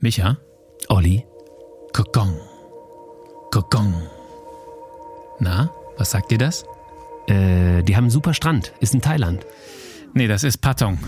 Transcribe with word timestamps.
Micha, 0.00 0.36
Olli, 0.88 1.24
Kokong. 1.92 2.34
Kokong. 3.50 3.92
Na, 5.40 5.70
was 5.98 6.10
sagt 6.10 6.30
dir 6.30 6.38
das? 6.38 6.64
äh, 7.30 7.82
die 7.82 7.96
haben 7.96 8.04
einen 8.04 8.10
super 8.10 8.34
Strand. 8.34 8.72
Ist 8.80 8.94
in 8.94 9.00
Thailand. 9.00 9.46
Nee, 10.14 10.26
das 10.26 10.44
ist 10.44 10.58
Patong. 10.60 10.98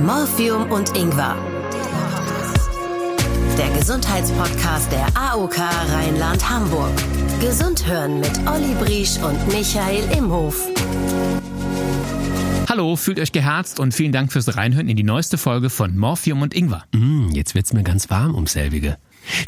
Morphium 0.00 0.70
und 0.70 0.96
Ingwer. 0.96 1.34
Der 3.58 3.70
Gesundheitspodcast 3.78 4.92
der 4.92 5.06
AOK 5.18 5.56
Rheinland-Hamburg. 5.58 6.92
Gesund 7.40 7.86
hören 7.86 8.20
mit 8.20 8.32
Olli 8.46 8.74
Briesch 8.74 9.18
und 9.18 9.46
Michael 9.48 10.04
Imhof. 10.16 10.66
Hallo, 12.76 12.94
fühlt 12.94 13.18
euch 13.18 13.32
geherzt 13.32 13.80
und 13.80 13.94
vielen 13.94 14.12
Dank 14.12 14.30
fürs 14.30 14.54
Reinhören 14.54 14.90
in 14.90 14.98
die 14.98 15.02
neueste 15.02 15.38
Folge 15.38 15.70
von 15.70 15.96
Morphium 15.96 16.42
und 16.42 16.52
Ingwer. 16.52 16.84
Mm, 16.92 17.30
jetzt 17.30 17.54
wird's 17.54 17.72
mir 17.72 17.82
ganz 17.82 18.10
warm 18.10 18.34
ums 18.34 18.52
selbige. 18.52 18.98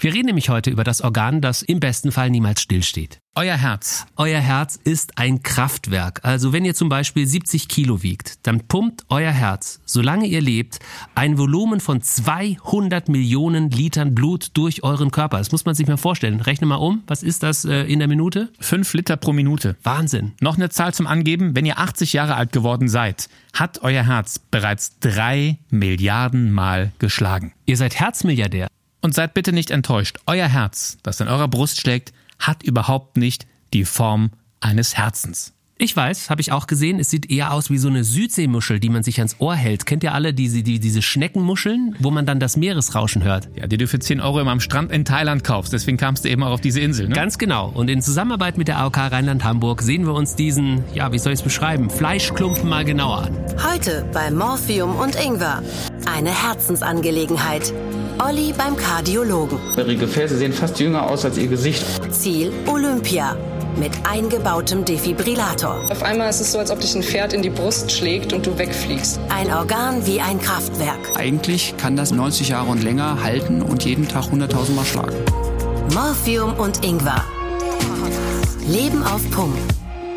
Wir 0.00 0.12
reden 0.12 0.26
nämlich 0.26 0.48
heute 0.48 0.70
über 0.70 0.84
das 0.84 1.00
Organ, 1.00 1.40
das 1.40 1.62
im 1.62 1.80
besten 1.80 2.12
Fall 2.12 2.30
niemals 2.30 2.62
stillsteht. 2.62 3.20
Euer 3.34 3.56
Herz. 3.56 4.04
Euer 4.16 4.40
Herz 4.40 4.80
ist 4.82 5.16
ein 5.16 5.44
Kraftwerk. 5.44 6.20
Also 6.24 6.52
wenn 6.52 6.64
ihr 6.64 6.74
zum 6.74 6.88
Beispiel 6.88 7.24
70 7.24 7.68
Kilo 7.68 8.02
wiegt, 8.02 8.44
dann 8.48 8.66
pumpt 8.66 9.04
euer 9.10 9.30
Herz, 9.30 9.80
solange 9.86 10.26
ihr 10.26 10.40
lebt, 10.40 10.80
ein 11.14 11.38
Volumen 11.38 11.78
von 11.78 12.02
200 12.02 13.08
Millionen 13.08 13.70
Litern 13.70 14.14
Blut 14.14 14.50
durch 14.54 14.82
euren 14.82 15.12
Körper. 15.12 15.38
Das 15.38 15.52
muss 15.52 15.64
man 15.64 15.76
sich 15.76 15.86
mal 15.86 15.96
vorstellen. 15.96 16.40
Rechne 16.40 16.66
mal 16.66 16.76
um. 16.76 17.04
Was 17.06 17.22
ist 17.22 17.44
das 17.44 17.64
äh, 17.64 17.82
in 17.82 18.00
der 18.00 18.08
Minute? 18.08 18.50
Fünf 18.58 18.92
Liter 18.92 19.16
pro 19.16 19.32
Minute. 19.32 19.76
Wahnsinn. 19.84 20.32
Noch 20.40 20.56
eine 20.56 20.70
Zahl 20.70 20.92
zum 20.92 21.06
Angeben. 21.06 21.54
Wenn 21.54 21.64
ihr 21.64 21.78
80 21.78 22.14
Jahre 22.14 22.34
alt 22.34 22.50
geworden 22.50 22.88
seid, 22.88 23.28
hat 23.52 23.82
euer 23.82 24.04
Herz 24.04 24.40
bereits 24.40 24.98
drei 24.98 25.58
Milliarden 25.70 26.50
Mal 26.50 26.90
geschlagen. 26.98 27.52
Ihr 27.66 27.76
seid 27.76 28.00
Herzmilliardär. 28.00 28.66
Und 29.00 29.14
seid 29.14 29.34
bitte 29.34 29.52
nicht 29.52 29.70
enttäuscht. 29.70 30.18
Euer 30.26 30.48
Herz, 30.48 30.98
das 31.02 31.20
in 31.20 31.28
eurer 31.28 31.48
Brust 31.48 31.80
schlägt, 31.80 32.12
hat 32.38 32.62
überhaupt 32.62 33.16
nicht 33.16 33.46
die 33.72 33.84
Form 33.84 34.30
eines 34.60 34.96
Herzens. 34.96 35.52
Ich 35.80 35.94
weiß, 35.94 36.28
habe 36.28 36.40
ich 36.40 36.50
auch 36.50 36.66
gesehen, 36.66 36.98
es 36.98 37.08
sieht 37.08 37.30
eher 37.30 37.52
aus 37.52 37.70
wie 37.70 37.78
so 37.78 37.86
eine 37.86 38.02
Südseemuschel, 38.02 38.80
die 38.80 38.88
man 38.88 39.04
sich 39.04 39.18
ans 39.18 39.36
Ohr 39.38 39.54
hält. 39.54 39.86
Kennt 39.86 40.02
ihr 40.02 40.12
alle 40.12 40.34
diese, 40.34 40.64
die, 40.64 40.80
diese 40.80 41.02
Schneckenmuscheln, 41.02 41.94
wo 42.00 42.10
man 42.10 42.26
dann 42.26 42.40
das 42.40 42.56
Meeresrauschen 42.56 43.22
hört? 43.22 43.48
Ja, 43.54 43.68
die 43.68 43.76
du 43.76 43.86
für 43.86 44.00
10 44.00 44.20
Euro 44.20 44.40
immer 44.40 44.50
am 44.50 44.58
Strand 44.58 44.90
in 44.90 45.04
Thailand 45.04 45.44
kaufst. 45.44 45.72
Deswegen 45.72 45.96
kamst 45.96 46.24
du 46.24 46.30
eben 46.30 46.42
auch 46.42 46.50
auf 46.50 46.60
diese 46.60 46.80
Insel, 46.80 47.08
ne? 47.08 47.14
Ganz 47.14 47.38
genau. 47.38 47.68
Und 47.68 47.88
in 47.90 48.02
Zusammenarbeit 48.02 48.58
mit 48.58 48.66
der 48.66 48.78
AOK 48.78 48.96
Rheinland-Hamburg 48.96 49.82
sehen 49.82 50.04
wir 50.04 50.14
uns 50.14 50.34
diesen, 50.34 50.82
ja, 50.94 51.12
wie 51.12 51.18
soll 51.20 51.32
ich 51.32 51.38
es 51.38 51.44
beschreiben, 51.44 51.90
Fleischklumpen 51.90 52.68
mal 52.68 52.84
genauer 52.84 53.18
an. 53.18 53.38
Heute 53.72 54.04
bei 54.12 54.32
Morphium 54.32 54.96
und 54.96 55.14
Ingwer. 55.14 55.62
Eine 56.12 56.30
Herzensangelegenheit. 56.30 57.72
Olli 58.20 58.52
beim 58.56 58.76
Kardiologen. 58.76 59.58
Ihre 59.76 59.96
Gefäße 59.96 60.36
sehen 60.36 60.52
fast 60.52 60.80
jünger 60.80 61.08
aus 61.08 61.24
als 61.24 61.38
ihr 61.38 61.46
Gesicht. 61.46 61.84
Ziel 62.12 62.52
Olympia. 62.66 63.36
Mit 63.76 63.92
eingebautem 64.10 64.84
Defibrillator. 64.84 65.80
Auf 65.88 66.02
einmal 66.02 66.28
ist 66.28 66.40
es 66.40 66.50
so, 66.50 66.58
als 66.58 66.72
ob 66.72 66.80
dich 66.80 66.96
ein 66.96 67.04
Pferd 67.04 67.32
in 67.32 67.42
die 67.42 67.50
Brust 67.50 67.92
schlägt 67.92 68.32
und 68.32 68.44
du 68.44 68.58
wegfliegst. 68.58 69.20
Ein 69.28 69.52
Organ 69.52 70.04
wie 70.04 70.20
ein 70.20 70.40
Kraftwerk. 70.40 70.98
Eigentlich 71.16 71.76
kann 71.76 71.94
das 71.94 72.10
90 72.10 72.48
Jahre 72.48 72.70
und 72.70 72.82
länger 72.82 73.22
halten 73.22 73.62
und 73.62 73.84
jeden 73.84 74.08
Tag 74.08 74.24
100.000 74.24 74.72
Mal 74.72 74.84
schlagen. 74.84 75.14
Morphium 75.94 76.54
und 76.54 76.84
Ingwer. 76.84 77.24
Leben 78.66 79.04
auf 79.04 79.20
Pump. 79.30 79.56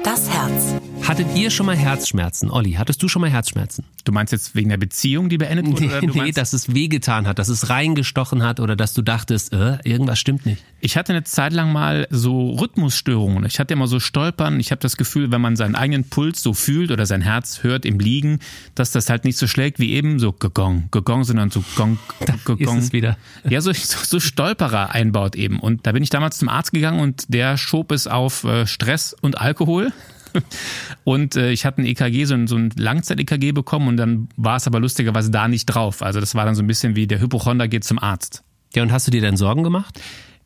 Das 0.04 0.28
Herz. 0.28 0.82
Hattet 1.04 1.36
ihr 1.36 1.50
schon 1.50 1.66
mal 1.66 1.76
Herzschmerzen? 1.76 2.50
Olli, 2.52 2.74
hattest 2.74 3.02
du 3.04 3.08
schon 3.08 3.22
mal 3.22 3.30
Herzschmerzen? 3.30 3.84
Du 4.06 4.12
meinst 4.12 4.32
jetzt 4.32 4.56
wegen 4.56 4.70
der 4.70 4.78
Beziehung, 4.78 5.30
die 5.30 5.38
beendet 5.38 5.68
wurde? 5.68 5.82
Nee, 5.82 6.10
oder 6.10 6.24
nee 6.24 6.32
dass 6.32 6.54
es 6.54 6.74
wehgetan 6.74 7.28
hat, 7.28 7.40
dass 7.40 7.50
es 7.50 7.70
reingestochen 7.70 8.44
hat 8.44 8.60
oder 8.60 8.76
dass 8.76 8.94
du 8.94 9.02
dachtest, 9.02 9.52
äh, 9.52 9.78
irgendwas 9.84 10.20
stimmt 10.20 10.46
nicht. 10.46 10.64
ich 10.80 10.98
hatte 10.98 11.12
eine 11.14 11.24
Zeit 11.24 11.54
lang 11.54 11.74
mal 11.74 12.08
so 12.12 12.52
Rhythmusstörungen. 12.52 13.46
Ich 13.46 13.60
hatte 13.60 13.74
immer 13.74 13.88
so 13.88 14.00
Stolpern. 14.00 14.60
Ich 14.60 14.72
habe 14.72 14.80
das 14.80 14.96
Gefühl, 14.96 15.32
wenn 15.32 15.42
man 15.42 15.56
seinen 15.56 15.76
eigenen 15.76 16.06
Puls 16.06 16.42
so 16.42 16.54
fühlt 16.54 16.92
oder 16.92 17.06
sein 17.06 17.22
Herz 17.22 17.64
hört 17.64 17.86
im 17.86 18.00
Liegen, 18.00 18.40
dass 18.76 18.92
das 18.92 19.10
halt 19.10 19.26
nicht 19.26 19.38
so 19.38 19.48
schlägt 19.48 19.80
wie 19.80 19.94
eben 19.94 20.20
so 20.20 20.32
gegong, 20.32 20.88
gegong, 20.92 21.24
sondern 21.24 21.50
so 21.50 21.64
gong, 21.76 21.98
gegong. 22.46 22.78
ist 22.78 22.86
es 22.86 22.94
wieder. 22.94 23.18
Ja, 23.50 23.62
so, 23.62 23.74
so, 23.74 23.98
so 24.04 24.20
Stolperer 24.20 24.92
einbaut 24.92 25.36
eben. 25.36 25.60
Und 25.60 25.86
da 25.88 25.92
bin 25.92 26.04
ich 26.04 26.10
damals 26.10 26.38
zum 26.38 26.48
Arzt 26.48 26.72
gegangen 26.72 27.00
und 27.00 27.26
der 27.34 27.58
schob 27.58 27.92
es 27.92 28.08
auf 28.08 28.44
äh, 28.44 28.66
Stress 28.66 29.16
und 29.20 29.40
Alkohol. 29.40 29.92
Und 31.04 31.36
äh, 31.36 31.52
ich 31.52 31.66
hatte 31.66 31.82
ein 31.82 31.86
EKG, 31.86 32.26
so 32.26 32.34
ein, 32.34 32.48
so 32.48 32.56
ein 32.56 32.72
Langzeit-EKG 32.76 33.52
bekommen 33.52 33.88
und 33.88 33.98
dann 33.98 34.30
war 34.38 34.58
es 34.58 34.68
aber 34.68 34.80
lustigerweise 34.80 35.32
da 35.32 35.48
nicht 35.48 35.66
drauf. 35.66 36.02
Also 36.02 36.20
das 36.20 36.36
war 36.36 36.46
dann 36.46 36.56
so 36.56 36.64
ein 36.64 36.68
bisschen 36.68 36.96
wie 36.96 37.08
der 37.08 37.20
Hypochonder 37.20 37.68
geht 37.68 37.84
zum 37.84 38.00
Arzt. 38.00 38.44
Ja, 38.76 38.84
und 38.84 38.92
hast 38.92 39.08
du 39.08 39.12
dir 39.12 39.22
dann 39.22 39.38
Sorgen 39.38 39.64
gemacht? 39.64 40.00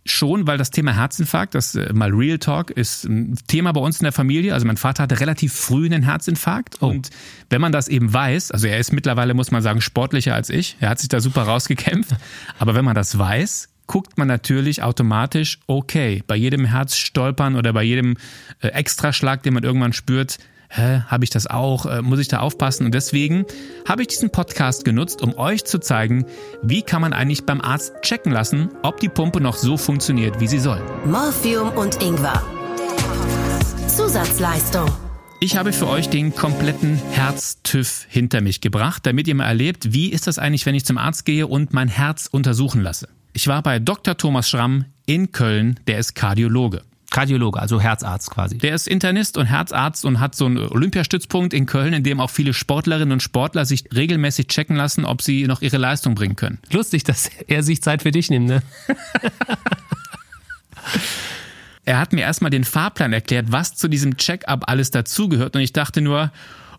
Schon, 0.08 0.46
weil 0.46 0.60
das 0.60 0.70
Thema 0.70 0.96
Herzinfarkt, 0.96 1.56
das 1.56 1.74
äh, 1.74 1.92
mal 1.92 2.12
Real 2.12 2.38
Talk, 2.38 2.70
ist 2.70 3.06
ein 3.06 3.38
Thema 3.48 3.72
bei 3.72 3.82
uns 3.82 4.00
in 4.00 4.04
der 4.04 4.12
Familie. 4.12 4.54
Also 4.54 4.68
mein 4.68 4.78
Vater 4.78 5.04
hatte 5.04 5.20
relativ 5.20 5.54
früh 5.54 5.86
einen 5.86 6.04
Herzinfarkt. 6.04 6.82
Und 6.82 7.10
wenn 7.50 7.60
man 7.60 7.72
das 7.72 7.88
eben 7.88 8.14
weiß, 8.14 8.52
also 8.52 8.68
er 8.68 8.78
ist 8.78 8.94
mittlerweile, 8.94 9.34
muss 9.34 9.50
man 9.50 9.64
sagen, 9.64 9.82
sportlicher 9.82 10.36
als 10.36 10.50
ich. 10.50 10.78
Er 10.80 10.90
hat 10.90 11.00
sich 11.00 11.10
da 11.10 11.20
super 11.20 11.44
rausgekämpft. 11.44 12.12
Aber 12.60 12.76
wenn 12.76 12.86
man 12.86 12.94
das 12.94 13.18
weiß, 13.18 13.70
guckt 13.88 14.18
man 14.18 14.28
natürlich 14.28 14.84
automatisch, 14.84 15.60
okay, 15.68 16.24
bei 16.28 16.36
jedem 16.36 16.66
Herzstolpern 16.66 17.56
oder 17.56 17.74
bei 17.74 17.84
jedem 17.84 18.18
äh, 18.62 18.70
Extraschlag, 18.70 19.44
den 19.44 19.54
man 19.54 19.64
irgendwann 19.64 19.94
spürt, 19.94 20.38
hä, 20.70 21.02
habe 21.08 21.24
ich 21.24 21.30
das 21.30 21.48
auch, 21.48 21.86
äh, 21.86 22.02
muss 22.02 22.20
ich 22.20 22.28
da 22.28 22.40
aufpassen? 22.40 22.86
Und 22.86 22.94
deswegen 22.94 23.46
habe 23.88 24.02
ich 24.02 24.08
diesen 24.08 24.30
Podcast 24.30 24.86
genutzt, 24.86 25.22
um 25.22 25.38
euch 25.38 25.66
zu 25.66 25.80
zeigen, 25.80 26.26
wie 26.62 26.82
kann 26.82 27.02
man 27.02 27.14
eigentlich 27.14 27.46
beim 27.46 27.62
Arzt 27.62 27.94
checken 28.02 28.32
lassen, 28.32 28.70
ob 28.84 29.00
die 29.00 29.10
Pumpe 29.10 29.42
noch 29.42 29.56
so 29.56 29.78
funktioniert, 29.78 30.40
wie 30.40 30.48
sie 30.48 30.60
soll. 30.60 30.82
Morphium 31.06 31.70
und 31.70 32.02
Ingwer. 32.02 32.42
Zusatzleistung. 33.88 34.90
Ich 35.42 35.58
habe 35.58 35.74
für 35.74 35.88
euch 35.88 36.10
den 36.10 36.34
kompletten 36.34 36.96
Herz-TÜV 37.12 38.06
hinter 38.10 38.42
mich 38.42 38.62
gebracht, 38.62 39.06
damit 39.06 39.28
ihr 39.28 39.36
mal 39.36 39.46
erlebt, 39.46 39.94
wie 39.94 40.10
ist 40.10 40.28
das 40.28 40.40
eigentlich, 40.40 40.66
wenn 40.66 40.76
ich 40.76 40.86
zum 40.86 40.98
Arzt 40.98 41.26
gehe 41.26 41.46
und 41.46 41.74
mein 41.74 41.88
Herz 41.88 42.28
untersuchen 42.32 42.82
lasse. 42.82 43.10
Ich 43.36 43.50
war 43.50 43.62
bei 43.62 43.80
Dr. 43.80 44.16
Thomas 44.16 44.50
Schramm 44.50 44.86
in 45.06 45.34
Köln, 45.34 45.78
der 45.88 46.00
ist 46.00 46.16
Kardiologe. 46.16 46.84
Kardiologe, 47.12 47.60
also 47.60 47.82
Herzarzt 47.82 48.32
quasi. 48.32 48.58
Der 48.58 48.74
ist 48.74 48.88
Internist 48.88 49.38
und 49.38 49.46
Herzarzt 49.48 50.06
und 50.06 50.22
hat 50.22 50.36
so 50.36 50.46
einen 50.46 50.58
Olympiastützpunkt 50.70 51.54
in 51.54 51.66
Köln, 51.66 51.94
in 51.94 52.04
dem 52.06 52.22
auch 52.22 52.30
viele 52.30 52.54
Sportlerinnen 52.54 53.12
und 53.12 53.22
Sportler 53.22 53.66
sich 53.66 53.90
regelmäßig 53.94 54.48
checken 54.48 54.78
lassen, 54.78 55.04
ob 55.04 55.22
sie 55.22 55.48
noch 55.48 55.62
ihre 55.62 55.76
Leistung 55.76 56.16
bringen 56.16 56.38
können. 56.38 56.60
Lustig, 56.72 57.04
dass 57.04 57.30
er 57.48 57.62
sich 57.62 57.82
Zeit 57.82 58.04
für 58.04 58.12
dich 58.12 58.30
nimmt, 58.30 58.48
ne? 58.48 58.64
Er 61.88 62.00
hat 62.00 62.14
mir 62.14 62.22
erstmal 62.22 62.50
den 62.50 62.64
Fahrplan 62.64 63.14
erklärt, 63.14 63.52
was 63.52 63.76
zu 63.76 63.88
diesem 63.88 64.18
Check-up 64.18 64.64
alles 64.68 64.90
dazugehört 64.90 65.56
und 65.56 65.62
ich 65.62 65.72
dachte 65.72 66.02
nur, 66.02 66.32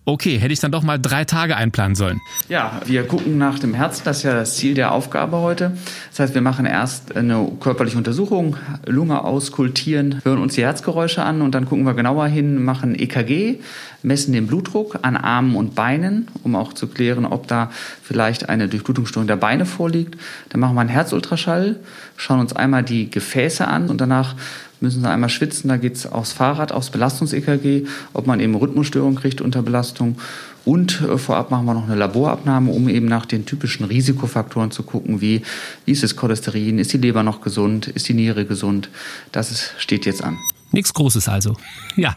okay, 0.07 0.39
hätte 0.39 0.53
ich 0.53 0.61
dann 0.61 0.73
doch 0.73 0.83
mal 0.83 0.99
drei 0.99 1.25
Tage 1.25 1.57
einplanen 1.57 1.97
sollen. 1.97 2.21
Ja, 2.49 2.81
wir 2.87 3.07
gucken 3.07 3.39
nach 3.39 3.59
dem 3.59 3.75
Herzen, 3.75 4.03
das 4.05 4.19
ist 4.19 4.23
ja 4.23 4.35
das 4.35 4.57
Ziel 4.57 4.75
der 4.75 4.93
Aufgabe 4.93 5.39
heute. 5.39 5.77
Das 6.11 6.21
heißt, 6.21 6.35
wir 6.35 6.43
machen 6.43 6.65
erst 6.65 7.17
eine 7.17 7.51
körperliche 7.61 7.99
Untersuchung, 7.99 8.57
Lunge 8.87 9.25
auskultieren, 9.25 10.23
hören 10.25 10.39
uns 10.39 10.55
die 10.55 10.63
Herzgeräusche 10.63 11.25
an 11.25 11.43
und 11.43 11.55
dann 11.55 11.67
gucken 11.67 11.85
wir 11.85 11.95
genauer 11.95 12.29
hin, 12.29 12.65
machen 12.65 12.95
EKG, 12.99 13.59
messen 14.03 14.33
den 14.33 14.47
Blutdruck 14.47 15.01
an 15.03 15.17
Armen 15.17 15.57
und 15.57 15.75
Beinen, 15.75 16.29
um 16.45 16.55
auch 16.55 16.73
zu 16.73 16.87
klären, 16.87 17.27
ob 17.27 17.49
da 17.49 17.71
vielleicht 18.03 18.49
eine 18.49 18.69
Durchblutungsstörung 18.69 19.27
der 19.27 19.37
Beine 19.37 19.67
vorliegt. 19.67 20.17
Dann 20.51 20.61
machen 20.61 20.77
wir 20.77 20.83
einen 20.83 20.91
Herzultraschall, 20.91 21.77
schauen 22.17 22.39
uns 22.39 22.55
einmal 22.55 22.85
die 22.85 23.11
Gefäße 23.11 23.67
an 23.67 23.91
und 23.91 24.01
danach 24.01 24.37
müssen 24.81 25.01
sie 25.01 25.09
einmal 25.09 25.29
schwitzen. 25.31 25.69
Da 25.69 25.77
geht 25.77 25.97
es 25.97 26.11
aufs 26.11 26.33
Fahrrad, 26.33 26.73
aufs 26.73 26.91
Belastungs-EKG, 26.91 27.87
ob 28.13 28.27
man 28.27 28.41
eben 28.41 28.55
Rhythmusstörung 28.55 29.15
kriegt 29.17 29.41
unter 29.41 29.63
Belastung. 29.63 30.17
Und 30.65 31.01
äh, 31.01 31.17
vorab 31.17 31.51
machen 31.51 31.65
wir 31.67 31.75
noch 31.75 31.85
eine 31.85 31.95
Laborabnahme, 31.95 32.73
um 32.73 32.89
eben 32.89 33.07
nach 33.07 33.25
den 33.25 33.47
typischen 33.47 33.87
Risikofaktoren 33.87 34.73
zu 34.73 34.83
gucken, 34.83 35.21
wie, 35.21 35.43
wie 35.85 35.93
ist 35.93 36.03
das 36.03 36.17
Cholesterin, 36.17 36.79
ist 36.79 36.93
die 36.93 36.99
Leber 36.99 37.23
noch 37.23 37.41
gesund, 37.41 37.87
ist 37.87 38.09
die 38.09 38.15
Niere 38.15 38.45
gesund. 38.45 38.91
Das 39.33 39.51
ist, 39.51 39.75
steht 39.79 40.07
jetzt 40.07 40.25
an. 40.25 40.37
Nichts 40.73 40.93
Großes 40.93 41.29
also. 41.29 41.57
Ja. 41.97 42.15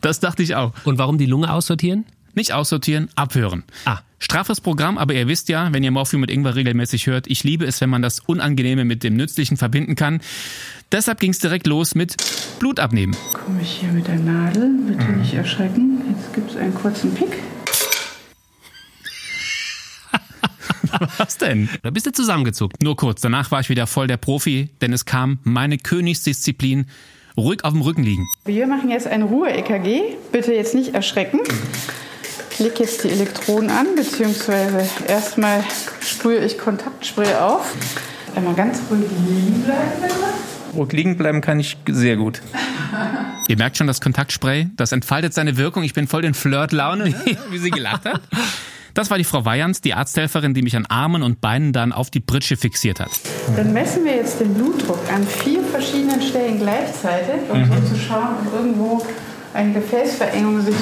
Das 0.00 0.18
dachte 0.18 0.42
ich 0.42 0.56
auch. 0.56 0.72
Und 0.84 0.98
warum 0.98 1.16
die 1.16 1.26
Lunge 1.26 1.52
aussortieren? 1.52 2.04
Nicht 2.34 2.52
aussortieren, 2.52 3.08
abhören. 3.14 3.62
Ah. 3.84 4.00
Straffes 4.18 4.60
Programm, 4.60 4.98
aber 4.98 5.14
ihr 5.14 5.28
wisst 5.28 5.48
ja, 5.48 5.72
wenn 5.72 5.82
ihr 5.82 5.90
Morphium 5.90 6.20
mit 6.20 6.30
Ingwer 6.30 6.54
regelmäßig 6.54 7.06
hört, 7.06 7.26
ich 7.28 7.42
liebe 7.44 7.64
es, 7.64 7.80
wenn 7.80 7.90
man 7.90 8.02
das 8.02 8.20
Unangenehme 8.20 8.84
mit 8.84 9.02
dem 9.02 9.14
Nützlichen 9.14 9.56
verbinden 9.56 9.94
kann. 9.94 10.20
Deshalb 10.92 11.20
ging 11.20 11.30
es 11.30 11.38
direkt 11.38 11.68
los 11.68 11.94
mit 11.94 12.16
Blut 12.58 12.80
abnehmen. 12.80 13.16
Komme 13.32 13.62
ich 13.62 13.80
hier 13.80 13.90
mit 13.92 14.08
der 14.08 14.18
Nadel, 14.18 14.70
bitte 14.88 15.12
nicht 15.12 15.34
erschrecken. 15.34 16.02
Jetzt 16.10 16.32
gibt 16.34 16.50
es 16.50 16.56
einen 16.56 16.74
kurzen 16.74 17.14
Pick. 17.14 17.38
Was 21.18 21.38
denn? 21.38 21.68
Da 21.84 21.90
bist 21.90 22.06
du 22.06 22.12
zusammengezuckt. 22.12 22.82
Nur 22.82 22.96
kurz, 22.96 23.20
danach 23.20 23.52
war 23.52 23.60
ich 23.60 23.68
wieder 23.68 23.86
voll 23.86 24.08
der 24.08 24.16
Profi, 24.16 24.70
denn 24.80 24.92
es 24.92 25.04
kam 25.04 25.38
meine 25.44 25.78
Königsdisziplin, 25.78 26.86
ruhig 27.36 27.62
auf 27.62 27.72
dem 27.72 27.82
Rücken 27.82 28.02
liegen. 28.02 28.26
Wir 28.44 28.66
machen 28.66 28.90
jetzt 28.90 29.06
ein 29.06 29.22
Ruhe-EKG. 29.22 30.16
Bitte 30.32 30.52
jetzt 30.52 30.74
nicht 30.74 30.94
erschrecken. 30.94 31.38
Ich 32.50 32.58
lege 32.58 32.80
jetzt 32.80 33.04
die 33.04 33.10
Elektroden 33.10 33.70
an, 33.70 33.86
beziehungsweise 33.94 34.84
erstmal 35.06 35.62
sprühe 36.00 36.44
ich 36.44 36.58
Kontaktspray 36.58 37.34
auf. 37.36 37.72
Einmal 38.34 38.54
ganz 38.54 38.80
ruhig 38.90 39.08
liegen 39.28 39.62
bleiben, 39.62 40.02
bitte. 40.02 40.49
Ruhig 40.74 40.92
liegen 40.92 41.16
bleiben 41.16 41.40
kann 41.40 41.58
ich 41.60 41.76
sehr 41.88 42.16
gut. 42.16 42.42
Ihr 43.48 43.56
merkt 43.56 43.76
schon, 43.76 43.86
das 43.86 44.00
Kontaktspray, 44.00 44.68
das 44.76 44.92
entfaltet 44.92 45.34
seine 45.34 45.56
Wirkung. 45.56 45.82
Ich 45.82 45.94
bin 45.94 46.06
voll 46.06 46.24
in 46.24 46.34
Flirt-Laune, 46.34 47.14
wie 47.50 47.58
sie 47.58 47.70
gelacht 47.70 48.04
hat. 48.04 48.20
Das 48.94 49.10
war 49.10 49.18
die 49.18 49.24
Frau 49.24 49.44
Weyans, 49.44 49.80
die 49.80 49.94
Arzthelferin, 49.94 50.52
die 50.54 50.62
mich 50.62 50.76
an 50.76 50.86
Armen 50.86 51.22
und 51.22 51.40
Beinen 51.40 51.72
dann 51.72 51.92
auf 51.92 52.10
die 52.10 52.20
Pritsche 52.20 52.56
fixiert 52.56 53.00
hat. 53.00 53.10
Dann 53.56 53.72
messen 53.72 54.04
wir 54.04 54.16
jetzt 54.16 54.40
den 54.40 54.52
Blutdruck 54.54 55.00
an 55.12 55.26
vier 55.26 55.62
verschiedenen 55.62 56.20
Stellen 56.20 56.58
gleichzeitig, 56.58 57.48
um 57.48 57.64
so 57.66 57.94
zu 57.94 58.00
schauen, 58.00 58.34
ob 58.44 58.52
irgendwo 58.52 59.06
eine 59.54 59.72
Gefäßverengung 59.72 60.60
sich 60.60 60.74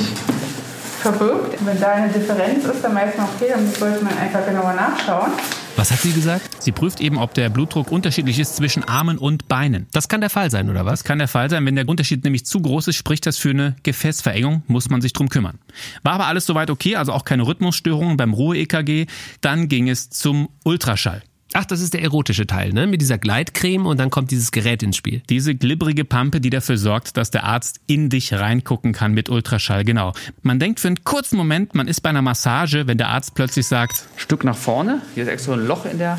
verbirgt. 1.01 1.59
Wenn 1.65 1.81
da 1.81 1.93
eine 1.93 2.09
Differenz 2.09 2.65
ist, 2.65 2.83
dann 2.83 2.95
weiß 2.95 3.17
man, 3.17 3.27
okay, 3.35 3.51
dann 3.51 3.71
sollte 3.71 4.05
man 4.05 4.17
einfach 4.19 4.45
genauer 4.45 4.75
nachschauen. 4.75 5.33
Was 5.79 5.93
hat 5.93 6.01
sie 6.01 6.13
gesagt? 6.13 6.61
Sie 6.61 6.73
prüft 6.73 7.01
eben, 7.01 7.19
ob 7.19 7.35
der 7.35 7.51
Blutdruck 7.51 7.93
unterschiedlich 7.93 8.41
ist 8.41 8.57
zwischen 8.57 8.83
Armen 8.83 9.17
und 9.17 9.47
Beinen. 9.47 9.87
Das 9.93 10.09
kann 10.09 10.21
der 10.21 10.29
Fall 10.29 10.51
sein, 10.51 10.69
oder 10.69 10.85
was? 10.85 10.99
Das 10.99 11.05
kann 11.05 11.19
der 11.19 11.29
Fall 11.29 11.49
sein. 11.49 11.65
Wenn 11.67 11.77
der 11.77 11.89
Unterschied 11.89 12.25
nämlich 12.25 12.45
zu 12.45 12.61
groß 12.61 12.89
ist, 12.89 12.97
spricht 12.97 13.25
das 13.27 13.39
für 13.39 13.51
eine 13.51 13.77
Gefäßverengung, 13.85 14.65
muss 14.67 14.91
man 14.91 15.01
sich 15.01 15.13
drum 15.13 15.29
kümmern. 15.29 15.61
War 16.03 16.15
aber 16.15 16.27
alles 16.27 16.47
soweit 16.47 16.71
okay, 16.71 16.97
also 16.97 17.13
auch 17.13 17.25
keine 17.25 17.47
Rhythmusstörungen 17.47 18.17
beim 18.17 18.35
Ruhe-EKG. 18.35 19.07
Dann 19.41 19.69
ging 19.69 19.89
es 19.89 20.11
zum 20.11 20.49
Ultraschall. 20.65 21.23
Ach, 21.55 21.65
das 21.65 21.81
ist 21.81 21.95
der 21.95 22.03
erotische 22.03 22.47
Teil, 22.47 22.73
ne? 22.73 22.87
Mit 22.87 23.01
dieser 23.01 23.17
Gleitcreme 23.17 23.87
und 23.87 23.99
dann 23.99 24.11
kommt 24.11 24.31
dieses 24.31 24.53
Gerät 24.53 24.83
ins 24.83 24.97
Spiel. 24.97 25.23
Diese 25.31 25.55
glibberige 25.55 26.05
Pampe, 26.05 26.41
die 26.41 26.51
dafür 26.51 26.77
sorgt, 26.77 27.17
dass 27.17 27.31
der 27.31 27.45
Arzt 27.45 27.81
in 27.87 28.11
dich 28.11 28.35
reingucken 28.35 28.93
kann 28.93 29.13
mit 29.13 29.31
Ultraschall, 29.31 29.85
genau. 29.85 30.13
Man 30.43 30.59
denkt 30.59 30.81
für 30.81 30.89
einen 30.89 31.05
kurzen 31.05 31.37
Moment, 31.37 31.75
man 31.75 31.89
ist 31.89 32.03
bei 32.03 32.11
einer 32.11 32.23
Massage, 32.23 32.87
wenn 32.87 32.99
der 32.99 33.09
Arzt 33.09 33.35
plötzlich 33.35 33.67
sagt, 33.67 34.05
Stück 34.17 34.45
nach 34.45 34.57
vorne. 34.57 35.01
Hier 35.15 35.23
ist 35.23 35.31
extra 35.31 35.55
ein 35.55 35.67
Loch 35.67 35.87
in 35.87 35.99
der 35.99 36.19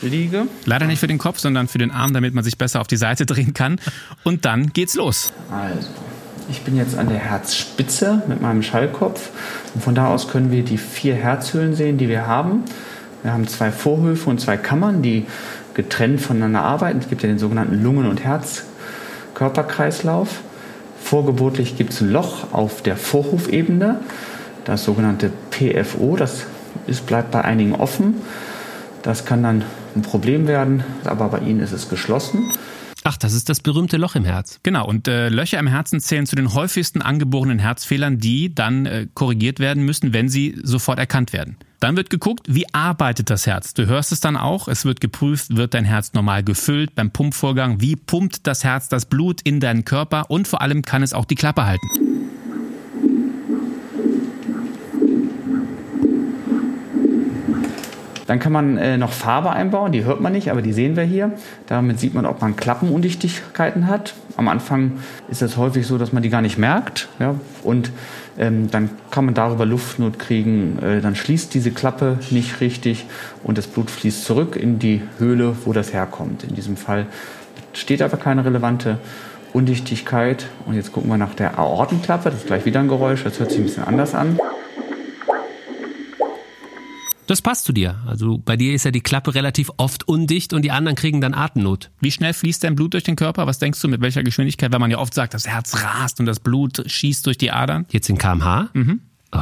Liege. 0.00 0.46
leider 0.64 0.86
nicht 0.86 1.00
für 1.00 1.08
den 1.08 1.18
Kopf, 1.18 1.38
sondern 1.40 1.68
für 1.68 1.78
den 1.78 1.90
Arm, 1.90 2.14
damit 2.14 2.32
man 2.32 2.44
sich 2.44 2.56
besser 2.56 2.80
auf 2.80 2.86
die 2.86 2.96
Seite 2.96 3.26
drehen 3.26 3.52
kann. 3.52 3.80
Und 4.22 4.44
dann 4.44 4.72
geht's 4.72 4.94
los. 4.94 5.32
Also, 5.50 5.88
ich 6.50 6.62
bin 6.62 6.76
jetzt 6.76 6.96
an 6.96 7.08
der 7.08 7.18
Herzspitze 7.18 8.22
mit 8.28 8.40
meinem 8.40 8.62
Schallkopf. 8.62 9.30
Und 9.74 9.82
von 9.82 9.94
da 9.94 10.06
aus 10.06 10.28
können 10.28 10.50
wir 10.50 10.62
die 10.64 10.78
vier 10.78 11.14
Herzhöhlen 11.14 11.74
sehen, 11.74 11.98
die 11.98 12.08
wir 12.08 12.26
haben. 12.26 12.64
Wir 13.22 13.32
haben 13.32 13.48
zwei 13.48 13.72
Vorhöfe 13.72 14.30
und 14.30 14.40
zwei 14.40 14.56
Kammern, 14.56 15.02
die 15.02 15.26
getrennt 15.74 16.20
voneinander 16.20 16.62
arbeiten. 16.62 16.98
Es 16.98 17.08
gibt 17.08 17.22
ja 17.22 17.28
den 17.28 17.38
sogenannten 17.38 17.82
Lungen- 17.82 18.06
und 18.06 18.24
Herzkörperkreislauf. 18.24 20.40
Vorgeburtlich 21.00 21.76
gibt 21.76 21.92
es 21.92 22.00
ein 22.00 22.10
Loch 22.10 22.52
auf 22.52 22.82
der 22.82 22.96
Vorhofebene, 22.96 24.00
das 24.64 24.84
sogenannte 24.84 25.30
PFO. 25.50 26.16
Das 26.16 26.46
ist, 26.86 27.06
bleibt 27.06 27.30
bei 27.30 27.42
einigen 27.42 27.74
offen. 27.74 28.14
Das 29.02 29.24
kann 29.24 29.42
dann 29.42 29.64
ein 29.94 30.02
Problem 30.02 30.46
werden, 30.46 30.84
aber 31.04 31.28
bei 31.28 31.38
Ihnen 31.38 31.60
ist 31.60 31.72
es 31.72 31.88
geschlossen. 31.88 32.52
Ach, 33.04 33.16
das 33.16 33.32
ist 33.32 33.48
das 33.48 33.60
berühmte 33.60 33.96
Loch 33.96 34.16
im 34.16 34.24
Herz. 34.24 34.58
Genau, 34.62 34.86
und 34.86 35.08
äh, 35.08 35.30
Löcher 35.30 35.58
im 35.58 35.66
Herzen 35.66 36.00
zählen 36.00 36.26
zu 36.26 36.36
den 36.36 36.52
häufigsten 36.52 37.00
angeborenen 37.00 37.58
Herzfehlern, 37.58 38.18
die 38.18 38.54
dann 38.54 38.84
äh, 38.84 39.06
korrigiert 39.14 39.60
werden 39.60 39.84
müssen, 39.84 40.12
wenn 40.12 40.28
sie 40.28 40.58
sofort 40.62 40.98
erkannt 40.98 41.32
werden. 41.32 41.56
Dann 41.80 41.96
wird 41.96 42.10
geguckt, 42.10 42.46
wie 42.48 42.66
arbeitet 42.74 43.30
das 43.30 43.46
Herz. 43.46 43.72
Du 43.72 43.86
hörst 43.86 44.10
es 44.10 44.20
dann 44.20 44.36
auch. 44.36 44.66
Es 44.66 44.84
wird 44.84 45.00
geprüft, 45.00 45.56
wird 45.56 45.74
dein 45.74 45.84
Herz 45.84 46.12
normal 46.12 46.42
gefüllt 46.42 46.94
beim 46.94 47.12
Pumpvorgang. 47.12 47.80
Wie 47.80 47.94
pumpt 47.94 48.46
das 48.46 48.64
Herz 48.64 48.88
das 48.88 49.06
Blut 49.06 49.40
in 49.42 49.60
deinen 49.60 49.84
Körper? 49.84 50.28
Und 50.28 50.48
vor 50.48 50.60
allem 50.60 50.82
kann 50.82 51.02
es 51.02 51.14
auch 51.14 51.24
die 51.24 51.36
Klappe 51.36 51.66
halten. 51.66 52.27
Dann 58.28 58.40
kann 58.40 58.52
man 58.52 58.76
äh, 58.76 58.98
noch 58.98 59.12
Farbe 59.12 59.50
einbauen, 59.50 59.90
die 59.90 60.04
hört 60.04 60.20
man 60.20 60.32
nicht, 60.32 60.50
aber 60.50 60.60
die 60.60 60.74
sehen 60.74 60.96
wir 60.96 61.02
hier. 61.02 61.32
Damit 61.66 61.98
sieht 61.98 62.12
man, 62.12 62.26
ob 62.26 62.42
man 62.42 62.56
Klappenundichtigkeiten 62.56 63.86
hat. 63.86 64.12
Am 64.36 64.48
Anfang 64.48 64.98
ist 65.30 65.40
es 65.40 65.56
häufig 65.56 65.86
so, 65.86 65.96
dass 65.96 66.12
man 66.12 66.22
die 66.22 66.28
gar 66.28 66.42
nicht 66.42 66.58
merkt. 66.58 67.08
Ja? 67.18 67.36
Und 67.64 67.90
ähm, 68.36 68.70
dann 68.70 68.90
kann 69.10 69.24
man 69.24 69.32
darüber 69.32 69.64
Luftnot 69.64 70.18
kriegen. 70.18 70.78
Äh, 70.82 71.00
dann 71.00 71.16
schließt 71.16 71.54
diese 71.54 71.70
Klappe 71.70 72.18
nicht 72.28 72.60
richtig 72.60 73.06
und 73.44 73.56
das 73.56 73.66
Blut 73.66 73.90
fließt 73.90 74.22
zurück 74.22 74.56
in 74.56 74.78
die 74.78 75.00
Höhle, 75.18 75.56
wo 75.64 75.72
das 75.72 75.94
herkommt. 75.94 76.44
In 76.44 76.54
diesem 76.54 76.76
Fall 76.76 77.06
steht 77.72 78.02
aber 78.02 78.18
keine 78.18 78.44
relevante 78.44 78.98
Undichtigkeit. 79.54 80.48
Und 80.66 80.74
jetzt 80.74 80.92
gucken 80.92 81.08
wir 81.08 81.16
nach 81.16 81.34
der 81.34 81.58
Aortenklappe. 81.58 82.28
Das 82.28 82.40
ist 82.40 82.46
gleich 82.46 82.66
wieder 82.66 82.80
ein 82.80 82.88
Geräusch. 82.88 83.24
Das 83.24 83.40
hört 83.40 83.52
sich 83.52 83.60
ein 83.60 83.64
bisschen 83.64 83.84
anders 83.84 84.14
an. 84.14 84.38
Das 87.28 87.42
passt 87.42 87.66
zu 87.66 87.72
dir. 87.74 87.96
Also 88.06 88.38
bei 88.38 88.56
dir 88.56 88.72
ist 88.72 88.86
ja 88.86 88.90
die 88.90 89.02
Klappe 89.02 89.34
relativ 89.34 89.70
oft 89.76 90.08
undicht 90.08 90.54
und 90.54 90.62
die 90.62 90.70
anderen 90.70 90.96
kriegen 90.96 91.20
dann 91.20 91.34
Atemnot. 91.34 91.90
Wie 92.00 92.10
schnell 92.10 92.32
fließt 92.32 92.64
dein 92.64 92.74
Blut 92.74 92.94
durch 92.94 93.04
den 93.04 93.16
Körper? 93.16 93.46
Was 93.46 93.58
denkst 93.58 93.80
du, 93.82 93.88
mit 93.88 94.00
welcher 94.00 94.22
Geschwindigkeit? 94.22 94.72
Weil 94.72 94.78
man 94.80 94.90
ja 94.90 94.96
oft 94.96 95.12
sagt, 95.12 95.34
das 95.34 95.46
Herz 95.46 95.84
rast 95.84 96.20
und 96.20 96.26
das 96.26 96.40
Blut 96.40 96.82
schießt 96.86 97.26
durch 97.26 97.36
die 97.36 97.50
Adern. 97.50 97.84
Jetzt 97.90 98.08
in 98.08 98.16
kmh? 98.16 98.70
Mhm. 98.72 99.00
Oh, 99.32 99.40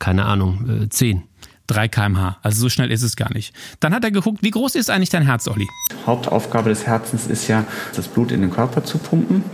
keine 0.00 0.24
Ahnung, 0.24 0.82
äh, 0.82 0.88
10. 0.88 1.22
3 1.68 1.86
kmh. 1.86 2.38
Also 2.42 2.62
so 2.62 2.68
schnell 2.68 2.90
ist 2.90 3.02
es 3.02 3.14
gar 3.14 3.32
nicht. 3.32 3.54
Dann 3.78 3.94
hat 3.94 4.02
er 4.02 4.10
geguckt, 4.10 4.42
wie 4.42 4.50
groß 4.50 4.74
ist 4.74 4.90
eigentlich 4.90 5.10
dein 5.10 5.22
Herz, 5.22 5.46
Olli? 5.46 5.68
Hauptaufgabe 6.06 6.68
des 6.68 6.84
Herzens 6.88 7.28
ist 7.28 7.46
ja, 7.46 7.64
das 7.94 8.08
Blut 8.08 8.32
in 8.32 8.40
den 8.40 8.50
Körper 8.50 8.82
zu 8.82 8.98
pumpen. 8.98 9.44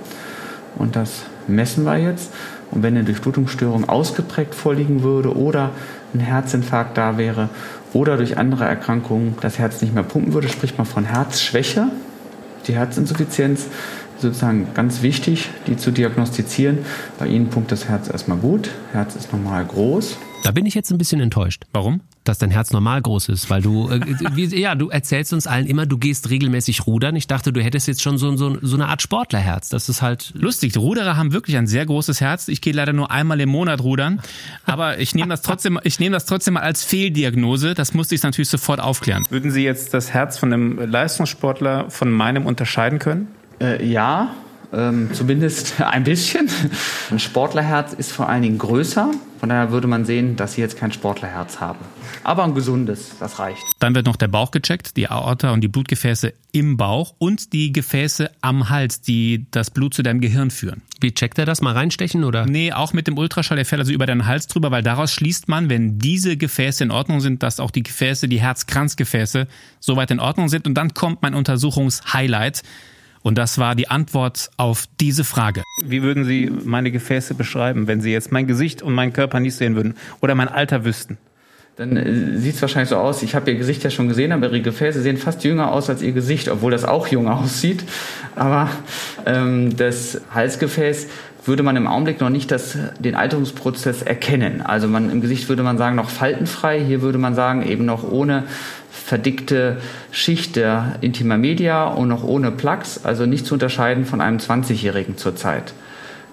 Und 0.76 0.96
das 0.96 1.24
messen 1.46 1.84
wir 1.84 1.98
jetzt. 1.98 2.32
Und 2.70 2.82
wenn 2.82 2.96
eine 2.96 3.04
Durchblutungsstörung 3.04 3.86
ausgeprägt 3.86 4.54
vorliegen 4.54 5.02
würde 5.02 5.36
oder 5.36 5.72
ein 6.16 6.20
Herzinfarkt 6.20 6.96
da 6.96 7.18
wäre 7.18 7.48
oder 7.92 8.16
durch 8.16 8.38
andere 8.38 8.64
Erkrankungen 8.64 9.36
das 9.40 9.58
Herz 9.58 9.80
nicht 9.82 9.94
mehr 9.94 10.02
pumpen 10.02 10.32
würde, 10.32 10.48
spricht 10.48 10.78
man 10.78 10.86
von 10.86 11.04
Herzschwäche. 11.04 11.88
Die 12.66 12.74
Herzinsuffizienz 12.74 13.66
ist 14.16 14.22
sozusagen 14.22 14.68
ganz 14.74 15.02
wichtig, 15.02 15.50
die 15.66 15.76
zu 15.76 15.90
diagnostizieren. 15.90 16.78
Bei 17.18 17.26
Ihnen 17.26 17.48
pumpt 17.48 17.70
das 17.70 17.88
Herz 17.88 18.08
erstmal 18.08 18.38
gut, 18.38 18.70
Herz 18.92 19.14
ist 19.14 19.32
normal 19.32 19.64
groß. 19.64 20.16
Da 20.42 20.50
bin 20.50 20.66
ich 20.66 20.74
jetzt 20.74 20.90
ein 20.90 20.98
bisschen 20.98 21.20
enttäuscht. 21.20 21.64
Warum? 21.72 22.00
Dass 22.26 22.38
dein 22.38 22.50
Herz 22.50 22.72
normal 22.72 23.02
groß 23.02 23.30
ist, 23.30 23.50
weil 23.50 23.62
du, 23.62 23.88
äh, 23.88 24.00
wie, 24.34 24.46
ja, 24.58 24.74
du 24.74 24.90
erzählst 24.90 25.32
uns 25.32 25.46
allen 25.46 25.66
immer, 25.66 25.86
du 25.86 25.98
gehst 25.98 26.30
regelmäßig 26.30 26.86
rudern. 26.86 27.16
Ich 27.16 27.26
dachte, 27.26 27.52
du 27.52 27.62
hättest 27.62 27.88
jetzt 27.88 28.02
schon 28.02 28.18
so, 28.18 28.36
so, 28.36 28.58
so 28.60 28.76
eine 28.76 28.88
Art 28.88 29.02
Sportlerherz. 29.02 29.68
Das 29.68 29.88
ist 29.88 30.02
halt 30.02 30.32
Lustig, 30.34 30.72
die 30.72 30.78
Ruderer 30.78 31.16
haben 31.16 31.32
wirklich 31.32 31.56
ein 31.56 31.66
sehr 31.66 31.86
großes 31.86 32.20
Herz. 32.20 32.48
Ich 32.48 32.60
gehe 32.60 32.72
leider 32.72 32.92
nur 32.92 33.10
einmal 33.10 33.40
im 33.40 33.48
Monat 33.48 33.80
rudern, 33.80 34.20
aber 34.64 34.98
ich 34.98 35.14
nehme 35.14 35.28
das 35.28 35.42
trotzdem, 35.42 35.78
ich 35.82 35.98
nehme 35.98 36.14
das 36.14 36.26
trotzdem 36.26 36.54
mal 36.54 36.60
als 36.60 36.84
Fehldiagnose. 36.84 37.74
Das 37.74 37.94
musste 37.94 38.14
ich 38.14 38.22
natürlich 38.22 38.48
sofort 38.48 38.80
aufklären. 38.80 39.24
Würden 39.30 39.50
Sie 39.50 39.62
jetzt 39.62 39.94
das 39.94 40.12
Herz 40.12 40.38
von 40.38 40.52
einem 40.52 40.78
Leistungssportler 40.78 41.90
von 41.90 42.10
meinem 42.10 42.46
unterscheiden 42.46 42.98
können? 42.98 43.28
Äh, 43.60 43.84
ja, 43.86 44.34
ähm, 44.72 45.10
zumindest 45.12 45.80
ein 45.80 46.04
bisschen. 46.04 46.48
Ein 47.10 47.18
Sportlerherz 47.18 47.92
ist 47.92 48.12
vor 48.12 48.28
allen 48.28 48.42
Dingen 48.42 48.58
größer. 48.58 49.10
Von 49.46 49.50
daher 49.50 49.70
würde 49.70 49.86
man 49.86 50.04
sehen, 50.04 50.34
dass 50.34 50.54
Sie 50.54 50.60
jetzt 50.60 50.76
kein 50.76 50.90
Sportlerherz 50.90 51.60
haben. 51.60 51.78
Aber 52.24 52.42
ein 52.42 52.52
gesundes, 52.52 53.12
das 53.20 53.38
reicht. 53.38 53.62
Dann 53.78 53.94
wird 53.94 54.04
noch 54.06 54.16
der 54.16 54.26
Bauch 54.26 54.50
gecheckt, 54.50 54.96
die 54.96 55.08
Aorta 55.08 55.52
und 55.52 55.60
die 55.60 55.68
Blutgefäße 55.68 56.32
im 56.50 56.76
Bauch 56.76 57.14
und 57.18 57.52
die 57.52 57.72
Gefäße 57.72 58.28
am 58.40 58.70
Hals, 58.70 59.02
die 59.02 59.46
das 59.52 59.70
Blut 59.70 59.94
zu 59.94 60.02
deinem 60.02 60.20
Gehirn 60.20 60.50
führen. 60.50 60.82
Wie 61.00 61.14
checkt 61.14 61.38
er 61.38 61.46
das? 61.46 61.60
Mal 61.60 61.74
reinstechen 61.74 62.24
oder? 62.24 62.44
Nee, 62.44 62.72
auch 62.72 62.92
mit 62.92 63.06
dem 63.06 63.16
Ultraschall, 63.16 63.54
der 63.54 63.64
fährt 63.64 63.78
also 63.78 63.92
über 63.92 64.06
deinen 64.06 64.26
Hals 64.26 64.48
drüber, 64.48 64.72
weil 64.72 64.82
daraus 64.82 65.12
schließt 65.12 65.46
man, 65.46 65.70
wenn 65.70 66.00
diese 66.00 66.36
Gefäße 66.36 66.82
in 66.82 66.90
Ordnung 66.90 67.20
sind, 67.20 67.44
dass 67.44 67.60
auch 67.60 67.70
die 67.70 67.84
Gefäße, 67.84 68.26
die 68.26 68.40
Herzkranzgefäße 68.40 69.46
soweit 69.78 70.10
in 70.10 70.18
Ordnung 70.18 70.48
sind. 70.48 70.66
Und 70.66 70.74
dann 70.74 70.92
kommt 70.92 71.22
mein 71.22 71.34
Untersuchungshighlight. 71.34 72.64
Und 73.26 73.38
das 73.38 73.58
war 73.58 73.74
die 73.74 73.88
Antwort 73.88 74.50
auf 74.56 74.84
diese 75.00 75.24
Frage. 75.24 75.64
Wie 75.82 76.04
würden 76.04 76.24
Sie 76.24 76.48
meine 76.64 76.92
Gefäße 76.92 77.34
beschreiben, 77.34 77.88
wenn 77.88 78.00
Sie 78.00 78.12
jetzt 78.12 78.30
mein 78.30 78.46
Gesicht 78.46 78.82
und 78.82 78.94
meinen 78.94 79.12
Körper 79.12 79.40
nicht 79.40 79.56
sehen 79.56 79.74
würden 79.74 79.96
oder 80.20 80.36
mein 80.36 80.46
Alter 80.46 80.84
wüssten? 80.84 81.18
Dann 81.74 81.96
äh, 81.96 82.38
sieht 82.38 82.54
es 82.54 82.62
wahrscheinlich 82.62 82.90
so 82.90 82.96
aus, 82.98 83.24
ich 83.24 83.34
habe 83.34 83.50
Ihr 83.50 83.58
Gesicht 83.58 83.82
ja 83.82 83.90
schon 83.90 84.06
gesehen, 84.06 84.30
aber 84.30 84.46
Ihre 84.46 84.60
Gefäße 84.60 85.02
sehen 85.02 85.16
fast 85.16 85.42
jünger 85.42 85.72
aus 85.72 85.90
als 85.90 86.02
Ihr 86.02 86.12
Gesicht, 86.12 86.48
obwohl 86.48 86.70
das 86.70 86.84
auch 86.84 87.08
jung 87.08 87.26
aussieht. 87.28 87.82
Aber 88.36 88.70
ähm, 89.26 89.76
das 89.76 90.20
Halsgefäß 90.32 91.08
würde 91.46 91.64
man 91.64 91.74
im 91.74 91.88
Augenblick 91.88 92.20
noch 92.20 92.30
nicht 92.30 92.52
das, 92.52 92.78
den 93.00 93.16
Alterungsprozess 93.16 94.02
erkennen. 94.02 94.62
Also 94.62 94.86
man, 94.86 95.10
im 95.10 95.20
Gesicht 95.20 95.48
würde 95.48 95.64
man 95.64 95.78
sagen, 95.78 95.96
noch 95.96 96.10
faltenfrei. 96.10 96.80
Hier 96.80 97.02
würde 97.02 97.18
man 97.18 97.34
sagen, 97.34 97.66
eben 97.66 97.86
noch 97.86 98.08
ohne 98.08 98.44
verdickte 99.06 99.76
Schicht 100.10 100.56
der 100.56 100.96
Intima 101.00 101.36
Media 101.36 101.84
und 101.86 102.08
noch 102.08 102.24
ohne 102.24 102.50
Plaques. 102.50 103.04
Also 103.04 103.24
nicht 103.24 103.46
zu 103.46 103.54
unterscheiden 103.54 104.04
von 104.04 104.20
einem 104.20 104.38
20-Jährigen 104.38 105.16
zurzeit. 105.16 105.74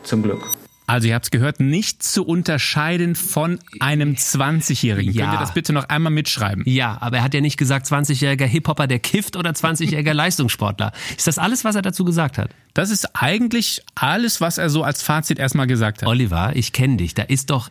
Zum 0.01 0.23
Glück. 0.23 0.62
Also 0.85 1.07
ihr 1.07 1.15
habt 1.15 1.25
es 1.25 1.31
gehört, 1.31 1.59
nicht 1.59 2.03
zu 2.03 2.25
unterscheiden 2.25 3.15
von 3.15 3.59
einem 3.79 4.15
20-Jährigen. 4.15 5.13
Ja. 5.13 5.23
Könnt 5.25 5.35
ihr 5.35 5.39
das 5.39 5.53
bitte 5.53 5.71
noch 5.73 5.87
einmal 5.89 6.11
mitschreiben? 6.11 6.63
Ja, 6.65 6.97
aber 6.99 7.17
er 7.17 7.23
hat 7.23 7.33
ja 7.33 7.41
nicht 7.41 7.57
gesagt 7.57 7.87
20-jähriger 7.87 8.45
Hip-Hopper, 8.45 8.87
der 8.87 8.99
kifft 8.99 9.35
oder 9.35 9.51
20-jähriger 9.51 10.13
Leistungssportler. 10.13 10.91
Ist 11.15 11.27
das 11.27 11.37
alles, 11.37 11.63
was 11.63 11.75
er 11.75 11.81
dazu 11.81 12.03
gesagt 12.03 12.37
hat? 12.37 12.49
Das 12.73 12.89
ist 12.89 13.15
eigentlich 13.15 13.83
alles, 13.95 14.41
was 14.41 14.57
er 14.57 14.69
so 14.69 14.83
als 14.83 15.03
Fazit 15.03 15.39
erstmal 15.39 15.67
gesagt 15.67 16.01
hat. 16.01 16.09
Oliver, 16.09 16.51
ich 16.55 16.73
kenne 16.73 16.97
dich. 16.97 17.13
Da 17.13 17.23
ist 17.23 17.49
doch, 17.49 17.69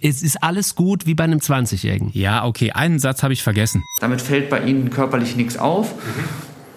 es 0.00 0.22
ist 0.22 0.42
alles 0.42 0.74
gut 0.74 1.06
wie 1.06 1.14
bei 1.14 1.24
einem 1.24 1.40
20-Jährigen. 1.40 2.10
Ja, 2.14 2.44
okay, 2.44 2.72
einen 2.72 2.98
Satz 2.98 3.22
habe 3.22 3.32
ich 3.32 3.42
vergessen. 3.42 3.82
Damit 4.00 4.22
fällt 4.22 4.50
bei 4.50 4.64
Ihnen 4.64 4.90
körperlich 4.90 5.36
nichts 5.36 5.56
auf. 5.56 5.94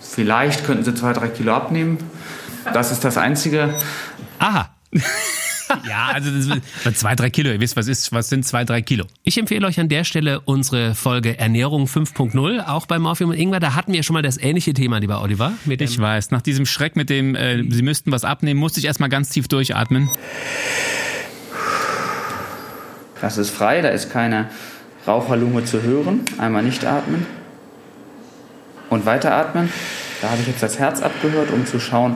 Vielleicht 0.01 0.65
könnten 0.65 0.83
Sie 0.83 0.93
zwei, 0.93 1.13
drei 1.13 1.29
Kilo 1.29 1.53
abnehmen. 1.53 1.97
Das 2.73 2.91
ist 2.91 3.03
das 3.03 3.17
Einzige. 3.17 3.73
Aha. 4.39 4.69
Ja, 5.87 6.09
also 6.13 6.29
das 6.31 6.45
ist, 6.45 6.97
zwei, 6.99 7.15
drei 7.15 7.29
Kilo. 7.29 7.51
Ihr 7.51 7.59
wisst, 7.59 7.75
was 7.75 7.87
ist, 7.87 8.11
was 8.11 8.29
sind 8.29 8.45
zwei, 8.45 8.63
drei 8.63 8.81
Kilo? 8.81 9.05
Ich 9.23 9.37
empfehle 9.37 9.65
euch 9.67 9.79
an 9.79 9.89
der 9.89 10.03
Stelle 10.03 10.41
unsere 10.41 10.95
Folge 10.95 11.37
Ernährung 11.37 11.85
5.0, 11.85 12.65
auch 12.65 12.85
bei 12.85 12.99
Morphium 12.99 13.31
und 13.31 13.37
Ingwer. 13.37 13.59
Da 13.59 13.75
hatten 13.75 13.93
wir 13.93 14.03
schon 14.03 14.13
mal 14.13 14.21
das 14.21 14.37
ähnliche 14.37 14.73
Thema, 14.73 14.99
lieber 14.99 15.21
Oliver. 15.21 15.53
Ich 15.65 15.99
weiß, 15.99 16.31
nach 16.31 16.41
diesem 16.41 16.65
Schreck 16.65 16.95
mit 16.95 17.09
dem, 17.09 17.35
äh, 17.35 17.63
Sie 17.69 17.81
müssten 17.81 18.11
was 18.11 18.23
abnehmen, 18.25 18.59
musste 18.59 18.79
ich 18.79 18.85
erstmal 18.85 19.09
ganz 19.09 19.29
tief 19.29 19.47
durchatmen. 19.47 20.09
Das 23.21 23.37
ist 23.37 23.51
frei, 23.51 23.81
da 23.81 23.89
ist 23.89 24.11
keine 24.11 24.49
Raucherlunge 25.07 25.63
zu 25.65 25.81
hören. 25.81 26.21
Einmal 26.37 26.63
nicht 26.63 26.85
atmen 26.85 27.25
und 28.89 29.05
weiteratmen. 29.05 29.69
Da 30.21 30.29
habe 30.29 30.41
ich 30.41 30.47
jetzt 30.47 30.63
das 30.63 30.79
Herz 30.79 31.01
abgehört, 31.01 31.51
um 31.51 31.65
zu 31.65 31.79
schauen, 31.79 32.15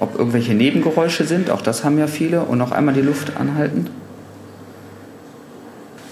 ob 0.00 0.18
irgendwelche 0.18 0.54
Nebengeräusche 0.54 1.24
sind. 1.24 1.50
Auch 1.50 1.62
das 1.62 1.84
haben 1.84 1.98
ja 1.98 2.06
viele. 2.06 2.42
Und 2.42 2.58
noch 2.58 2.72
einmal 2.72 2.94
die 2.94 3.02
Luft 3.02 3.36
anhalten. 3.36 3.88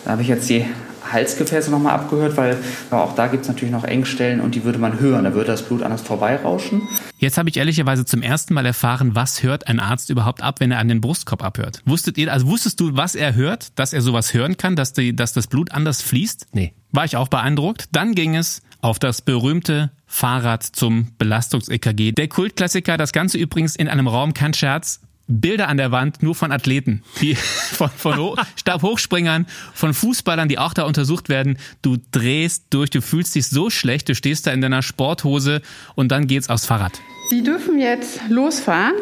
Da 0.05 0.13
habe 0.13 0.23
ich 0.23 0.29
jetzt 0.29 0.49
die 0.49 0.65
Halsgefäße 1.13 1.71
nochmal 1.71 1.95
abgehört, 1.95 2.37
weil 2.37 2.59
auch 2.91 3.15
da 3.15 3.29
gibt 3.29 3.43
es 3.43 3.49
natürlich 3.49 3.73
noch 3.73 3.85
Engstellen 3.85 4.41
und 4.41 4.55
die 4.55 4.65
würde 4.65 4.79
man 4.79 5.01
hören. 5.01 5.25
Da 5.25 5.35
würde 5.35 5.47
das 5.47 5.63
Blut 5.63 5.83
anders 5.83 6.03
vorbeirauschen. 6.03 6.83
Jetzt 7.19 7.39
habe 7.39 7.49
ich 7.49 7.57
ehrlicherweise 7.57 8.05
zum 8.05 8.23
ersten 8.23 8.55
Mal 8.55 8.67
erfahren, 8.67 9.15
was 9.15 9.43
hört 9.43 9.69
ein 9.69 9.81
Arzt 9.81 10.11
überhaupt 10.11 10.43
ab, 10.43 10.61
wenn 10.61 10.71
er 10.71 10.79
an 10.79 10.89
den 10.89 11.01
Brustkorb 11.01 11.43
abhört. 11.43 11.83
Wusstet 11.85 12.19
ihr, 12.19 12.33
also 12.33 12.47
wusstest 12.47 12.81
du, 12.81 12.97
was 12.97 13.15
er 13.15 13.35
hört, 13.35 13.79
dass 13.79 13.93
er 13.93 14.03
sowas 14.03 14.35
hören 14.35 14.57
kann, 14.57 14.77
dass, 14.77 14.93
die, 14.93 15.17
dass 15.17 15.33
das 15.33 15.47
Blut 15.47 15.73
anders 15.73 16.03
fließt? 16.03 16.47
Nee. 16.53 16.73
War 16.93 17.05
ich 17.05 17.17
auch 17.17 17.29
beeindruckt. 17.29 17.87
Dann 17.93 18.15
ging 18.15 18.35
es 18.35 18.63
auf 18.81 18.99
das 18.99 19.23
berühmte 19.23 19.91
Fahrrad 20.07 20.63
zum 20.63 21.09
Belastungs-EKG. 21.19 22.13
Der 22.13 22.29
Kultklassiker, 22.29 22.97
das 22.97 23.13
Ganze 23.13 23.39
übrigens 23.39 23.77
in 23.77 23.89
einem 23.89 24.07
Raum, 24.07 24.35
kein 24.35 24.55
Scherz, 24.55 25.01
Bilder 25.29 25.69
an 25.69 25.77
der 25.77 25.93
Wand 25.93 26.23
nur 26.23 26.35
von 26.35 26.53
Athleten, 26.53 27.03
die 27.21 27.35
von, 27.35 27.91
von 27.91 28.17
Ho 28.17 28.37
Stabhochspringern, 28.57 29.47
von 29.75 29.93
Fußballern, 29.93 30.49
die 30.49 30.59
auch 30.59 30.73
da 30.73 30.85
untersucht 30.85 31.29
werden. 31.29 31.59
Du 31.83 31.99
drehst 32.13 32.65
durch, 32.71 32.89
du 32.91 33.03
fühlst 33.03 33.35
dich 33.35 33.47
so 33.47 33.69
schlecht, 33.69 34.09
du 34.09 34.15
stehst 34.15 34.47
da 34.47 34.53
in 34.53 34.63
deiner 34.63 34.83
Sporthose 34.83 35.61
und 35.95 36.09
dann 36.11 36.27
geht's 36.27 36.49
aufs 36.49 36.65
Fahrrad. 36.65 36.99
Sie 37.29 37.43
dürfen 37.43 37.79
jetzt 37.79 38.21
losfahren. 38.31 38.95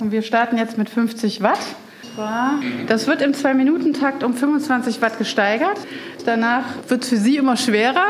Und 0.00 0.10
wir 0.10 0.22
starten 0.22 0.58
jetzt 0.58 0.76
mit 0.76 0.90
50 0.90 1.40
Watt. 1.40 1.60
Das 2.86 3.06
wird 3.06 3.22
im 3.22 3.32
2-Minuten-Takt 3.32 4.22
um 4.22 4.34
25 4.34 5.02
Watt 5.02 5.18
gesteigert. 5.18 5.78
Danach 6.24 6.64
wird 6.88 7.02
es 7.02 7.08
für 7.08 7.16
Sie 7.16 7.36
immer 7.36 7.56
schwerer. 7.56 8.06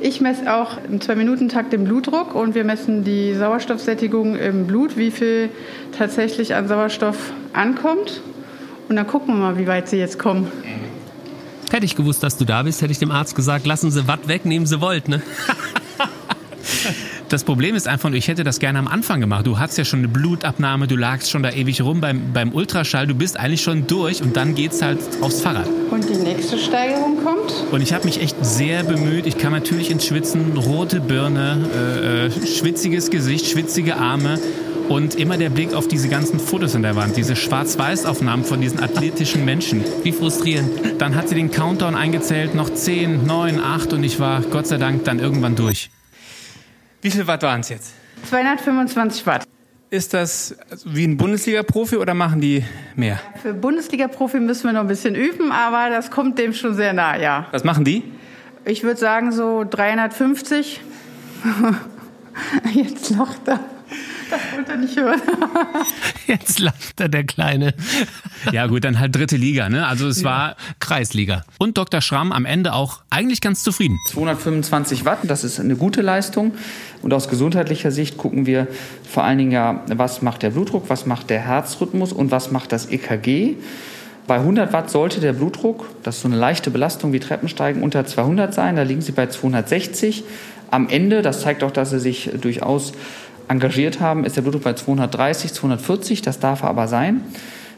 Ich 0.00 0.20
messe 0.20 0.52
auch 0.52 0.78
im 0.88 1.00
2-Minuten-Takt 1.00 1.72
den 1.72 1.84
Blutdruck 1.84 2.34
und 2.34 2.54
wir 2.54 2.64
messen 2.64 3.04
die 3.04 3.34
Sauerstoffsättigung 3.34 4.36
im 4.36 4.66
Blut, 4.66 4.96
wie 4.96 5.10
viel 5.10 5.48
tatsächlich 5.96 6.54
an 6.54 6.68
Sauerstoff 6.68 7.32
ankommt. 7.52 8.20
Und 8.88 8.96
dann 8.96 9.06
gucken 9.06 9.34
wir 9.34 9.40
mal, 9.40 9.58
wie 9.58 9.66
weit 9.66 9.88
Sie 9.88 9.96
jetzt 9.96 10.18
kommen. 10.18 10.50
Hätte 11.70 11.84
ich 11.84 11.96
gewusst, 11.96 12.22
dass 12.22 12.36
du 12.36 12.44
da 12.44 12.62
bist, 12.62 12.82
hätte 12.82 12.92
ich 12.92 12.98
dem 12.98 13.10
Arzt 13.10 13.34
gesagt, 13.34 13.66
lassen 13.66 13.90
Sie 13.90 14.06
Watt 14.06 14.28
weg, 14.28 14.44
nehmen 14.44 14.66
Sie 14.66 14.80
Volt, 14.80 15.08
ne? 15.08 15.22
Das 17.28 17.42
Problem 17.42 17.74
ist 17.74 17.88
einfach, 17.88 18.12
ich 18.12 18.28
hätte 18.28 18.44
das 18.44 18.60
gerne 18.60 18.78
am 18.78 18.86
Anfang 18.86 19.20
gemacht. 19.20 19.48
Du 19.48 19.58
hattest 19.58 19.78
ja 19.78 19.84
schon 19.84 19.98
eine 19.98 20.08
Blutabnahme, 20.08 20.86
du 20.86 20.94
lagst 20.94 21.28
schon 21.28 21.42
da 21.42 21.50
ewig 21.50 21.82
rum 21.82 22.00
beim, 22.00 22.32
beim 22.32 22.52
Ultraschall, 22.52 23.08
du 23.08 23.16
bist 23.16 23.36
eigentlich 23.36 23.62
schon 23.62 23.88
durch 23.88 24.22
und 24.22 24.36
dann 24.36 24.54
geht's 24.54 24.80
halt 24.80 25.00
aufs 25.20 25.40
Fahrrad. 25.40 25.66
Und 25.90 26.08
die 26.08 26.18
nächste 26.18 26.56
Steigerung 26.56 27.16
kommt. 27.24 27.52
Und 27.72 27.80
ich 27.80 27.92
habe 27.92 28.04
mich 28.04 28.22
echt 28.22 28.36
sehr 28.44 28.84
bemüht. 28.84 29.26
Ich 29.26 29.38
kam 29.38 29.52
natürlich 29.52 29.90
ins 29.90 30.06
Schwitzen, 30.06 30.56
rote 30.56 31.00
Birne, 31.00 31.68
äh, 31.74 32.26
äh, 32.26 32.46
schwitziges 32.46 33.10
Gesicht, 33.10 33.46
schwitzige 33.46 33.96
Arme. 33.96 34.38
Und 34.88 35.16
immer 35.16 35.36
der 35.36 35.50
Blick 35.50 35.74
auf 35.74 35.88
diese 35.88 36.08
ganzen 36.08 36.38
Fotos 36.38 36.76
an 36.76 36.82
der 36.82 36.94
Wand, 36.94 37.16
diese 37.16 37.34
Schwarz-Weiß-Aufnahmen 37.34 38.44
von 38.44 38.60
diesen 38.60 38.78
athletischen 38.78 39.44
Menschen. 39.44 39.82
Wie 40.04 40.12
frustrierend. 40.12 40.70
Dann 40.98 41.16
hat 41.16 41.28
sie 41.28 41.34
den 41.34 41.50
Countdown 41.50 41.96
eingezählt, 41.96 42.54
noch 42.54 42.72
10, 42.72 43.26
9, 43.26 43.58
8 43.58 43.94
und 43.94 44.04
ich 44.04 44.20
war 44.20 44.42
Gott 44.42 44.68
sei 44.68 44.78
Dank 44.78 45.02
dann 45.02 45.18
irgendwann 45.18 45.56
durch. 45.56 45.90
Wie 47.02 47.10
viel 47.10 47.26
Watt 47.26 47.42
waren 47.42 47.60
es 47.60 47.68
jetzt? 47.68 47.94
225 48.28 49.26
Watt. 49.26 49.44
Ist 49.88 50.14
das 50.14 50.56
wie 50.84 51.06
ein 51.06 51.16
Bundesliga-Profi 51.16 51.96
oder 51.96 52.14
machen 52.14 52.40
die 52.40 52.64
mehr? 52.96 53.20
Für 53.40 53.54
Bundesliga-Profi 53.54 54.40
müssen 54.40 54.64
wir 54.64 54.72
noch 54.72 54.80
ein 54.80 54.88
bisschen 54.88 55.14
üben, 55.14 55.52
aber 55.52 55.90
das 55.90 56.10
kommt 56.10 56.38
dem 56.38 56.52
schon 56.52 56.74
sehr 56.74 56.92
nah, 56.92 57.16
ja. 57.16 57.46
Was 57.52 57.62
machen 57.62 57.84
die? 57.84 58.02
Ich 58.64 58.82
würde 58.82 58.98
sagen 58.98 59.30
so 59.30 59.64
350. 59.68 60.80
Jetzt 62.74 63.10
lacht 63.10 63.46
er. 63.46 63.60
Das 64.30 64.40
wollte 64.54 64.72
er 64.72 64.78
nicht 64.78 64.96
hören. 64.96 65.20
Jetzt 66.26 66.58
lacht 66.58 67.00
er, 67.00 67.08
der 67.08 67.24
Kleine. 67.24 67.74
Ja 68.52 68.66
gut, 68.66 68.84
dann 68.84 68.98
halt 68.98 69.14
dritte 69.14 69.36
Liga, 69.36 69.68
ne? 69.68 69.86
Also 69.86 70.08
es 70.08 70.24
war 70.24 70.56
Kreisliga. 70.80 71.44
und 71.58 71.78
Dr. 71.78 72.00
Schramm 72.00 72.32
am 72.32 72.44
Ende 72.44 72.72
auch 72.72 73.02
eigentlich 73.10 73.40
ganz 73.40 73.62
zufrieden. 73.62 73.98
225 74.10 75.04
Watt, 75.04 75.18
das 75.24 75.44
ist 75.44 75.60
eine 75.60 75.76
gute 75.76 76.02
Leistung. 76.02 76.52
Und 77.02 77.12
aus 77.14 77.28
gesundheitlicher 77.28 77.90
Sicht 77.90 78.16
gucken 78.18 78.46
wir 78.46 78.66
vor 79.08 79.24
allen 79.24 79.38
Dingen 79.38 79.52
ja, 79.52 79.82
was 79.88 80.22
macht 80.22 80.42
der 80.42 80.50
Blutdruck, 80.50 80.88
was 80.88 81.06
macht 81.06 81.30
der 81.30 81.40
Herzrhythmus 81.40 82.12
und 82.12 82.30
was 82.30 82.50
macht 82.50 82.72
das 82.72 82.90
EKG. 82.90 83.54
Bei 84.26 84.36
100 84.36 84.72
Watt 84.72 84.90
sollte 84.90 85.20
der 85.20 85.32
Blutdruck, 85.32 85.86
das 86.02 86.16
ist 86.16 86.22
so 86.22 86.28
eine 86.28 86.36
leichte 86.36 86.70
Belastung 86.72 87.12
wie 87.12 87.20
Treppensteigen, 87.20 87.82
unter 87.82 88.04
200 88.04 88.52
sein. 88.52 88.74
Da 88.74 88.82
liegen 88.82 89.00
Sie 89.00 89.12
bei 89.12 89.28
260. 89.28 90.24
Am 90.68 90.88
Ende, 90.88 91.22
das 91.22 91.42
zeigt 91.42 91.62
auch, 91.62 91.70
dass 91.70 91.90
Sie 91.90 92.00
sich 92.00 92.30
durchaus 92.40 92.92
engagiert 93.48 94.00
haben, 94.00 94.24
ist 94.24 94.36
der 94.36 94.42
Blutdruck 94.42 94.64
bei 94.64 94.72
230, 94.74 95.52
240. 95.52 96.22
Das 96.22 96.40
darf 96.40 96.62
er 96.62 96.68
aber 96.68 96.88
sein. 96.88 97.22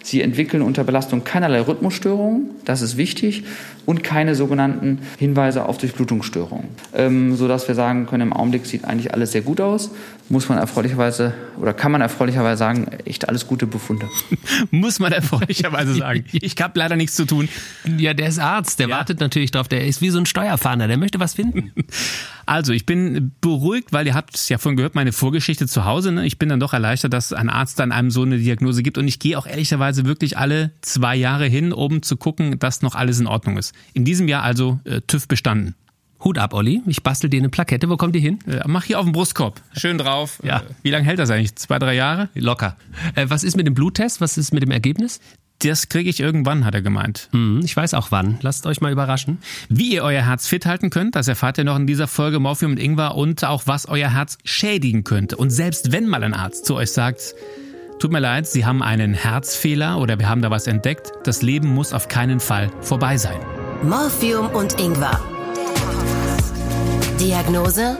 Sie 0.09 0.23
entwickeln 0.23 0.63
unter 0.63 0.85
Belastung 0.85 1.23
keinerlei 1.23 1.61
Rhythmusstörungen, 1.61 2.49
das 2.65 2.81
ist 2.81 2.97
wichtig, 2.97 3.45
und 3.85 4.03
keine 4.03 4.35
sogenannten 4.35 5.01
Hinweise 5.19 5.67
auf 5.67 5.77
Durchblutungsstörungen. 5.77 6.69
Ähm, 6.95 7.37
sodass 7.37 7.69
wir 7.69 7.75
sagen 7.75 8.07
können, 8.07 8.23
im 8.29 8.33
Augenblick 8.33 8.65
sieht 8.65 8.85
eigentlich 8.87 9.13
alles 9.13 9.33
sehr 9.33 9.43
gut 9.43 9.61
aus. 9.61 9.91
Muss 10.31 10.49
man 10.49 10.59
erfreulicherweise 10.59 11.33
oder 11.59 11.73
kann 11.75 11.93
man 11.93 12.01
erfreulicherweise 12.03 12.59
sagen, 12.59 12.87
echt 13.07 13.29
alles 13.29 13.47
gute 13.47 13.67
Befunde. 13.67 14.07
Muss 14.71 14.99
man 14.99 15.13
erfreulicherweise 15.13 15.95
sagen. 15.95 16.25
Ich 16.33 16.55
habe 16.61 16.79
leider 16.79 16.97
nichts 16.97 17.17
zu 17.17 17.25
tun. 17.25 17.49
Ja, 17.97 18.13
der 18.13 18.29
ist 18.29 18.39
Arzt, 18.39 18.79
der 18.79 18.89
Ja. 18.89 18.97
wartet 18.99 19.21
natürlich 19.21 19.51
drauf. 19.53 19.69
Der 19.69 19.87
ist 19.87 20.03
wie 20.03 20.11
so 20.11 20.19
ein 20.19 20.27
Steuerfahnder, 20.27 20.87
der 20.87 20.99
möchte 20.99 21.21
was 21.21 21.35
finden. 21.35 21.73
Also, 22.47 22.73
ich 22.73 22.87
bin 22.87 23.33
beruhigt, 23.43 23.93
weil 23.93 24.07
ihr 24.07 24.15
habt 24.15 24.35
es 24.35 24.49
ja 24.49 24.57
vorhin 24.57 24.79
gehört, 24.79 24.95
meine 24.95 25.13
Vorgeschichte 25.13 25.67
zu 25.67 25.85
Hause. 25.85 26.13
Ne? 26.13 26.25
Ich 26.25 26.39
bin 26.39 26.49
dann 26.49 26.59
doch 26.59 26.73
erleichtert, 26.73 27.13
dass 27.13 27.35
ein 27.35 27.51
Arzt 27.51 27.79
dann 27.79 27.93
einem 27.93 28.11
so 28.11 28.23
eine 28.23 28.39
Diagnose 28.39 28.83
gibt. 28.83 28.97
Und 28.97 29.07
ich 29.07 29.19
gehe 29.19 29.37
auch 29.39 29.47
ehrlicherweise 29.47 29.98
wirklich 30.05 30.39
alle 30.39 30.73
zwei 30.81 31.17
Jahre 31.17 31.47
hin, 31.47 31.73
um 31.73 32.03
zu 32.03 32.17
gucken, 32.17 32.59
dass 32.59 32.83
noch 32.83 32.95
alles 32.95 33.21
in 33.21 33.27
Ordnung 33.27 33.59
ist. 33.59 33.75
In 33.95 34.05
diesem 34.05 34.29
Jahr 34.29 34.43
also 34.43 34.81
äh, 34.85 35.01
TÜV 35.07 35.29
bestanden. 35.29 35.75
Hut 36.25 36.39
ab, 36.39 36.53
Olli. 36.53 36.83
Ich 36.87 37.03
bastel 37.03 37.31
dir 37.31 37.39
eine 37.39 37.49
Plakette. 37.49 37.89
Wo 37.89 37.97
kommt 37.97 38.15
die 38.15 38.21
hin? 38.21 38.41
Äh, 38.47 38.63
mach 38.67 38.85
hier 38.85 38.99
auf 38.99 39.05
den 39.05 39.13
Brustkorb. 39.13 39.61
Schön 39.77 39.99
drauf. 39.99 40.41
Ja. 40.43 40.59
Äh, 40.59 40.63
wie 40.83 40.91
lange 40.91 41.05
hält 41.05 41.19
das 41.19 41.31
eigentlich? 41.31 41.55
Zwei, 41.57 41.79
drei 41.79 41.95
Jahre? 41.95 42.29
Locker. 42.35 42.77
Äh, 43.15 43.27
was 43.29 43.45
ist 43.45 43.57
mit 43.57 43.67
dem 43.67 43.75
Bluttest? 43.75 44.21
Was 44.21 44.37
ist 44.37 44.53
mit 44.53 44.63
dem 44.63 44.73
Ergebnis? 44.73 45.21
Das 45.61 45.89
kriege 45.89 46.09
ich 46.09 46.21
irgendwann, 46.21 46.65
hat 46.65 46.75
er 46.75 46.83
gemeint. 46.83 47.29
Hm, 47.33 47.61
ich 47.65 47.77
weiß 47.77 47.95
auch 47.95 48.13
wann. 48.13 48.39
Lasst 48.43 48.67
euch 48.67 48.81
mal 48.81 48.93
überraschen. 48.93 49.39
Wie 49.69 49.93
ihr 49.93 50.05
euer 50.05 50.23
Herz 50.25 50.47
fit 50.47 50.67
halten 50.67 50.91
könnt, 50.91 51.17
das 51.17 51.27
erfahrt 51.27 51.59
ihr 51.59 51.65
noch 51.65 51.77
in 51.77 51.87
dieser 51.87 52.07
Folge 52.07 52.39
Morphium 52.39 52.73
und 52.73 52.79
Ingwer 52.79 53.17
und 53.17 53.45
auch 53.45 53.65
was 53.67 53.87
euer 53.87 54.13
Herz 54.13 54.39
schädigen 54.45 55.03
könnte. 55.03 55.37
Und 55.37 55.51
selbst 55.51 55.91
wenn 55.91 56.07
mal 56.07 56.23
ein 56.23 56.35
Arzt 56.35 56.65
zu 56.65 56.77
euch 56.77 56.93
sagt, 56.93 57.35
tut 57.99 58.13
mir 58.13 58.21
leid, 58.21 58.47
Sie 58.47 58.65
haben 58.65 58.83
einen 58.83 59.15
Herzfehler 59.15 59.99
oder 59.99 60.19
wir 60.19 60.29
haben 60.29 60.43
da 60.43 60.51
was 60.51 60.67
entdeckt, 60.67 61.13
das 61.25 61.43
Leben 61.43 61.69
muss 61.69 61.93
auf 61.93 62.09
keinen 62.09 62.41
Fall 62.41 62.71
vorbei 62.81 63.17
sein. 63.17 63.39
Morphium 63.83 64.47
und 64.51 64.79
Ingwer. 64.81 65.21
Diagnose? 67.21 67.99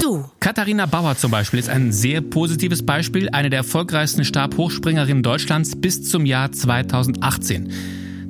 Du. 0.00 0.24
Katharina 0.40 0.86
Bauer 0.86 1.16
zum 1.16 1.30
Beispiel 1.30 1.58
ist 1.58 1.68
ein 1.68 1.92
sehr 1.92 2.20
positives 2.20 2.84
Beispiel, 2.84 3.28
eine 3.30 3.50
der 3.50 3.58
erfolgreichsten 3.58 4.24
Stabhochspringerinnen 4.24 5.22
Deutschlands 5.22 5.76
bis 5.76 6.08
zum 6.08 6.26
Jahr 6.26 6.52
2018. 6.52 7.72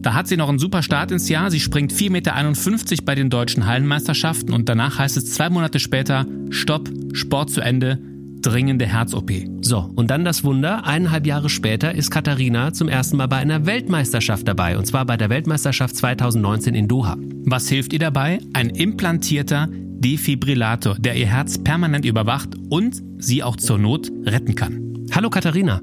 Da 0.01 0.15
hat 0.15 0.29
sie 0.29 0.37
noch 0.37 0.49
einen 0.49 0.59
super 0.59 0.83
Start 0.83 1.11
ins 1.11 1.29
Jahr. 1.29 1.51
Sie 1.51 1.61
springt 1.61 1.93
4,51 1.93 2.11
Meter 2.11 3.05
bei 3.05 3.15
den 3.15 3.31
deutschen 3.31 3.67
Hallenmeisterschaften 3.67 4.55
und 4.55 4.69
danach 4.69 4.99
heißt 4.99 5.17
es 5.17 5.35
zwei 5.35 5.51
Monate 5.51 5.81
später, 5.81 6.27
Stopp, 6.51 6.89
Sport 7.13 7.51
zu 7.51 7.61
Ende, 7.61 7.99
dringende 8.43 8.87
Herz-OP. 8.87 9.31
So, 9.61 9.91
und 9.97 10.11
dann 10.11 10.25
das 10.25 10.45
Wunder, 10.45 10.87
eineinhalb 10.87 11.27
Jahre 11.27 11.49
später 11.49 11.95
ist 11.95 12.11
Katharina 12.11 12.73
zum 12.73 12.89
ersten 12.89 13.17
Mal 13.17 13.27
bei 13.27 13.37
einer 13.37 13.67
Weltmeisterschaft 13.67 14.47
dabei, 14.47 14.79
und 14.79 14.87
zwar 14.87 15.05
bei 15.05 15.17
der 15.17 15.31
Weltmeisterschaft 15.31 15.97
2019 15.97 16.75
in 16.75 16.89
Doha. 16.89 17.17
Was 17.45 17.69
hilft 17.69 17.93
ihr 17.93 17.99
dabei? 17.99 18.39
Ein 18.53 18.71
implantierter 18.71 19.69
Defibrillator, 19.71 20.97
der 20.99 21.17
ihr 21.17 21.27
Herz 21.27 21.59
permanent 21.59 22.05
überwacht 22.05 22.51
und 22.71 23.03
sie 23.19 23.43
auch 23.43 23.57
zur 23.57 23.79
Not 23.79 24.11
retten 24.25 24.55
kann. 24.55 25.07
Hallo 25.13 25.31
Katharina. 25.31 25.81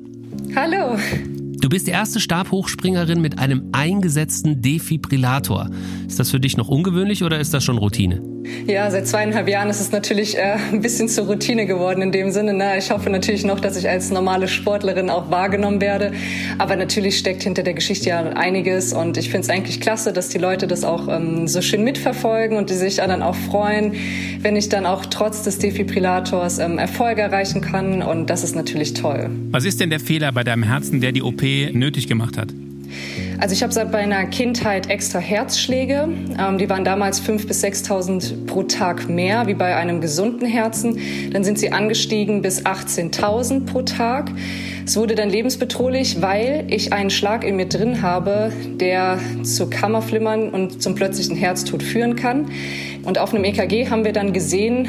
Hallo. 0.55 0.97
Du 1.59 1.69
bist 1.69 1.87
die 1.87 1.91
erste 1.91 2.19
Stabhochspringerin 2.19 3.21
mit 3.21 3.39
einem 3.39 3.69
eingesetzten 3.71 4.61
Defibrillator. 4.61 5.69
Ist 6.07 6.19
das 6.19 6.31
für 6.31 6.39
dich 6.39 6.57
noch 6.57 6.67
ungewöhnlich 6.67 7.23
oder 7.23 7.39
ist 7.39 7.53
das 7.53 7.63
schon 7.63 7.77
Routine? 7.77 8.34
Ja, 8.67 8.89
seit 8.91 9.07
zweieinhalb 9.07 9.47
Jahren 9.47 9.69
ist 9.69 9.79
es 9.79 9.91
natürlich 9.91 10.37
äh, 10.37 10.57
ein 10.71 10.81
bisschen 10.81 11.07
zur 11.07 11.25
Routine 11.25 11.65
geworden 11.65 12.01
in 12.01 12.11
dem 12.11 12.31
Sinne. 12.31 12.53
Ne? 12.53 12.77
Ich 12.77 12.91
hoffe 12.91 13.09
natürlich 13.09 13.43
noch, 13.43 13.59
dass 13.59 13.77
ich 13.77 13.87
als 13.87 14.11
normale 14.11 14.47
Sportlerin 14.47 15.09
auch 15.09 15.29
wahrgenommen 15.31 15.81
werde. 15.81 16.13
Aber 16.57 16.75
natürlich 16.75 17.17
steckt 17.17 17.43
hinter 17.43 17.63
der 17.63 17.73
Geschichte 17.73 18.09
ja 18.09 18.19
einiges 18.21 18.93
und 18.93 19.17
ich 19.17 19.29
finde 19.29 19.41
es 19.41 19.49
eigentlich 19.49 19.81
klasse, 19.81 20.13
dass 20.13 20.29
die 20.29 20.37
Leute 20.37 20.67
das 20.67 20.83
auch 20.83 21.07
ähm, 21.07 21.47
so 21.47 21.61
schön 21.61 21.83
mitverfolgen 21.83 22.57
und 22.57 22.69
die 22.69 22.75
sich 22.75 22.95
dann 22.95 23.21
auch 23.21 23.35
freuen, 23.35 23.93
wenn 24.41 24.55
ich 24.55 24.69
dann 24.69 24.85
auch 24.85 25.05
trotz 25.05 25.43
des 25.43 25.59
Defibrillators 25.59 26.59
ähm, 26.59 26.77
Erfolge 26.77 27.21
erreichen 27.21 27.61
kann 27.61 28.01
und 28.01 28.29
das 28.29 28.43
ist 28.43 28.55
natürlich 28.55 28.93
toll. 28.93 29.29
Was 29.51 29.65
ist 29.65 29.79
denn 29.79 29.89
der 29.89 29.99
Fehler 29.99 30.31
bei 30.31 30.43
deinem 30.43 30.63
Herzen, 30.63 31.01
der 31.01 31.11
die 31.11 31.21
OP 31.21 31.41
nötig 31.41 32.07
gemacht 32.07 32.37
hat? 32.37 32.49
Also 33.37 33.53
ich 33.53 33.63
habe 33.63 33.73
seit 33.73 33.91
meiner 33.91 34.25
Kindheit 34.25 34.89
extra 34.89 35.19
Herzschläge. 35.19 36.07
Ähm, 36.39 36.57
die 36.57 36.69
waren 36.69 36.85
damals 36.85 37.21
5.000 37.21 37.47
bis 37.47 37.63
6.000 37.63 38.45
pro 38.45 38.63
Tag 38.63 39.09
mehr, 39.09 39.47
wie 39.47 39.53
bei 39.53 39.75
einem 39.75 39.99
gesunden 39.99 40.47
Herzen. 40.47 40.99
Dann 41.33 41.43
sind 41.43 41.59
sie 41.59 41.71
angestiegen 41.71 42.41
bis 42.41 42.65
18.000 42.65 43.65
pro 43.65 43.81
Tag. 43.81 44.31
Es 44.85 44.95
wurde 44.95 45.15
dann 45.15 45.29
lebensbedrohlich, 45.29 46.21
weil 46.21 46.65
ich 46.69 46.93
einen 46.93 47.09
Schlag 47.09 47.43
in 47.43 47.57
mir 47.57 47.67
drin 47.67 48.01
habe, 48.01 48.53
der 48.79 49.19
zu 49.43 49.69
Kammerflimmern 49.69 50.49
und 50.49 50.81
zum 50.81 50.95
plötzlichen 50.95 51.35
Herztod 51.35 51.83
führen 51.83 52.15
kann. 52.15 52.51
Und 53.03 53.19
auf 53.19 53.33
einem 53.33 53.43
EKG 53.43 53.89
haben 53.89 54.05
wir 54.05 54.13
dann 54.13 54.31
gesehen, 54.31 54.87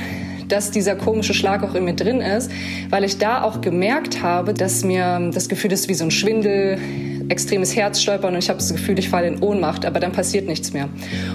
dass 0.49 0.71
dieser 0.71 0.95
komische 0.95 1.35
Schlag 1.35 1.65
auch 1.65 1.75
in 1.75 1.85
mir 1.85 1.95
drin 1.95 2.21
ist, 2.21 2.51
weil 2.91 3.03
ich 3.03 3.19
da 3.19 3.43
auch 3.43 3.61
gemerkt 3.61 4.23
habe, 4.23 4.55
dass 4.55 4.85
mir 4.85 5.31
das 5.33 5.49
Gefühl 5.49 5.73
ist 5.73 5.89
wie 5.89 5.95
so 5.95 6.05
ein 6.05 6.11
Schwindel, 6.11 6.79
extremes 7.29 7.75
Herzstolpern 7.75 8.35
und 8.35 8.39
ich 8.39 8.49
habe 8.49 8.59
das 8.59 8.73
Gefühl, 8.73 8.99
ich 8.99 9.09
falle 9.09 9.29
in 9.29 9.43
Ohnmacht, 9.43 9.85
aber 9.85 10.01
dann 10.01 10.13
passiert 10.13 10.47
nichts 10.47 10.73
mehr. 10.73 10.89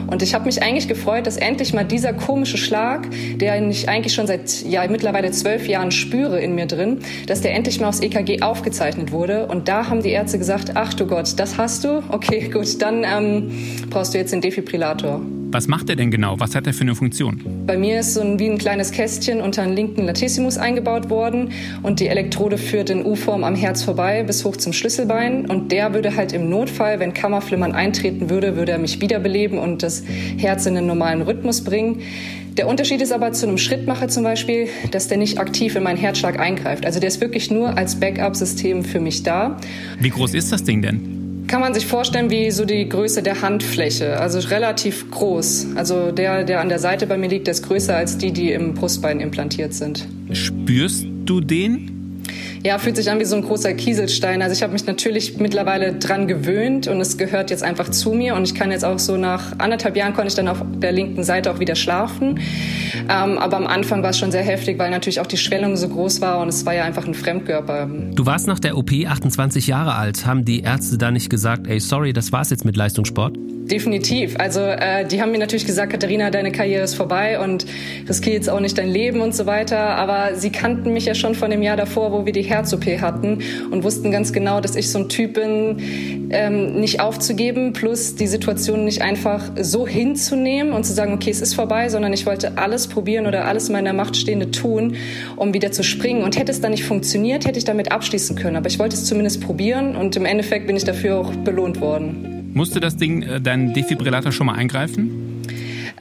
Und 0.08 0.22
ich 0.22 0.34
habe 0.34 0.46
mich 0.46 0.62
eigentlich 0.62 0.88
gefreut, 0.88 1.28
dass 1.28 1.38
endlich 1.38 1.74
mal 1.74 1.84
dieser 1.84 2.14
komische 2.14 2.58
Schlag, 2.58 3.08
der 3.36 3.62
ich 3.70 3.90
eigentlich 3.90 4.14
schon 4.14 4.28
seit 4.28 4.64
ja, 4.64 4.86
mittlerweile 4.88 5.32
zwölf 5.32 5.68
Jahren 5.68 5.92
spüre 5.92 6.40
in 6.40 6.56
mir 6.56 6.66
drin, 6.66 7.00
dass 7.28 7.42
der 7.42 7.54
endlich 7.54 7.80
mal 7.80 7.90
aufs 7.90 8.02
EKG 8.02 8.42
aufgezeichnet 8.42 9.12
wurde. 9.12 9.48
Und 9.48 9.68
da 9.68 9.88
haben 9.90 10.02
die 10.02 10.12
Ärzte 10.12 10.38
gesagt, 10.38 10.72
ach 10.76 10.94
du 10.94 11.06
Gott, 11.06 11.34
das 11.38 11.58
hast 11.58 11.84
du? 11.84 12.04
Okay, 12.10 12.50
gut, 12.50 12.82
dann 12.82 13.04
ähm, 13.04 13.52
brauchst 13.90 14.14
du 14.14 14.18
jetzt 14.18 14.32
den 14.32 14.42
Defibrillator. 14.42 15.22
Was 15.54 15.68
macht 15.68 15.90
er 15.90 15.98
denn 15.98 16.12
genau? 16.12 16.40
Was 16.40 16.56
hat 16.56 16.66
er 16.66 16.74
für 16.74 16.82
eine 16.82 16.96
Funktion? 16.96 17.42
Bei 17.68 17.78
mir 17.78 18.00
ist 18.00 18.14
so 18.14 18.22
ein, 18.22 18.40
wie 18.40 18.50
ein 18.50 18.58
kleines 18.58 18.92
Kästchen 18.92 19.42
unter 19.42 19.66
den 19.66 19.76
linken 19.76 20.06
Latissimus 20.06 20.58
eingebaut 20.58 21.10
worden 21.10 21.52
und 21.84 22.00
die 22.00 22.08
Elektrode 22.08 22.58
führt 22.58 22.90
in 22.90 23.06
U-Form 23.06 23.44
am 23.44 23.56
Herz 23.56 23.84
vorbei 23.84 24.24
bis 24.24 24.46
hoch 24.46 24.56
zum 24.56 24.72
Schlüsselbein 24.72 25.48
und 25.48 25.74
der 25.74 25.94
würde 25.94 26.16
halt 26.16 26.32
im 26.32 26.50
Notfall, 26.50 27.02
wenn 27.02 27.14
Kammerflimmern 27.14 27.74
eintreten 27.74 28.30
würde, 28.30 28.56
würde 28.56 28.72
er 28.72 28.80
mich 28.80 29.02
wiederbeleben 29.02 29.58
und 29.58 29.84
das 29.84 30.04
Herz 30.38 30.66
in 30.68 30.76
den 30.76 30.88
normalen 30.88 31.22
Rhythmus 31.22 31.66
bringen. 31.66 32.00
Der 32.58 32.68
Unterschied 32.68 33.02
ist 33.02 33.12
aber 33.12 33.34
zu 33.34 33.46
einem 33.46 33.58
Schrittmacher 33.58 34.08
zum 34.08 34.24
Beispiel, 34.24 34.70
dass 34.92 35.10
der 35.10 35.18
nicht 35.18 35.38
aktiv 35.38 35.76
in 35.76 35.84
meinen 35.84 35.98
Herzschlag 35.98 36.40
eingreift. 36.40 36.86
Also 36.86 37.02
der 37.02 37.08
ist 37.10 37.20
wirklich 37.20 37.52
nur 37.52 37.78
als 37.78 38.00
Backup-System 38.00 38.86
für 38.86 39.02
mich 39.02 39.24
da. 39.24 39.58
Wie 40.00 40.10
groß 40.10 40.34
ist 40.34 40.52
das 40.54 40.64
Ding 40.64 40.82
denn? 40.82 41.21
Kann 41.52 41.60
man 41.60 41.74
sich 41.74 41.86
vorstellen 41.86 42.30
wie 42.30 42.50
so 42.50 42.64
die 42.64 42.88
Größe 42.88 43.22
der 43.22 43.42
Handfläche, 43.42 44.18
also 44.18 44.40
relativ 44.48 45.12
groß. 45.12 45.76
Also 45.76 46.14
der, 46.14 46.46
der 46.46 46.62
an 46.62 46.70
der 46.70 46.80
Seite 46.80 47.06
bei 47.08 47.18
mir 47.18 47.28
liegt, 47.28 47.48
der 47.48 47.52
ist 47.52 47.68
größer 47.68 47.94
als 47.94 48.18
die, 48.18 48.32
die 48.32 48.54
im 48.54 48.74
Brustbein 48.74 49.20
implantiert 49.20 49.74
sind. 49.74 50.08
Spürst 50.32 51.06
du 51.26 51.42
den? 51.42 52.01
Ja, 52.64 52.78
fühlt 52.78 52.96
sich 52.96 53.10
an 53.10 53.20
wie 53.20 53.26
so 53.26 53.36
ein 53.36 53.42
großer 53.42 53.74
Kieselstein. 53.74 54.42
Also 54.44 54.54
ich 54.54 54.62
habe 54.62 54.74
mich 54.74 54.86
natürlich 54.86 55.38
mittlerweile 55.38 55.94
dran 55.94 56.28
gewöhnt 56.28 56.88
und 56.88 57.02
es 57.02 57.18
gehört 57.18 57.50
jetzt 57.50 57.64
einfach 57.64 57.90
zu 57.90 58.14
mir 58.14 58.36
und 58.36 58.44
ich 58.44 58.54
kann 58.54 58.72
jetzt 58.72 58.86
auch 58.86 59.00
so 59.00 59.18
nach 59.18 59.58
anderthalb 59.58 59.98
Jahren 59.98 60.14
konnte 60.14 60.28
ich 60.28 60.36
dann 60.36 60.48
auf 60.48 60.64
der 60.76 60.92
linken 60.92 61.24
Seite 61.24 61.52
auch 61.52 61.60
wieder 61.60 61.76
schlafen. 61.76 62.40
Ähm, 63.10 63.38
aber 63.38 63.58
am 63.58 63.66
Anfang 63.66 64.04
war 64.04 64.12
es 64.12 64.20
schon 64.20 64.32
sehr 64.32 64.44
heftig, 64.44 64.78
weil 64.78 64.92
natürlich 64.92 65.20
auch 65.20 65.28
die 65.28 65.38
Schwellung 65.38 65.76
so 65.76 65.90
groß 65.90 66.22
war 66.22 66.40
und 66.40 66.50
es 66.50 66.64
war 66.66 66.76
ja 66.76 66.84
einfach 66.84 67.08
ein 67.08 67.16
Fremdkörper. 67.16 67.90
Du 68.14 68.26
warst 68.28 68.46
nach 68.48 68.60
der 68.60 68.78
OP 68.78 68.92
28 68.92 69.66
Jahre 69.66 69.96
alt. 69.96 70.28
Haben 70.28 70.46
die 70.46 70.62
Ärzte 70.62 71.00
da 71.00 71.10
nicht 71.10 71.32
gesagt, 71.32 71.66
ey, 71.68 71.80
sorry, 71.80 72.14
das 72.14 72.32
war's 72.32 72.52
jetzt 72.52 72.66
mit 72.66 72.76
Leistungssport? 72.78 73.38
Definitiv. 73.72 74.36
Also 74.38 74.60
äh, 74.60 75.06
die 75.06 75.22
haben 75.22 75.32
mir 75.32 75.38
natürlich 75.38 75.66
gesagt, 75.66 75.94
Katharina, 75.94 76.30
deine 76.30 76.52
Karriere 76.52 76.84
ist 76.84 76.96
vorbei 76.96 77.40
und 77.40 77.66
riskier 78.10 78.34
jetzt 78.34 78.50
auch 78.50 78.60
nicht 78.60 78.78
dein 78.78 78.90
Leben 78.90 79.22
und 79.22 79.34
so 79.34 79.46
weiter. 79.46 79.96
Aber 79.96 80.36
sie 80.36 80.50
kannten 80.50 80.92
mich 80.92 81.06
ja 81.06 81.16
schon 81.16 81.36
von 81.36 81.50
dem 81.52 81.62
Jahr 81.62 81.78
davor, 81.78 82.12
wo 82.12 82.26
wir 82.26 82.34
die 82.34 82.42
Herz-OP 82.52 82.86
hatten 83.02 83.40
und 83.72 83.84
wussten 83.84 84.12
ganz 84.12 84.32
genau, 84.34 84.62
dass 84.62 84.76
ich 84.76 84.92
so 84.92 85.00
ein 85.00 85.10
Typ 85.10 85.34
bin, 85.34 86.30
ähm, 86.30 86.80
nicht 86.80 87.00
aufzugeben, 87.00 87.74
plus 87.74 88.16
die 88.16 88.28
Situation 88.28 88.86
nicht 88.86 89.02
einfach 89.02 89.44
so 89.60 89.88
hinzunehmen 89.88 90.74
und 90.74 90.86
zu 90.86 90.94
sagen, 90.94 91.14
okay, 91.14 91.32
es 91.32 91.42
ist 91.42 91.56
vorbei, 91.56 91.90
sondern 91.90 92.14
ich 92.14 92.26
wollte 92.26 92.58
alles 92.58 92.88
probieren 92.88 93.26
oder 93.26 93.46
alles 93.46 93.70
in 93.70 93.74
meiner 93.74 93.94
Macht 93.94 94.16
Stehende 94.16 94.52
tun, 94.52 94.96
um 95.36 95.54
wieder 95.54 95.72
zu 95.72 95.84
springen. 95.84 96.24
Und 96.24 96.38
hätte 96.38 96.52
es 96.52 96.62
dann 96.62 96.72
nicht 96.72 96.84
funktioniert, 96.84 97.46
hätte 97.46 97.58
ich 97.58 97.66
damit 97.66 97.92
abschließen 97.92 98.36
können. 98.36 98.58
Aber 98.58 98.68
ich 98.68 98.78
wollte 98.78 98.96
es 98.96 99.06
zumindest 99.06 99.42
probieren 99.42 99.96
und 99.96 100.16
im 100.16 100.26
Endeffekt 100.26 100.68
bin 100.68 100.76
ich 100.76 100.84
dafür 100.84 101.18
auch 101.18 101.32
belohnt 101.34 101.82
worden. 101.82 102.52
Musste 102.54 102.80
das 102.80 102.98
Ding, 102.98 103.24
äh, 103.24 103.40
dein 103.40 103.74
Defibrillator 103.74 104.32
schon 104.32 104.48
mal 104.48 104.56
eingreifen? 104.56 105.31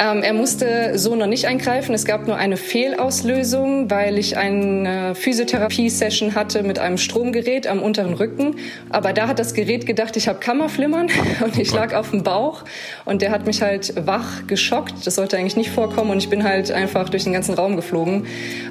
Ähm, 0.00 0.22
er 0.22 0.32
musste 0.32 0.98
so 0.98 1.14
noch 1.14 1.26
nicht 1.26 1.46
eingreifen. 1.46 1.94
Es 1.94 2.06
gab 2.06 2.26
nur 2.26 2.36
eine 2.36 2.56
Fehlauslösung, 2.56 3.90
weil 3.90 4.18
ich 4.18 4.38
eine 4.38 5.14
Physiotherapie-Session 5.14 6.34
hatte 6.34 6.62
mit 6.62 6.78
einem 6.78 6.96
Stromgerät 6.96 7.66
am 7.66 7.82
unteren 7.82 8.14
Rücken. 8.14 8.56
Aber 8.88 9.12
da 9.12 9.28
hat 9.28 9.38
das 9.38 9.52
Gerät 9.52 9.84
gedacht, 9.84 10.16
ich 10.16 10.26
habe 10.26 10.38
Kammerflimmern 10.38 11.08
und 11.44 11.58
ich 11.58 11.70
lag 11.74 11.94
auf 11.94 12.12
dem 12.12 12.22
Bauch 12.22 12.64
und 13.04 13.20
der 13.20 13.30
hat 13.30 13.44
mich 13.44 13.60
halt 13.60 13.94
wach 14.06 14.46
geschockt. 14.46 15.06
Das 15.06 15.16
sollte 15.16 15.36
eigentlich 15.36 15.56
nicht 15.56 15.70
vorkommen 15.70 16.10
und 16.10 16.18
ich 16.18 16.30
bin 16.30 16.44
halt 16.44 16.72
einfach 16.72 17.10
durch 17.10 17.24
den 17.24 17.34
ganzen 17.34 17.52
Raum 17.52 17.76
geflogen. 17.76 18.26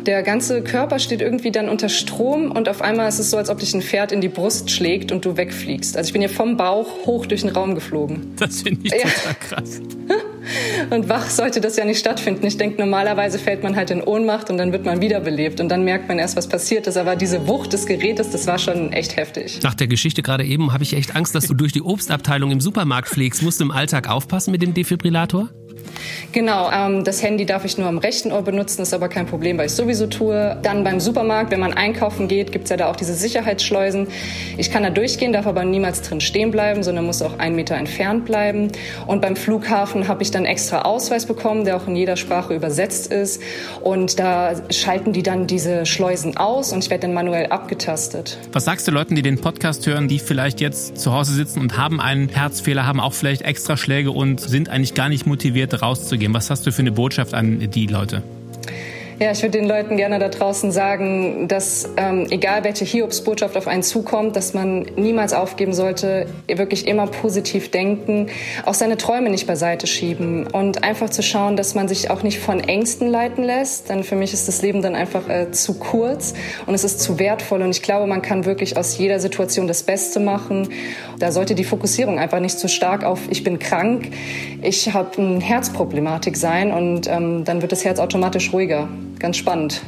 Der 0.07 0.23
ganze 0.23 0.63
Körper 0.63 0.97
steht 0.97 1.21
irgendwie 1.21 1.51
dann 1.51 1.69
unter 1.69 1.89
Strom 1.89 2.51
und 2.51 2.67
auf 2.67 2.81
einmal 2.81 3.07
ist 3.07 3.19
es 3.19 3.29
so, 3.29 3.37
als 3.37 3.51
ob 3.51 3.59
dich 3.59 3.75
ein 3.75 3.83
Pferd 3.83 4.11
in 4.11 4.21
die 4.21 4.29
Brust 4.29 4.71
schlägt 4.71 5.11
und 5.11 5.25
du 5.25 5.37
wegfliegst. 5.37 5.95
Also 5.95 6.07
ich 6.07 6.13
bin 6.13 6.23
hier 6.23 6.29
vom 6.29 6.57
Bauch 6.57 7.05
hoch 7.05 7.27
durch 7.27 7.41
den 7.41 7.51
Raum 7.51 7.75
geflogen. 7.75 8.33
Das 8.39 8.63
finde 8.63 8.81
ich 8.83 8.91
total 8.93 9.35
krass. 9.39 9.79
Und 10.89 11.09
wach 11.09 11.29
sollte 11.29 11.62
das 11.62 11.75
ja 11.77 11.85
nicht 11.85 11.99
stattfinden. 11.99 12.45
Ich 12.45 12.57
denke, 12.57 12.79
normalerweise 12.79 13.39
fällt 13.39 13.63
man 13.63 13.75
halt 13.75 13.91
in 13.91 14.01
Ohnmacht 14.01 14.49
und 14.49 14.57
dann 14.57 14.71
wird 14.71 14.85
man 14.85 15.01
wiederbelebt 15.01 15.59
und 15.59 15.69
dann 15.69 15.83
merkt 15.83 16.07
man 16.07 16.19
erst, 16.19 16.35
was 16.35 16.47
passiert 16.47 16.88
ist. 16.88 16.97
Aber 16.97 17.15
diese 17.15 17.47
Wucht 17.47 17.73
des 17.73 17.85
Gerätes, 17.85 18.29
das 18.31 18.47
war 18.47 18.59
schon 18.59 18.91
echt 18.93 19.17
heftig. 19.17 19.59
Nach 19.63 19.75
der 19.75 19.88
Geschichte 19.88 20.21
gerade 20.21 20.43
eben 20.43 20.73
habe 20.73 20.83
ich 20.83 20.93
echt 20.93 21.15
Angst, 21.15 21.35
dass 21.35 21.47
du 21.47 21.53
durch 21.53 21.71
die 21.71 21.81
Obstabteilung 21.81 22.51
im 22.51 22.62
Supermarkt 22.62 23.09
fliegst. 23.09 23.41
Musst 23.41 23.59
du 23.59 23.65
im 23.65 23.71
Alltag 23.71 24.09
aufpassen 24.09 24.51
mit 24.51 24.62
dem 24.62 24.73
Defibrillator? 24.73 25.49
Genau, 26.31 26.69
ähm, 26.71 27.03
das 27.03 27.23
Handy 27.23 27.45
darf 27.45 27.65
ich 27.65 27.77
nur 27.77 27.87
am 27.87 27.97
rechten 27.97 28.31
Ohr 28.31 28.43
benutzen, 28.43 28.83
ist 28.83 28.93
aber 28.93 29.09
kein 29.09 29.25
Problem, 29.25 29.57
weil 29.57 29.65
ich 29.65 29.71
sowieso 29.71 30.05
tue. 30.05 30.57
Dann 30.61 30.83
beim 30.83 30.99
Supermarkt, 30.99 31.51
wenn 31.51 31.59
man 31.59 31.73
einkaufen 31.73 32.27
geht, 32.27 32.51
gibt's 32.51 32.69
ja 32.69 32.77
da 32.77 32.89
auch 32.89 32.95
diese 32.95 33.15
Sicherheitsschleusen. 33.15 34.07
Ich 34.57 34.69
kann 34.69 34.83
da 34.83 34.91
durchgehen, 34.91 35.33
darf 35.33 35.47
aber 35.47 35.65
niemals 35.65 36.03
drin 36.03 36.21
stehen 36.21 36.51
bleiben, 36.51 36.83
sondern 36.83 37.05
muss 37.05 37.21
auch 37.23 37.39
einen 37.39 37.55
Meter 37.55 37.75
entfernt 37.75 38.25
bleiben. 38.25 38.71
Und 39.07 39.21
beim 39.21 39.35
Flughafen 39.35 40.07
habe 40.07 40.21
ich 40.21 40.29
dann 40.29 40.45
extra 40.45 40.83
Ausweis 40.83 41.25
bekommen, 41.25 41.65
der 41.65 41.77
auch 41.77 41.87
in 41.87 41.95
jeder 41.95 42.15
Sprache 42.15 42.53
übersetzt 42.53 43.11
ist. 43.11 43.41
Und 43.81 44.19
da 44.19 44.53
schalten 44.71 45.13
die 45.13 45.23
dann 45.23 45.47
diese 45.47 45.87
Schleusen 45.87 46.37
aus 46.37 46.71
und 46.71 46.83
ich 46.83 46.91
werde 46.91 47.01
dann 47.01 47.13
manuell 47.13 47.47
abgetastet. 47.47 48.37
Was 48.51 48.65
sagst 48.65 48.87
du 48.87 48.91
Leuten, 48.91 49.15
die 49.15 49.23
den 49.23 49.41
Podcast 49.41 49.87
hören, 49.87 50.07
die 50.07 50.19
vielleicht 50.19 50.61
jetzt 50.61 50.99
zu 50.99 51.11
Hause 51.11 51.33
sitzen 51.33 51.59
und 51.59 51.77
haben 51.77 51.99
einen 51.99 52.29
Herzfehler, 52.29 52.85
haben 52.85 52.99
auch 52.99 53.13
vielleicht 53.13 53.41
extra 53.41 53.77
Schläge 53.77 54.11
und 54.11 54.39
sind 54.39 54.69
eigentlich 54.69 54.93
gar 54.93 55.09
nicht 55.09 55.25
motiviert 55.25 55.68
rauszugehen? 55.77 56.34
Was 56.34 56.49
hast 56.49 56.65
du 56.65 56.71
für 56.71 56.82
eine 56.82 56.91
Botschaft 56.91 57.34
an 57.34 57.69
die 57.71 57.88
Leute? 57.88 58.23
Ja, 59.21 59.32
ich 59.32 59.41
würde 59.41 59.58
den 59.58 59.67
Leuten 59.67 59.97
gerne 59.97 60.17
da 60.17 60.29
draußen 60.29 60.71
sagen, 60.71 61.49
dass 61.49 61.89
ähm, 61.97 62.27
egal 62.29 62.63
welche 62.63 62.86
Hiobsbotschaft 62.86 63.58
auf 63.58 63.67
einen 63.67 63.84
zukommt, 63.84 64.38
dass 64.38 64.53
man 64.53 64.84
niemals 64.95 65.34
aufgeben 65.34 65.73
sollte, 65.73 66.27
wirklich 66.47 66.88
immer 66.88 67.05
positiv 67.05 67.69
denken, 67.69 68.27
auch 68.65 68.73
seine 68.73 68.95
Träume 68.95 69.29
nicht 69.29 69.45
beiseite 69.45 69.88
schieben 69.88 70.47
und 70.47 70.86
einfach 70.86 71.10
zu 71.10 71.21
schauen, 71.21 71.58
dass 71.58 71.75
man 71.75 71.89
sich 71.89 72.10
auch 72.10 72.23
nicht 72.23 72.39
von 72.39 72.62
Ängsten 72.62 73.10
leiten 73.10 73.43
lässt. 73.43 73.89
Denn 73.89 74.05
für 74.05 74.15
mich 74.15 74.32
ist 74.32 74.47
das 74.47 74.62
Leben 74.62 74.82
dann 74.82 74.95
einfach 74.95 75.27
äh, 75.27 75.51
zu 75.51 75.73
kurz 75.73 76.34
und 76.65 76.73
es 76.73 76.86
ist 76.86 77.01
zu 77.01 77.19
wertvoll 77.19 77.62
und 77.62 77.71
ich 77.71 77.82
glaube, 77.82 78.08
man 78.08 78.21
kann 78.21 78.45
wirklich 78.45 78.77
aus 78.77 78.97
jeder 78.97 79.19
Situation 79.19 79.67
das 79.67 79.84
Beste 79.84 80.21
machen. 80.21 80.69
Da 81.19 81.34
sollte 81.34 81.55
die 81.55 81.65
Fokussierung 81.65 82.19
einfach 82.19 82.39
nicht 82.39 82.58
zu 82.58 82.69
stark 82.69 83.03
auf 83.03 83.19
ich 83.29 83.43
bin 83.43 83.60
krank, 83.60 84.12
ich 84.62 84.93
habe 84.93 85.21
eine 85.21 85.41
Herzproblematik 85.41 86.38
sein 86.38 86.71
und 86.71 87.08
ähm, 87.10 87.43
dann 87.43 87.62
wird 87.62 87.73
das 87.73 87.84
Herz 87.84 87.99
automatisch 87.99 88.53
ruhiger 88.53 88.88
ganz 89.19 89.38
spannend. 89.38 89.82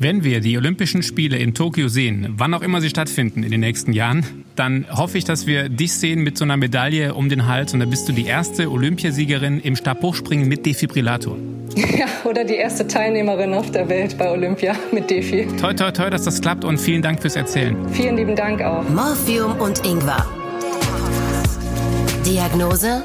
Wenn 0.00 0.22
wir 0.22 0.38
die 0.38 0.56
Olympischen 0.56 1.02
Spiele 1.02 1.38
in 1.38 1.54
Tokio 1.54 1.88
sehen, 1.88 2.34
wann 2.36 2.54
auch 2.54 2.62
immer 2.62 2.80
sie 2.80 2.88
stattfinden 2.88 3.42
in 3.42 3.50
den 3.50 3.58
nächsten 3.58 3.92
Jahren, 3.92 4.44
dann 4.54 4.86
hoffe 4.92 5.18
ich, 5.18 5.24
dass 5.24 5.48
wir 5.48 5.68
dich 5.68 5.92
sehen 5.92 6.22
mit 6.22 6.38
so 6.38 6.44
einer 6.44 6.56
Medaille 6.56 7.14
um 7.14 7.28
den 7.28 7.48
Hals 7.48 7.74
und 7.74 7.80
dann 7.80 7.90
bist 7.90 8.08
du 8.08 8.12
die 8.12 8.24
erste 8.24 8.70
Olympiasiegerin 8.70 9.58
im 9.58 9.74
Stabhochspringen 9.74 10.46
mit 10.46 10.64
Defibrillator. 10.66 11.36
Ja, 11.76 12.06
oder 12.24 12.44
die 12.44 12.54
erste 12.54 12.86
Teilnehmerin 12.86 13.54
auf 13.54 13.70
der 13.70 13.88
Welt 13.88 14.16
bei 14.18 14.30
Olympia 14.30 14.74
mit 14.92 15.10
Defi. 15.10 15.46
Toi, 15.60 15.74
toi, 15.74 15.90
toi, 15.90 16.10
dass 16.10 16.24
das 16.24 16.40
klappt 16.40 16.64
und 16.64 16.78
vielen 16.78 17.02
Dank 17.02 17.20
fürs 17.20 17.36
Erzählen. 17.36 17.76
Vielen 17.92 18.16
lieben 18.16 18.34
Dank 18.34 18.62
auch. 18.62 18.88
Morphium 18.88 19.52
und 19.60 19.84
Ingwer. 19.84 20.26
Diagnose? 22.24 23.04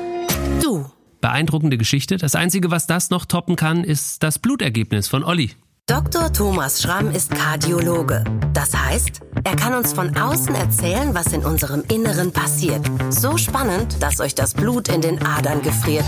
Du. 0.61 0.85
Beeindruckende 1.23 1.77
Geschichte. 1.77 2.17
Das 2.17 2.35
Einzige, 2.35 2.69
was 2.69 2.85
das 2.85 3.09
noch 3.09 3.23
toppen 3.23 3.55
kann, 3.55 3.85
ist 3.85 4.23
das 4.23 4.39
Blutergebnis 4.39 5.07
von 5.07 5.23
Olli. 5.23 5.51
Dr. 5.85 6.33
Thomas 6.33 6.81
Schramm 6.81 7.11
ist 7.11 7.31
Kardiologe. 7.33 8.25
Das 8.53 8.75
heißt, 8.75 9.21
er 9.45 9.55
kann 9.55 9.73
uns 9.73 9.93
von 9.93 10.17
außen 10.17 10.53
erzählen, 10.53 11.13
was 11.13 11.31
in 11.31 11.45
unserem 11.45 11.81
Inneren 11.87 12.33
passiert. 12.33 12.85
So 13.09 13.37
spannend, 13.37 14.03
dass 14.03 14.19
euch 14.19 14.35
das 14.35 14.53
Blut 14.53 14.89
in 14.89 14.99
den 14.99 15.25
Adern 15.25 15.61
gefriert. 15.61 16.05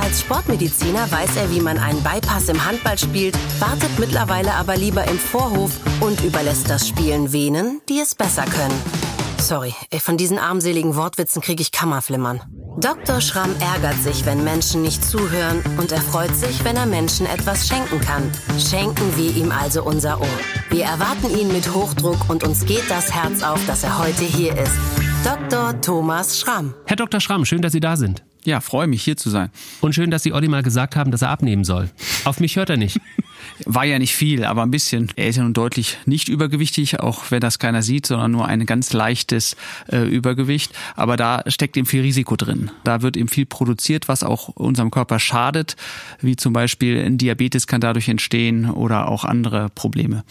Als 0.00 0.20
Sportmediziner 0.20 1.10
weiß 1.10 1.36
er, 1.38 1.50
wie 1.50 1.60
man 1.60 1.78
einen 1.78 2.00
Bypass 2.04 2.48
im 2.48 2.64
Handball 2.64 2.98
spielt, 2.98 3.36
wartet 3.60 3.98
mittlerweile 3.98 4.54
aber 4.54 4.76
lieber 4.76 5.02
im 5.08 5.18
Vorhof 5.18 5.72
und 6.00 6.22
überlässt 6.22 6.70
das 6.70 6.86
Spielen 6.86 7.32
Venen, 7.32 7.80
die 7.88 7.98
es 7.98 8.14
besser 8.14 8.44
können. 8.44 9.11
Sorry, 9.42 9.74
von 9.98 10.16
diesen 10.16 10.38
armseligen 10.38 10.94
Wortwitzen 10.94 11.42
kriege 11.42 11.62
ich 11.62 11.72
Kammerflimmern. 11.72 12.40
Dr. 12.78 13.20
Schramm 13.20 13.50
ärgert 13.58 14.00
sich, 14.00 14.24
wenn 14.24 14.44
Menschen 14.44 14.82
nicht 14.82 15.04
zuhören 15.04 15.60
und 15.78 15.90
er 15.90 16.00
freut 16.00 16.34
sich, 16.36 16.64
wenn 16.64 16.76
er 16.76 16.86
Menschen 16.86 17.26
etwas 17.26 17.66
schenken 17.66 18.00
kann. 18.00 18.30
Schenken 18.56 19.16
wir 19.16 19.34
ihm 19.34 19.50
also 19.50 19.82
unser 19.82 20.20
Ohr. 20.20 20.38
Wir 20.70 20.84
erwarten 20.84 21.36
ihn 21.36 21.52
mit 21.52 21.74
Hochdruck 21.74 22.30
und 22.30 22.44
uns 22.44 22.64
geht 22.66 22.88
das 22.88 23.12
Herz 23.12 23.42
auf, 23.42 23.58
dass 23.66 23.82
er 23.82 23.98
heute 23.98 24.22
hier 24.22 24.56
ist. 24.56 24.78
Dr. 25.24 25.80
Thomas 25.80 26.38
Schramm. 26.38 26.74
Herr 26.86 26.96
Dr. 26.96 27.20
Schramm, 27.20 27.44
schön, 27.44 27.62
dass 27.62 27.72
Sie 27.72 27.80
da 27.80 27.96
sind. 27.96 28.22
Ja, 28.44 28.60
freue 28.60 28.86
mich 28.86 29.02
hier 29.02 29.16
zu 29.16 29.28
sein. 29.28 29.50
Und 29.80 29.94
schön, 29.94 30.12
dass 30.12 30.22
Sie 30.22 30.32
Olli 30.32 30.46
mal 30.46 30.62
gesagt 30.62 30.94
haben, 30.94 31.10
dass 31.10 31.22
er 31.22 31.30
abnehmen 31.30 31.64
soll. 31.64 31.90
Auf 32.24 32.38
mich 32.38 32.54
hört 32.54 32.70
er 32.70 32.76
nicht. 32.76 33.00
War 33.64 33.84
ja 33.84 33.98
nicht 33.98 34.14
viel, 34.14 34.44
aber 34.44 34.62
ein 34.62 34.70
bisschen. 34.70 35.10
Er 35.16 35.28
ist 35.28 35.36
ja 35.36 35.42
nun 35.42 35.52
deutlich 35.52 35.98
nicht 36.06 36.28
übergewichtig, 36.28 37.00
auch 37.00 37.30
wenn 37.30 37.40
das 37.40 37.58
keiner 37.58 37.82
sieht, 37.82 38.06
sondern 38.06 38.30
nur 38.30 38.46
ein 38.46 38.66
ganz 38.66 38.92
leichtes 38.92 39.56
äh, 39.90 40.02
Übergewicht. 40.02 40.72
Aber 40.96 41.16
da 41.16 41.42
steckt 41.46 41.76
eben 41.76 41.86
viel 41.86 42.02
Risiko 42.02 42.36
drin. 42.36 42.70
Da 42.84 43.02
wird 43.02 43.16
eben 43.16 43.28
viel 43.28 43.46
produziert, 43.46 44.08
was 44.08 44.22
auch 44.22 44.48
unserem 44.48 44.90
Körper 44.90 45.18
schadet, 45.18 45.76
wie 46.20 46.36
zum 46.36 46.52
Beispiel 46.52 46.98
ein 47.04 47.18
Diabetes 47.18 47.66
kann 47.66 47.80
dadurch 47.80 48.08
entstehen 48.08 48.70
oder 48.70 49.08
auch 49.08 49.24
andere 49.24 49.68
Probleme. 49.70 50.24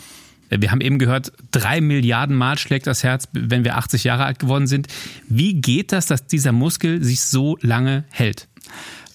Wir 0.49 0.71
haben 0.71 0.81
eben 0.81 0.99
gehört, 0.99 1.31
drei 1.51 1.79
Milliarden 1.79 2.35
Mal 2.35 2.57
schlägt 2.57 2.85
das 2.85 3.03
Herz, 3.03 3.29
wenn 3.31 3.63
wir 3.63 3.77
80 3.77 4.03
Jahre 4.03 4.25
alt 4.25 4.39
geworden 4.39 4.67
sind. 4.67 4.87
Wie 5.29 5.53
geht 5.53 5.93
das, 5.93 6.07
dass 6.07 6.27
dieser 6.27 6.51
Muskel 6.51 7.01
sich 7.03 7.21
so 7.21 7.57
lange 7.61 8.03
hält? 8.09 8.49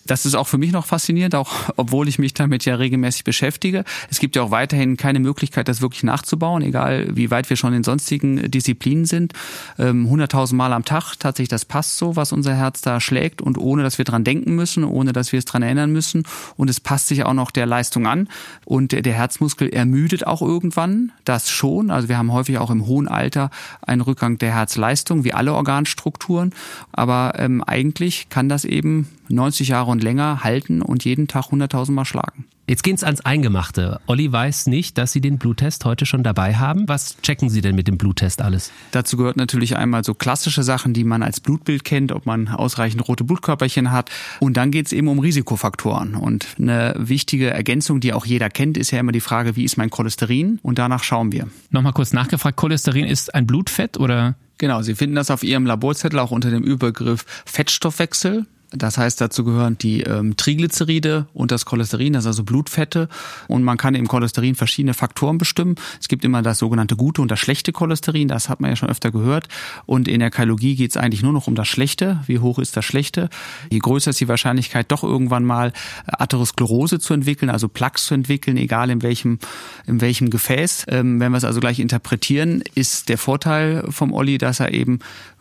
Das 0.07 0.27
ist 0.27 0.35
auch 0.35 0.47
für 0.47 0.59
mich 0.59 0.73
noch 0.73 0.87
faszinierend, 0.87 1.35
auch 1.35 1.53
obwohl 1.77 2.09
ich 2.09 2.19
mich 2.19 2.35
damit 2.35 2.65
ja 2.65 2.77
regelmäßig 2.77 3.25
beschäftige. 3.25 3.85
Es 4.11 4.19
gibt 4.19 4.37
ja 4.37 4.43
auch 4.43 4.51
weiterhin 4.51 4.97
keine 4.97 5.21
Möglichkeit, 5.21 5.69
das 5.69 5.81
wirklich 5.81 6.03
nachzubauen, 6.03 6.63
egal 6.63 7.09
wie 7.15 7.31
weit 7.31 7.51
wir 7.51 7.57
schon 7.57 7.73
in 7.75 7.85
sonstigen 7.85 8.51
Disziplinen 8.51 9.05
sind. 9.05 9.33
100.000 9.79 10.51
ähm, 10.51 10.57
Mal 10.57 10.73
am 10.73 10.85
Tag, 10.85 11.15
tatsächlich, 11.19 11.49
das 11.49 11.65
passt 11.65 11.99
so, 11.99 12.17
was 12.17 12.33
unser 12.33 12.55
Herz 12.55 12.81
da 12.81 13.01
schlägt 13.01 13.43
und 13.43 13.59
ohne, 13.59 13.83
dass 13.83 13.99
wir 13.99 14.05
dran 14.05 14.25
denken 14.25 14.55
müssen, 14.55 14.85
ohne, 14.85 15.13
dass 15.13 15.33
wir 15.33 15.39
es 15.39 15.45
dran 15.45 15.63
erinnern 15.63 15.93
müssen. 15.93 16.25
Und 16.57 16.71
es 16.71 16.81
passt 16.81 17.09
sich 17.09 17.25
auch 17.25 17.35
noch 17.35 17.51
der 17.51 17.67
Leistung 17.67 18.07
an. 18.07 18.29
Und 18.65 18.93
der 18.93 19.13
Herzmuskel 19.13 19.69
ermüdet 19.69 20.27
auch 20.27 20.43
irgendwann, 20.43 21.13
das 21.25 21.51
schon. 21.51 21.91
Also 21.91 22.09
wir 22.09 22.19
haben 22.19 22.33
häufig 22.33 22.59
auch 22.59 22.71
im 22.71 22.87
hohen 22.87 23.09
Alter 23.09 23.51
einen 23.83 24.01
Rückgang 24.01 24.39
der 24.39 24.55
Herzleistung, 24.55 25.25
wie 25.25 25.35
alle 25.35 25.55
Organstrukturen. 25.55 26.53
Aber 26.93 27.35
ähm, 27.37 27.63
eigentlich 27.65 28.29
kann 28.29 28.49
das 28.49 28.65
eben 28.65 29.09
90 29.29 29.69
Jahre 29.69 29.91
und 29.91 30.03
länger 30.03 30.45
halten 30.45 30.83
und 30.83 31.05
jeden 31.05 31.29
Tag 31.29 31.47
100.000 31.47 31.93
Mal 31.93 32.05
schlagen. 32.05 32.47
Jetzt 32.69 32.83
geht's 32.83 33.05
ans 33.05 33.21
Eingemachte. 33.21 34.01
Olli 34.07 34.33
weiß 34.33 34.67
nicht, 34.67 34.99
dass 34.99 35.13
Sie 35.13 35.21
den 35.21 35.39
Bluttest 35.39 35.85
heute 35.85 36.05
schon 36.05 36.25
dabei 36.25 36.57
haben. 36.57 36.89
Was 36.89 37.17
checken 37.23 37.49
Sie 37.49 37.61
denn 37.61 37.77
mit 37.77 37.87
dem 37.87 37.97
Bluttest 37.97 38.43
alles? 38.43 38.73
Dazu 38.91 39.17
gehört 39.17 39.37
natürlich 39.37 39.77
einmal 39.77 40.03
so 40.03 40.15
klassische 40.15 40.65
Sachen, 40.65 40.93
die 40.93 41.05
man 41.05 41.23
als 41.23 41.39
Blutbild 41.39 41.85
kennt, 41.85 42.11
ob 42.11 42.27
man 42.27 42.49
ausreichend 42.49 43.07
rote 43.07 43.23
Blutkörperchen 43.23 43.93
hat. 43.93 44.11
Und 44.41 44.57
dann 44.57 44.73
geht's 44.73 44.93
eben 44.93 45.07
um 45.07 45.21
Risikofaktoren. 45.21 46.17
Und 46.17 46.57
eine 46.59 46.97
wichtige 46.99 47.51
Ergänzung, 47.51 48.01
die 48.01 48.13
auch 48.13 48.27
jeder 48.27 48.51
kennt, 48.51 48.77
ist 48.77 48.91
ja 48.91 48.99
immer 48.99 49.13
die 49.13 49.21
Frage, 49.21 49.55
wie 49.55 49.65
ist 49.65 49.77
mein 49.77 49.91
Cholesterin? 49.91 50.59
Und 50.63 50.81
danach 50.81 51.05
schauen 51.05 51.31
wir. 51.31 51.47
Nochmal 51.71 51.93
kurz 51.93 52.13
nachgefragt, 52.13 52.57
Cholesterin 52.57 53.05
ist 53.07 53.33
ein 53.33 53.47
Blutfett 53.47 53.97
oder? 53.97 54.35
Genau, 54.59 54.83
Sie 54.83 54.95
finden 54.95 55.15
das 55.15 55.31
auf 55.31 55.45
Ihrem 55.45 55.67
Laborzettel 55.67 56.19
auch 56.19 56.31
unter 56.31 56.51
dem 56.51 56.63
Übergriff 56.63 57.27
Fettstoffwechsel. 57.45 58.47
Das 58.73 58.99
heißt, 58.99 59.21
dazu 59.21 59.45
gehören 59.45 59.79
die 59.79 60.03
ähm, 60.03 60.37
Triglyceride 60.37 61.27
und 61.33 61.53
das 61.53 61.65
Cholesterin, 61.65 62.15
das 62.15 62.25
ist 62.25 62.29
also 62.29 62.45
Blutfette. 62.45 63.09
Und 63.47 63.63
man 63.63 63.77
kann 63.77 63.95
im 63.95 64.09
Cholesterin 64.09 64.55
verschiedene 64.57 64.95
Faktoren 64.95 65.39
bestimmen. 65.39 65.77
Es 66.01 66.09
gibt 66.09 66.25
immer 66.25 66.43
das 66.43 66.59
sogenannte 66.59 66.97
gute 66.97 67.23
und 67.23 67.31
das 67.31 67.39
schlechte 67.39 67.73
Cholesterin, 67.73 68.29
das 68.29 68.49
hat 68.49 68.61
man 68.61 68.71
ja 68.71 68.77
schon 68.77 68.89
öfter 68.89 69.13
gehört. 69.13 69.49
Und 69.87 70.09
in 70.09 70.21
der 70.21 70.31
Kardiologie 70.31 70.75
geht 70.75 70.91
es 70.91 70.97
eigentlich 70.97 71.23
nur 71.23 71.33
noch 71.33 71.47
um 71.47 71.55
das 71.55 71.69
Schlechte. 71.69 72.21
Wie 72.27 72.41
hoch 72.41 72.59
ist 72.59 72.77
das 72.77 72.85
Schlechte? 72.85 73.31
Je 73.71 73.79
größer 73.79 74.11
ist 74.11 74.21
die 74.21 74.29
Wahrscheinlichkeit, 74.29 74.91
doch 74.91 75.05
irgendwann 75.05 75.45
mal 75.45 75.73
Atherosklerose 76.07 76.99
zu 76.99 77.15
entwickeln, 77.15 77.51
also 77.51 77.69
Plaques 77.69 78.07
zu 78.07 78.15
entwickeln, 78.15 78.57
egal 78.57 78.91
in 78.91 79.03
welchem, 79.03 79.39
in 79.87 80.01
welchem 80.01 80.29
Gefäß. 80.29 80.87
Ähm, 80.89 81.21
wenn 81.21 81.31
wir 81.31 81.39
es 81.39 81.45
also 81.45 81.61
gleich 81.61 81.79
interpretieren, 81.79 82.63
ist 82.75 83.09
der 83.09 83.19
Vorteil 83.19 83.85
vom 83.91 84.13
Olli, 84.13 84.39
dass 84.39 84.59
er 84.59 84.75
eben 84.75 84.99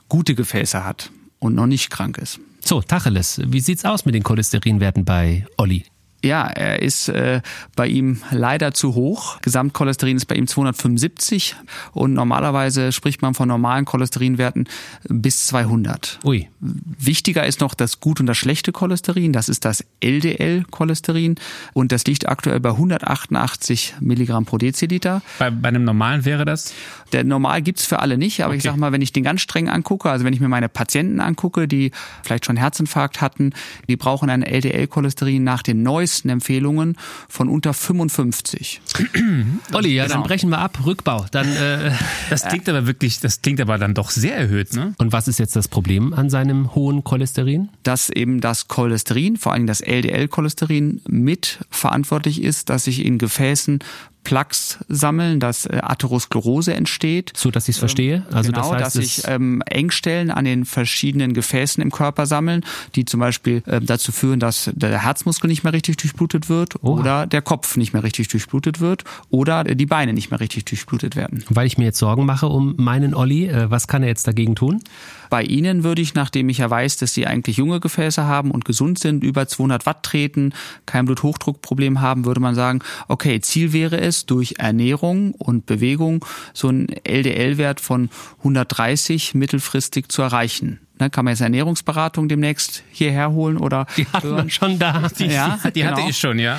gute 0.09 0.35
Gefäße 0.35 0.85
hat 0.85 1.09
und 1.39 1.55
noch 1.55 1.67
nicht 1.67 1.89
krank 1.89 2.17
ist. 2.17 2.39
So, 2.63 2.81
Tacheles, 2.81 3.41
wie 3.45 3.59
sieht's 3.59 3.85
aus 3.85 4.05
mit 4.05 4.15
den 4.15 4.23
Cholesterinwerten 4.23 5.05
bei 5.05 5.45
Olli? 5.57 5.85
Ja, 6.25 6.47
er 6.47 6.81
ist 6.81 7.07
äh, 7.07 7.41
bei 7.75 7.87
ihm 7.87 8.21
leider 8.31 8.73
zu 8.73 8.95
hoch. 8.95 9.39
Gesamtcholesterin 9.41 10.17
ist 10.17 10.25
bei 10.25 10.33
ihm 10.33 10.47
275 10.47 11.55
und 11.93 12.13
normalerweise 12.13 12.91
spricht 12.91 13.21
man 13.21 13.35
von 13.35 13.47
normalen 13.47 13.85
Cholesterinwerten 13.85 14.67
bis 15.07 15.45
200. 15.45 16.19
Ui. 16.23 16.49
Wichtiger 16.59 17.45
ist 17.45 17.61
noch 17.61 17.75
das 17.75 17.99
gut 17.99 18.19
und 18.19 18.25
das 18.25 18.37
schlechte 18.37 18.71
Cholesterin. 18.71 19.33
Das 19.33 19.49
ist 19.49 19.65
das 19.65 19.85
LDL-Cholesterin 19.99 21.35
und 21.73 21.91
das 21.91 22.05
liegt 22.05 22.27
aktuell 22.27 22.59
bei 22.59 22.71
188 22.71 23.97
Milligramm 23.99 24.45
pro 24.45 24.57
Deziliter. 24.57 25.21
Bei, 25.37 25.51
bei 25.51 25.67
einem 25.67 25.83
normalen 25.83 26.25
wäre 26.25 26.45
das? 26.45 26.73
Der 27.11 27.23
Normal 27.23 27.61
gibt's 27.61 27.85
für 27.85 27.99
alle 27.99 28.17
nicht, 28.17 28.41
aber 28.41 28.49
okay. 28.49 28.57
ich 28.57 28.63
sag 28.63 28.77
mal, 28.77 28.91
wenn 28.91 29.01
ich 29.03 29.13
den 29.13 29.23
ganz 29.23 29.41
streng 29.41 29.69
angucke, 29.69 30.09
also 30.09 30.25
wenn 30.25 30.33
ich 30.33 30.39
mir 30.39 30.47
meine 30.47 30.69
Patienten 30.69 31.19
angucke, 31.19 31.67
die 31.67 31.91
vielleicht 32.23 32.45
schon 32.45 32.57
Herzinfarkt 32.57 33.21
hatten, 33.21 33.53
die 33.87 33.95
brauchen 33.95 34.31
ein 34.31 34.41
LDL-Cholesterin 34.41 35.43
nach 35.43 35.61
den 35.61 35.83
neuesten 35.83 36.14
Empfehlungen 36.23 36.97
von 37.27 37.49
unter 37.49 37.73
55. 37.73 38.81
Olli, 39.73 39.93
ja, 39.93 40.03
genau. 40.03 40.15
dann 40.15 40.23
brechen 40.23 40.49
wir 40.49 40.59
ab, 40.59 40.79
Rückbau. 40.85 41.25
Dann, 41.31 41.47
äh, 41.47 41.91
das 42.29 42.43
klingt 42.43 42.69
aber 42.69 42.87
wirklich, 42.87 43.19
das 43.19 43.41
klingt 43.41 43.59
aber 43.59 43.77
dann 43.77 43.93
doch 43.93 44.09
sehr 44.09 44.37
erhöht, 44.37 44.73
ne? 44.73 44.93
Und 44.97 45.11
was 45.11 45.27
ist 45.27 45.39
jetzt 45.39 45.55
das 45.55 45.67
Problem 45.67 46.13
an 46.13 46.29
seinem 46.29 46.75
hohen 46.75 47.03
Cholesterin? 47.03 47.69
Dass 47.83 48.09
eben 48.09 48.41
das 48.41 48.67
Cholesterin, 48.67 49.37
vor 49.37 49.53
allem 49.53 49.67
das 49.67 49.81
LDL-Cholesterin, 49.81 51.01
mit 51.07 51.59
verantwortlich 51.69 52.41
ist, 52.43 52.69
dass 52.69 52.85
sich 52.85 53.05
in 53.05 53.17
Gefäßen 53.17 53.79
Plaques 54.25 54.79
sammeln, 54.89 55.39
dass 55.39 55.65
äh, 55.65 55.79
Atherosklerose 55.81 56.73
entsteht. 56.73 57.31
So, 57.37 57.51
dass 57.51 57.69
ich 57.69 57.75
es 57.75 57.79
verstehe. 57.79 58.25
Also 58.31 58.51
genau, 58.51 58.73
das 58.73 58.83
heißt, 58.83 58.85
dass 58.85 58.93
sich 58.93 59.21
ähm, 59.27 59.61
Engstellen 59.67 60.31
an 60.31 60.43
den 60.43 60.65
verschiedenen 60.65 61.33
Gefäßen 61.33 61.81
im 61.81 61.91
Körper 61.91 62.25
sammeln, 62.25 62.65
die 62.95 63.05
zum 63.05 63.21
Beispiel 63.21 63.63
äh, 63.65 63.79
dazu 63.79 64.11
führen, 64.11 64.41
dass 64.41 64.69
der 64.73 65.01
Herzmuskel 65.03 65.47
nicht 65.47 65.63
mehr 65.63 65.71
richtig 65.71 65.95
durchblutet 65.97 66.49
wird 66.49 66.83
Oha. 66.83 66.99
oder 66.99 67.27
der 67.27 67.41
Kopf 67.41 67.77
nicht 67.77 67.93
mehr 67.93 68.03
richtig 68.03 68.27
durchblutet 68.27 68.81
wird 68.81 69.05
oder 69.29 69.63
die 69.63 69.85
Beine 69.85 70.11
nicht 70.11 70.31
mehr 70.31 70.39
richtig 70.41 70.65
durchblutet 70.65 71.15
werden. 71.15 71.45
Weil 71.49 71.67
ich 71.67 71.77
mir 71.77 71.85
jetzt 71.85 71.99
Sorgen 71.99 72.25
mache 72.25 72.47
um 72.47 72.73
meinen 72.77 73.13
Olli, 73.13 73.47
äh, 73.47 73.69
was 73.69 73.87
kann 73.87 74.03
er 74.03 74.09
jetzt 74.09 74.27
dagegen 74.27 74.55
tun? 74.55 74.81
Bei 75.29 75.43
Ihnen 75.43 75.83
würde 75.83 76.01
ich, 76.01 76.13
nachdem 76.13 76.49
ich 76.49 76.59
ja 76.59 76.69
weiß, 76.69 76.97
dass 76.97 77.13
Sie 77.13 77.27
eigentlich 77.27 77.57
junge 77.57 77.79
Gefäße 77.79 78.23
haben 78.23 78.51
und 78.51 78.65
gesund 78.65 78.99
sind, 78.99 79.23
über 79.23 79.47
200 79.47 79.85
Watt 79.85 80.03
treten, 80.03 80.53
kein 80.85 81.05
Bluthochdruckproblem 81.05 82.01
haben, 82.01 82.25
würde 82.25 82.39
man 82.39 82.55
sagen, 82.55 82.79
okay, 83.07 83.41
Ziel 83.41 83.73
wäre 83.73 83.99
es, 83.99 84.14
durch 84.25 84.55
Ernährung 84.59 85.33
und 85.33 85.65
Bewegung 85.65 86.25
so 86.53 86.69
einen 86.69 86.87
LDL-Wert 87.03 87.81
von 87.81 88.09
130 88.39 89.33
mittelfristig 89.35 90.09
zu 90.09 90.21
erreichen. 90.21 90.84
Ne, 90.97 91.09
kann 91.09 91.25
man 91.25 91.33
jetzt 91.33 91.41
Ernährungsberatung 91.41 92.29
demnächst 92.29 92.81
hierher 92.89 93.31
holen 93.31 93.57
oder 93.57 93.85
die 93.97 94.07
hatten 94.07 94.37
wir 94.37 94.49
schon 94.49 94.79
da. 94.79 95.09
Die, 95.19 95.25
ja, 95.25 95.59
die 95.65 95.81
genau. 95.81 95.91
hatte 95.91 96.09
ich 96.09 96.17
schon, 96.17 96.39
ja. 96.39 96.57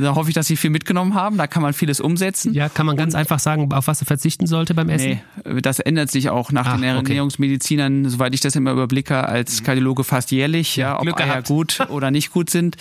Da 0.00 0.14
hoffe 0.14 0.30
ich, 0.30 0.34
dass 0.34 0.46
Sie 0.46 0.56
viel 0.56 0.70
mitgenommen 0.70 1.14
haben. 1.14 1.36
Da 1.38 1.48
kann 1.48 1.60
man 1.60 1.72
vieles 1.72 2.00
umsetzen. 2.00 2.54
Ja, 2.54 2.68
kann 2.68 2.86
man 2.86 2.96
ganz 2.96 3.14
Und, 3.14 3.20
einfach 3.20 3.40
sagen, 3.40 3.72
auf 3.72 3.88
was 3.88 4.00
er 4.00 4.06
verzichten 4.06 4.46
sollte 4.46 4.74
beim 4.74 4.88
Essen? 4.90 5.20
Nee, 5.44 5.60
das 5.60 5.80
ändert 5.80 6.08
sich 6.12 6.30
auch 6.30 6.52
nach 6.52 6.66
Ach, 6.68 6.76
den 6.76 6.84
Ernährungsmedizinern, 6.84 8.08
soweit 8.08 8.32
ich 8.32 8.40
das 8.40 8.54
immer 8.54 8.70
überblicke, 8.70 9.26
als 9.26 9.60
mhm. 9.60 9.64
Kardiologe 9.64 10.04
fast 10.04 10.30
jährlich, 10.30 10.76
ja, 10.76 10.96
ob 10.96 11.02
Glück 11.02 11.20
Eier 11.20 11.26
gehabt. 11.26 11.48
gut 11.48 11.80
oder 11.88 12.12
nicht 12.12 12.30
gut 12.30 12.50
sind. 12.50 12.76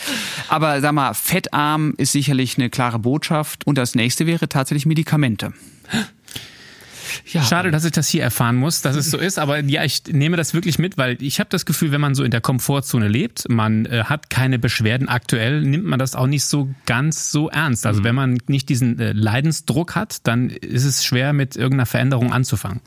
Aber 0.47 0.79
sag 0.79 0.91
mal, 0.91 1.15
fettarm 1.15 1.95
ist 1.97 2.11
sicherlich 2.11 2.59
eine 2.59 2.69
klare 2.69 2.99
Botschaft. 2.99 3.65
Und 3.65 3.79
das 3.79 3.95
nächste 3.95 4.27
wäre 4.27 4.47
tatsächlich 4.47 4.85
Medikamente. 4.85 5.53
Ja. 7.31 7.43
Schade, 7.43 7.71
dass 7.71 7.85
ich 7.85 7.91
das 7.91 8.07
hier 8.07 8.23
erfahren 8.23 8.55
muss, 8.55 8.81
dass 8.81 8.95
es 8.95 9.09
so 9.09 9.17
ist, 9.17 9.39
aber 9.39 9.59
ja, 9.59 9.83
ich 9.83 10.03
nehme 10.07 10.37
das 10.37 10.53
wirklich 10.53 10.79
mit, 10.79 10.97
weil 10.97 11.21
ich 11.21 11.39
habe 11.39 11.49
das 11.49 11.65
Gefühl, 11.65 11.91
wenn 11.91 12.01
man 12.01 12.15
so 12.15 12.23
in 12.23 12.31
der 12.31 12.41
Komfortzone 12.41 13.07
lebt, 13.07 13.45
man 13.49 13.85
äh, 13.85 14.03
hat 14.05 14.29
keine 14.29 14.59
Beschwerden 14.59 15.09
aktuell, 15.09 15.61
nimmt 15.61 15.85
man 15.85 15.99
das 15.99 16.15
auch 16.15 16.27
nicht 16.27 16.45
so 16.45 16.69
ganz 16.85 17.31
so 17.31 17.49
ernst. 17.49 17.85
Also 17.85 18.01
mhm. 18.01 18.03
wenn 18.05 18.15
man 18.15 18.37
nicht 18.47 18.69
diesen 18.69 18.99
äh, 18.99 19.13
Leidensdruck 19.13 19.95
hat, 19.95 20.27
dann 20.27 20.49
ist 20.49 20.85
es 20.85 21.03
schwer 21.03 21.33
mit 21.33 21.55
irgendeiner 21.55 21.85
Veränderung 21.85 22.33
anzufangen. 22.33 22.81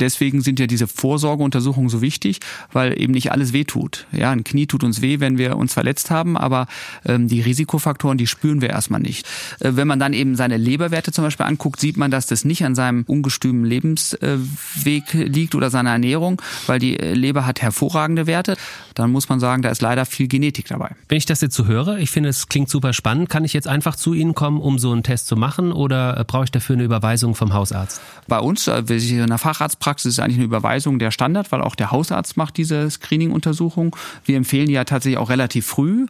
Deswegen 0.00 0.40
sind 0.40 0.60
ja 0.60 0.66
diese 0.66 0.86
Vorsorgeuntersuchungen 0.86 1.88
so 1.88 2.00
wichtig, 2.00 2.40
weil 2.72 3.00
eben 3.00 3.12
nicht 3.12 3.32
alles 3.32 3.52
wehtut. 3.52 4.06
Ja, 4.12 4.30
ein 4.30 4.44
Knie 4.44 4.66
tut 4.66 4.84
uns 4.84 5.02
weh, 5.02 5.20
wenn 5.20 5.38
wir 5.38 5.56
uns 5.56 5.74
verletzt 5.74 6.10
haben, 6.10 6.36
aber 6.36 6.66
ähm, 7.04 7.28
die 7.28 7.40
Risikofaktoren, 7.40 8.18
die 8.18 8.26
spüren 8.26 8.60
wir 8.60 8.70
erstmal 8.70 9.00
nicht. 9.00 9.26
Äh, 9.60 9.72
wenn 9.74 9.88
man 9.88 9.98
dann 9.98 10.12
eben 10.12 10.36
seine 10.36 10.56
Leberwerte 10.56 11.12
zum 11.12 11.24
Beispiel 11.24 11.46
anguckt, 11.46 11.80
sieht 11.80 11.96
man, 11.96 12.10
dass 12.10 12.26
das 12.26 12.44
nicht 12.44 12.64
an 12.64 12.74
seinem 12.74 13.04
ungestümen 13.06 13.64
Lebensweg 13.64 15.12
liegt 15.12 15.54
oder 15.54 15.70
seiner 15.70 15.90
Ernährung, 15.90 16.40
weil 16.66 16.78
die 16.78 16.94
Leber 16.94 17.46
hat 17.46 17.62
hervorragende 17.62 18.26
Werte. 18.26 18.56
Dann 18.94 19.10
muss 19.10 19.28
man 19.28 19.40
sagen, 19.40 19.62
da 19.62 19.70
ist 19.70 19.82
leider 19.82 20.06
viel 20.06 20.28
Genetik 20.28 20.68
dabei. 20.68 20.90
Wenn 21.08 21.18
ich 21.18 21.26
das 21.26 21.40
jetzt 21.40 21.54
so 21.54 21.66
höre, 21.66 21.98
ich 21.98 22.10
finde, 22.10 22.28
es 22.28 22.48
klingt 22.48 22.68
super 22.68 22.92
spannend. 22.92 23.28
Kann 23.28 23.44
ich 23.44 23.52
jetzt 23.52 23.68
einfach 23.68 23.96
zu 23.96 24.14
Ihnen 24.14 24.34
kommen, 24.34 24.60
um 24.60 24.78
so 24.78 24.92
einen 24.92 25.02
Test 25.02 25.26
zu 25.26 25.36
machen 25.36 25.72
oder 25.72 26.24
brauche 26.26 26.44
ich 26.44 26.50
dafür 26.50 26.76
eine 26.76 26.84
Überweisung 26.84 27.34
vom 27.34 27.52
Hausarzt? 27.52 28.00
Bei 28.28 28.38
uns, 28.38 28.66
äh, 28.66 28.82
in 28.86 29.26
der 29.26 29.38
Facharztpraxis, 29.38 29.85
Praxis 29.86 30.14
ist 30.14 30.18
eigentlich 30.18 30.38
eine 30.38 30.46
Überweisung 30.46 30.98
der 30.98 31.12
Standard, 31.12 31.52
weil 31.52 31.62
auch 31.62 31.76
der 31.76 31.92
Hausarzt 31.92 32.36
macht 32.36 32.56
diese 32.56 32.90
Screening-Untersuchung. 32.90 33.94
Wir 34.24 34.36
empfehlen 34.36 34.68
ja 34.68 34.82
tatsächlich 34.82 35.16
auch 35.16 35.30
relativ 35.30 35.64
früh. 35.64 36.06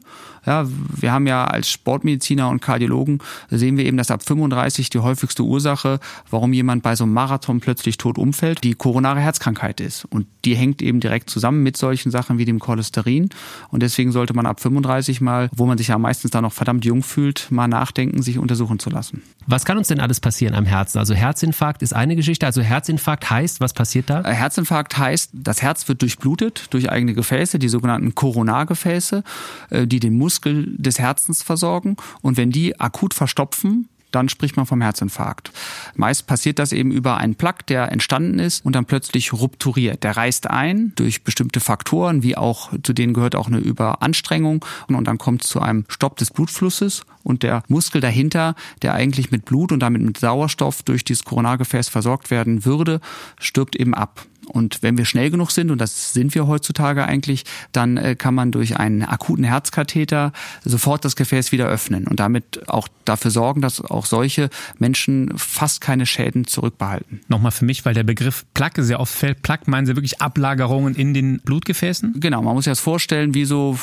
Ja, 0.47 0.65
wir 0.69 1.12
haben 1.12 1.27
ja 1.27 1.45
als 1.45 1.71
Sportmediziner 1.71 2.49
und 2.49 2.62
Kardiologen 2.62 3.19
sehen 3.51 3.77
wir 3.77 3.85
eben, 3.85 3.97
dass 3.97 4.12
ab 4.12 4.23
35 4.23 4.91
die 4.91 5.01
häufigste 5.01 5.43
Ursache, 5.43 5.99
warum 6.31 6.53
jemand 6.53 6.85
bei 6.85 6.95
so 6.95 7.05
einem 7.05 7.12
Marathon 7.12 7.61
plötzlich 7.61 7.99
tot 7.99 8.17
umfällt, 8.17 8.62
die 8.62 8.75
koronare 8.75 9.21
Herzkrankheit 9.21 9.81
ist. 9.81 10.05
Und 10.05 10.27
die 10.45 10.55
hängt 10.55 10.81
eben 10.83 11.01
direkt 11.01 11.29
zusammen 11.29 11.65
mit 11.65 11.77
solchen 11.77 12.12
Sachen 12.12 12.39
wie 12.39 12.45
dem 12.45 12.61
Cholesterin. 12.61 13.29
Und 13.71 13.83
deswegen 13.83 14.12
sollte 14.12 14.35
man 14.35 14.47
ab 14.47 14.61
35 14.61 15.21
mal, 15.21 15.51
wo 15.53 15.67
man 15.67 15.77
sich 15.77 15.89
ja 15.89 15.99
meistens 15.99 16.31
da 16.31 16.41
noch 16.41 16.53
verdammt 16.53 16.85
jung 16.85 17.03
fühlt, 17.03 17.49
mal 17.51 17.67
nachdenken, 17.67 18.23
sich 18.23 18.39
untersuchen 18.39 18.79
zu 18.79 18.89
lassen. 18.89 19.23
Was 19.49 19.65
kann 19.65 19.77
uns 19.79 19.89
denn 19.89 20.01
alles 20.01 20.21
passieren 20.21 20.55
am 20.55 20.65
Herzen? 20.65 20.99
Also 20.99 21.15
Herzinfarkt 21.15 21.83
ist 21.83 21.93
eine 21.95 22.15
Geschichte. 22.15 22.47
Also 22.47 22.62
Herzinfarkt 22.62 23.29
heißt, 23.29 23.61
was 23.66 23.72
passiert 23.72 24.09
da? 24.09 24.20
Äh, 24.20 24.33
Herzinfarkt 24.33 24.96
heißt, 24.96 25.31
das 25.33 25.61
Herz 25.61 25.88
wird 25.88 26.00
durchblutet 26.00 26.66
durch 26.70 26.88
eigene 26.88 27.14
Gefäße, 27.14 27.59
die 27.59 27.68
sogenannten 27.68 28.14
Koronargefäße, 28.14 29.24
äh, 29.70 29.87
die 29.88 29.98
den 29.98 30.16
Muskel 30.16 30.76
des 30.79 31.00
Herzens 31.00 31.42
versorgen. 31.42 31.96
Und 32.22 32.37
wenn 32.37 32.52
die 32.52 32.79
akut 32.79 33.12
verstopfen, 33.12 33.88
dann 34.11 34.29
spricht 34.29 34.57
man 34.57 34.66
vom 34.66 34.81
Herzinfarkt. 34.81 35.53
Meist 35.95 36.27
passiert 36.27 36.59
das 36.59 36.73
eben 36.73 36.90
über 36.90 37.16
einen 37.19 37.35
Plaque, 37.35 37.64
der 37.69 37.92
entstanden 37.92 38.38
ist 38.38 38.64
und 38.64 38.75
dann 38.75 38.85
plötzlich 38.85 39.33
rupturiert. 39.33 40.05
Der 40.05 40.16
reißt 40.16 40.49
ein 40.49 40.92
durch 40.97 41.25
bestimmte 41.25 41.61
Faktoren, 41.61 42.23
wie 42.23 42.37
auch 42.37 42.73
zu 42.83 42.92
denen 42.92 43.14
gehört 43.14 43.35
auch 43.35 43.49
eine 43.49 43.59
Überanstrengung 43.59 44.64
und 44.88 45.05
dann 45.07 45.19
kommt 45.19 45.42
es 45.42 45.51
zu 45.51 45.61
einem 45.61 45.85
Stopp 45.88 46.16
des 46.16 46.31
Blutflusses 46.31 47.05
und 47.23 47.42
der 47.42 47.62
Muskel 47.69 48.01
dahinter, 48.01 48.55
der 48.83 48.95
eigentlich 48.95 49.31
mit 49.31 49.45
Blut 49.45 49.73
und 49.73 49.81
damit 49.81 50.03
mit 50.03 50.19
Sauerstoff 50.19 50.83
durch 50.83 51.05
dieses 51.05 51.25
Koronargefäß 51.25 51.88
versorgt 51.88 52.31
werden 52.31 52.64
würde, 52.64 53.01
stirbt 53.38 53.77
eben 53.77 53.95
ab. 53.95 54.25
Und 54.46 54.82
wenn 54.82 54.96
wir 54.96 55.04
schnell 55.04 55.30
genug 55.30 55.50
sind, 55.50 55.70
und 55.70 55.80
das 55.80 56.12
sind 56.12 56.35
wir 56.35 56.46
heutzutage 56.46 57.04
eigentlich, 57.04 57.44
dann 57.72 57.96
äh, 57.96 58.14
kann 58.14 58.35
man 58.35 58.52
durch 58.52 58.76
einen 58.78 59.02
akuten 59.02 59.44
Herzkatheter 59.44 60.32
sofort 60.64 61.04
das 61.04 61.16
Gefäß 61.16 61.52
wieder 61.52 61.66
öffnen 61.66 62.06
und 62.06 62.20
damit 62.20 62.68
auch 62.68 62.88
dafür 63.04 63.30
sorgen, 63.30 63.61
dass 63.61 63.80
auch 63.80 64.06
solche 64.06 64.50
Menschen 64.78 65.32
fast 65.37 65.80
keine 65.80 66.06
Schäden 66.06 66.46
zurückbehalten. 66.46 67.20
Nochmal 67.28 67.52
für 67.52 67.64
mich, 67.64 67.85
weil 67.85 67.94
der 67.94 68.02
Begriff 68.02 68.44
Plaque 68.54 68.82
sehr 68.82 69.00
oft 69.00 69.14
fällt. 69.14 69.42
Plaque 69.42 69.70
meinen 69.70 69.87
Sie 69.87 69.96
wirklich 69.96 70.20
Ablagerungen 70.20 70.94
in 70.94 71.14
den 71.14 71.40
Blutgefäßen? 71.40 72.20
Genau, 72.20 72.42
man 72.42 72.54
muss 72.54 72.64
sich 72.64 72.70
das 72.70 72.80
vorstellen, 72.80 73.35
wie 73.35 73.44
so, 73.44 73.78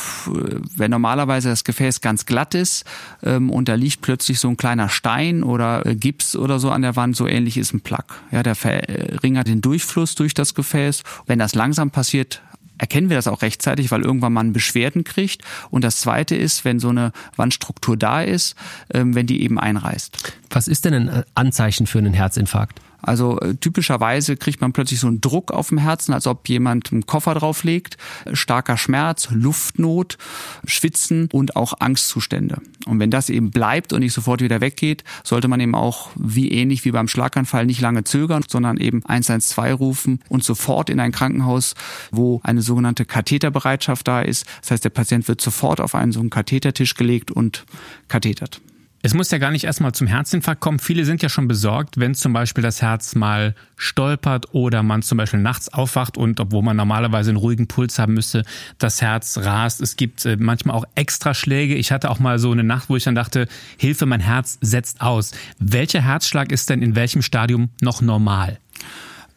wenn 0.76 0.92
normalerweise 0.92 1.50
das 1.50 1.64
Gefäß 1.64 2.02
ganz 2.02 2.26
glatt 2.26 2.56
ist 2.56 2.86
ähm, 3.24 3.50
und 3.50 3.70
da 3.70 3.76
liegt 3.76 4.02
plötzlich 4.02 4.40
so 4.40 4.50
ein 4.50 4.58
kleiner 4.58 4.90
Stein 4.90 5.44
oder 5.44 5.86
äh, 5.86 5.96
Gips 5.96 6.36
oder 6.36 6.60
so 6.60 6.72
an 6.72 6.82
der 6.82 6.96
Wand, 6.96 7.16
so 7.16 7.28
ähnlich 7.28 7.58
ist 7.58 7.74
ein 7.74 7.82
Plaque. 7.82 8.16
Ja, 8.32 8.44
der 8.44 8.56
verringert 8.56 9.48
den 9.48 9.62
Durchfluss 9.62 10.16
durch 10.16 10.34
das 10.34 10.53
Gefäß. 10.56 11.04
Wenn 11.26 11.40
das 11.40 11.56
langsam 11.56 11.92
passiert, 11.92 12.42
erkennen 12.78 13.10
wir 13.10 13.18
das 13.18 13.28
auch 13.28 13.42
rechtzeitig, 13.42 13.92
weil 13.92 14.02
irgendwann 14.02 14.34
man 14.34 14.54
Beschwerden 14.54 15.04
kriegt. 15.04 15.42
Und 15.70 15.84
das 15.84 15.98
Zweite 15.98 16.36
ist, 16.36 16.66
wenn 16.66 16.80
so 16.80 16.90
eine 16.90 17.12
Wandstruktur 17.36 17.98
da 17.98 18.22
ist, 18.22 18.56
ähm, 18.94 19.16
wenn 19.16 19.28
die 19.28 19.42
eben 19.42 19.60
einreißt. 19.60 20.34
Was 20.50 20.68
ist 20.68 20.86
denn 20.86 20.94
ein 20.94 21.24
Anzeichen 21.36 21.88
für 21.88 22.00
einen 22.00 22.14
Herzinfarkt? 22.14 22.82
Also 23.04 23.40
äh, 23.40 23.56
typischerweise 23.56 24.38
kriegt 24.38 24.62
man 24.62 24.74
plötzlich 24.74 25.00
so 25.00 25.08
einen 25.08 25.22
Druck 25.22 25.52
auf 25.52 25.70
dem 25.70 25.78
Herzen, 25.78 26.14
als 26.14 26.26
ob 26.26 26.48
jemand 26.50 26.92
einen 26.92 27.06
Koffer 27.06 27.36
drauflegt, 27.36 27.98
starker 28.32 28.78
Schmerz, 28.78 29.28
Luftnot, 29.32 30.18
Schwitzen 30.66 31.30
und 31.32 31.56
auch 31.56 31.74
Angstzustände. 31.80 32.58
Und 32.86 33.00
wenn 33.00 33.12
das 33.12 33.30
eben 33.30 33.52
bleibt 33.52 33.94
und 33.94 34.00
nicht 34.00 34.14
sofort 34.14 34.42
wieder 34.42 34.62
weggeht, 34.62 35.04
sollte 35.24 35.48
man 35.48 35.60
eben 35.60 35.76
auch 35.76 36.10
wie 36.16 36.52
ähnlich 36.52 36.86
wie 36.86 36.92
beim 36.92 37.08
Schlaganfall 37.08 37.66
nicht 37.66 37.82
lange 37.82 38.04
zögern, 38.04 38.44
sondern 38.48 38.78
eben 38.78 39.06
112 39.06 39.80
rufen 39.80 40.20
und 40.30 40.44
sofort 40.44 40.90
in 40.90 41.00
ein 41.00 41.12
Krankenhaus, 41.12 41.76
wo 42.12 42.40
eine 42.44 42.62
sogenannte 42.62 43.06
Katheterbereitschaft 43.06 44.08
da 44.08 44.22
ist. 44.22 44.46
Das 44.62 44.72
heißt, 44.72 44.86
der 44.86 44.90
Patient 44.90 45.28
wird 45.28 45.42
sofort 45.42 45.82
auf 45.82 45.96
einen 45.96 46.12
so 46.12 46.20
einen 46.20 46.30
Kathetertisch 46.30 46.96
gelegt 46.96 47.32
und 47.32 47.66
kathetert. 48.08 48.62
Es 49.06 49.14
muss 49.14 49.32
ja 49.32 49.38
gar 49.38 49.52
nicht 49.52 49.66
erstmal 49.66 49.92
zum 49.92 50.08
Herzinfarkt 50.08 50.62
kommen. 50.62 50.80
Viele 50.80 51.04
sind 51.04 51.22
ja 51.22 51.28
schon 51.28 51.50
besorgt, 51.50 52.00
wenn 52.00 52.16
zum 52.16 52.32
Beispiel 52.32 52.62
das 52.62 52.82
Herz 52.82 53.16
mal 53.16 53.54
stolpert 53.76 54.54
oder 54.54 54.82
man 54.82 55.02
zum 55.02 55.18
Beispiel 55.18 55.42
nachts 55.42 55.68
aufwacht 55.68 56.18
und 56.18 56.40
obwohl 56.40 56.64
man 56.64 56.78
normalerweise 56.78 57.32
einen 57.32 57.38
ruhigen 57.38 57.68
Puls 57.68 58.00
haben 58.00 58.14
müsste, 58.14 58.46
das 58.78 59.02
Herz 59.02 59.40
rast. 59.40 59.82
Es 59.82 59.98
gibt 59.98 60.26
äh, 60.26 60.38
manchmal 60.40 60.78
auch 60.78 60.86
Extraschläge. 60.96 61.76
Ich 61.76 61.92
hatte 61.92 62.10
auch 62.10 62.20
mal 62.20 62.40
so 62.40 62.54
eine 62.54 62.64
Nacht, 62.64 62.88
wo 62.88 62.96
ich 62.96 63.04
dann 63.04 63.14
dachte, 63.14 63.50
Hilfe, 63.76 64.06
mein 64.06 64.22
Herz 64.22 64.58
setzt 64.62 65.02
aus. 65.02 65.34
Welcher 65.60 66.02
Herzschlag 66.02 66.54
ist 66.54 66.70
denn 66.70 66.82
in 66.82 66.96
welchem 66.96 67.22
Stadium 67.22 67.72
noch 67.82 68.02
normal? 68.02 68.58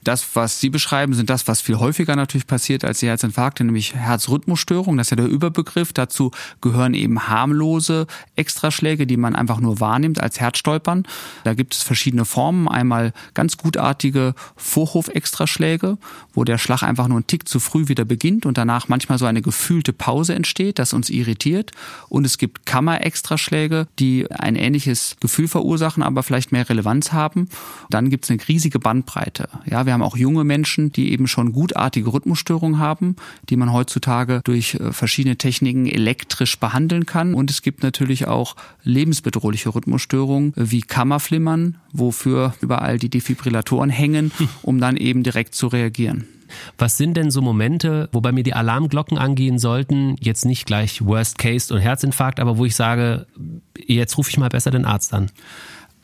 Das, 0.07 0.37
was 0.37 0.61
Sie 0.61 0.71
beschreiben, 0.71 1.15
sind 1.15 1.31
das, 1.31 1.49
was 1.49 1.61
viel 1.61 1.79
häufiger 1.79 2.15
natürlich 2.15 2.47
passiert 2.47 2.85
als 2.85 3.01
die 3.01 3.09
Herzinfarkte, 3.09 3.65
nämlich 3.65 3.97
Herzrhythmusstörungen. 3.97 4.99
Das 4.99 5.09
ist 5.09 5.11
ja 5.11 5.17
der 5.17 5.27
Überbegriff. 5.27 5.93
Dazu 5.93 6.31
gehören 6.61 6.95
eben 6.95 7.27
harmlose 7.27 8.07
Extraschläge, 8.37 9.09
die 9.09 9.17
man 9.17 9.35
einfach 9.35 9.59
nur 9.59 9.81
wahrnimmt 9.81 10.23
als 10.23 10.39
Herzstolpern. 10.39 11.09
Da 11.43 11.55
gibt 11.55 11.75
es 11.75 11.83
verschiedene 11.83 12.25
Formen. 12.25 12.69
Einmal 12.69 13.13
ganz 13.35 13.57
gutartige 13.57 14.35
Vorhof-Extraschläge, 14.55 15.99
wo 16.35 16.45
der 16.45 16.59
Schlag 16.59 16.85
einfach 16.85 17.09
nur 17.09 17.17
einen 17.17 17.27
Tick 17.27 17.49
zu 17.49 17.59
früh 17.59 17.89
wieder 17.89 18.05
beginnt 18.05 18.47
und 18.47 18.59
danach 18.59 18.87
manchmal 18.87 19.19
so 19.19 19.27
eine 19.27 19.43
gefühlte 19.43 19.93
Pause 19.93 20.37
entsteht, 20.37 20.79
das 20.79 20.93
uns 20.93 21.11
irritiert. 21.11 21.73
Und 22.09 22.25
es 22.25 22.39
gibt 22.39 22.65
Kammer-Extraschläge, 22.65 23.89
die 23.99 24.31
ein 24.31 24.55
ähnliches 24.55 25.17
Gefühl 25.19 25.49
verursachen, 25.49 26.05
aber 26.05 26.23
vielleicht 26.23 26.53
mehr 26.53 26.69
Relevanz 26.69 27.11
haben. 27.11 27.49
Dann 27.91 28.09
gibt 28.09 28.23
es 28.23 28.31
eine 28.31 28.39
riesige 28.47 28.79
Bandbreite. 28.79 29.49
Ja, 29.69 29.85
wir 29.85 29.96
haben 29.97 30.03
auch 30.03 30.17
junge 30.17 30.45
Menschen, 30.45 30.93
die 30.93 31.11
eben 31.13 31.27
schon 31.27 31.53
gutartige 31.53 32.13
Rhythmusstörungen 32.13 32.79
haben, 32.79 33.17
die 33.49 33.57
man 33.57 33.73
heutzutage 33.73 34.43
durch 34.45 34.75
äh, 34.75 34.93
verschiedene 34.93 35.37
Techniken 35.37 35.87
elektrisch 35.87 36.59
behandeln 36.59 37.07
kann. 37.07 37.33
Und 37.33 37.51
es 37.51 37.63
gibt 37.63 37.83
natürlich 37.83 38.27
auch 38.29 38.57
lebensbedrohliche 38.83 39.75
Rhythmusstörungen 39.75 40.53
wie 40.55 40.83
Kammerflimmern, 40.83 41.77
wofür 41.93 42.55
überall 42.61 42.99
die 42.99 43.09
Defibrillatoren 43.09 43.89
hängen, 43.89 44.33
um 44.63 44.79
dann 44.79 44.99
eben 44.99 45.23
direkt 45.23 45.55
zu 45.55 45.67
reagieren. 45.69 46.27
Was 46.79 46.97
sind 46.97 47.17
denn 47.17 47.31
so 47.31 47.41
Momente, 47.41 48.09
wo 48.13 48.21
bei 48.21 48.33
mir 48.33 48.45
die 48.45 48.55
Alarmglocken 48.55 49.19
angehen 49.19 49.59
sollten? 49.59 50.17
Jetzt 50.21 50.45
nicht 50.45 50.67
gleich 50.67 51.05
Worst 51.05 51.39
Case 51.39 51.73
und 51.73 51.81
Herzinfarkt, 51.81 52.39
aber 52.39 52.59
wo 52.59 52.65
ich 52.65 52.77
sage, 52.77 53.27
jetzt 53.87 54.17
rufe 54.19 54.31
ich 54.31 54.39
mal 54.39 54.49
besser 54.49 54.71
den 54.71 54.85
Arzt 54.85 55.15
an. 55.15 55.31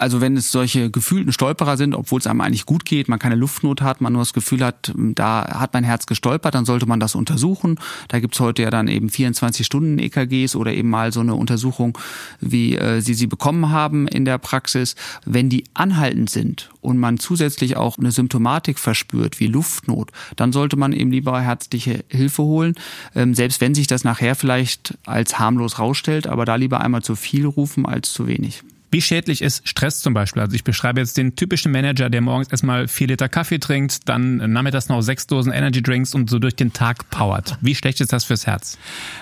Also 0.02 0.20
wenn 0.20 0.36
es 0.36 0.50
solche 0.50 0.90
gefühlten 0.90 1.32
Stolperer 1.32 1.76
sind, 1.76 1.94
obwohl 1.94 2.18
es 2.18 2.26
einem 2.26 2.40
eigentlich 2.40 2.66
gut 2.66 2.84
geht, 2.84 3.06
man 3.06 3.20
keine 3.20 3.36
Luftnot 3.36 3.82
hat, 3.82 4.00
man 4.00 4.12
nur 4.12 4.22
das 4.22 4.32
Gefühl 4.32 4.64
hat, 4.64 4.92
da 4.96 5.60
hat 5.60 5.74
mein 5.74 5.84
Herz 5.84 6.06
gestolpert, 6.06 6.56
dann 6.56 6.64
sollte 6.64 6.86
man 6.86 6.98
das 6.98 7.14
untersuchen. 7.14 7.78
Da 8.08 8.18
gibt's 8.18 8.40
heute 8.40 8.62
ja 8.62 8.70
dann 8.70 8.88
eben 8.88 9.10
24 9.10 9.64
Stunden 9.64 10.00
EKGs 10.00 10.56
oder 10.56 10.74
eben 10.74 10.90
mal 10.90 11.12
so 11.12 11.20
eine 11.20 11.36
Untersuchung, 11.36 11.96
wie 12.40 12.74
äh, 12.76 13.00
Sie 13.00 13.14
sie 13.14 13.28
bekommen 13.28 13.70
haben 13.70 14.08
in 14.08 14.24
der 14.24 14.38
Praxis. 14.38 14.96
Wenn 15.24 15.48
die 15.48 15.66
anhaltend 15.72 16.30
sind 16.30 16.70
und 16.80 16.98
man 16.98 17.18
zusätzlich 17.18 17.76
auch 17.76 17.96
eine 17.96 18.10
Symptomatik 18.10 18.80
verspürt, 18.80 19.38
wie 19.38 19.46
Luftnot, 19.46 20.10
dann 20.34 20.50
sollte 20.50 20.76
man 20.76 20.92
eben 20.92 21.12
lieber 21.12 21.40
herzliche 21.40 22.04
Hilfe 22.08 22.42
holen, 22.42 22.74
ähm, 23.14 23.34
selbst 23.34 23.60
wenn 23.60 23.76
sich 23.76 23.86
das 23.86 24.02
nachher 24.02 24.34
vielleicht 24.34 24.98
als 25.06 25.38
harmlos 25.38 25.78
rausstellt, 25.78 26.26
aber 26.26 26.44
da 26.44 26.56
lieber 26.56 26.80
einmal 26.80 27.02
zu 27.02 27.14
viel 27.14 27.46
rufen 27.46 27.86
als 27.86 28.12
zu 28.12 28.26
wenig. 28.26 28.64
Wie 28.92 29.00
schädlich 29.00 29.40
ist 29.40 29.66
Stress 29.66 30.00
zum 30.00 30.12
Beispiel? 30.12 30.42
Also 30.42 30.54
ich 30.54 30.64
beschreibe 30.64 31.00
jetzt 31.00 31.16
den 31.16 31.34
typischen 31.34 31.72
Manager, 31.72 32.10
der 32.10 32.20
morgens 32.20 32.48
erstmal 32.48 32.88
vier 32.88 33.06
Liter 33.06 33.30
Kaffee 33.30 33.58
trinkt, 33.58 34.06
dann 34.06 34.52
nachmittags 34.52 34.90
noch 34.90 35.00
sechs 35.00 35.26
Dosen 35.26 35.50
Energy 35.50 35.82
Drinks 35.82 36.14
und 36.14 36.28
so 36.28 36.38
durch 36.38 36.56
den 36.56 36.74
Tag 36.74 37.08
powert. 37.08 37.56
Wie 37.62 37.74
schlecht 37.74 38.02
ist 38.02 38.12
das 38.12 38.24
fürs 38.24 38.46
Herz? 38.46 38.76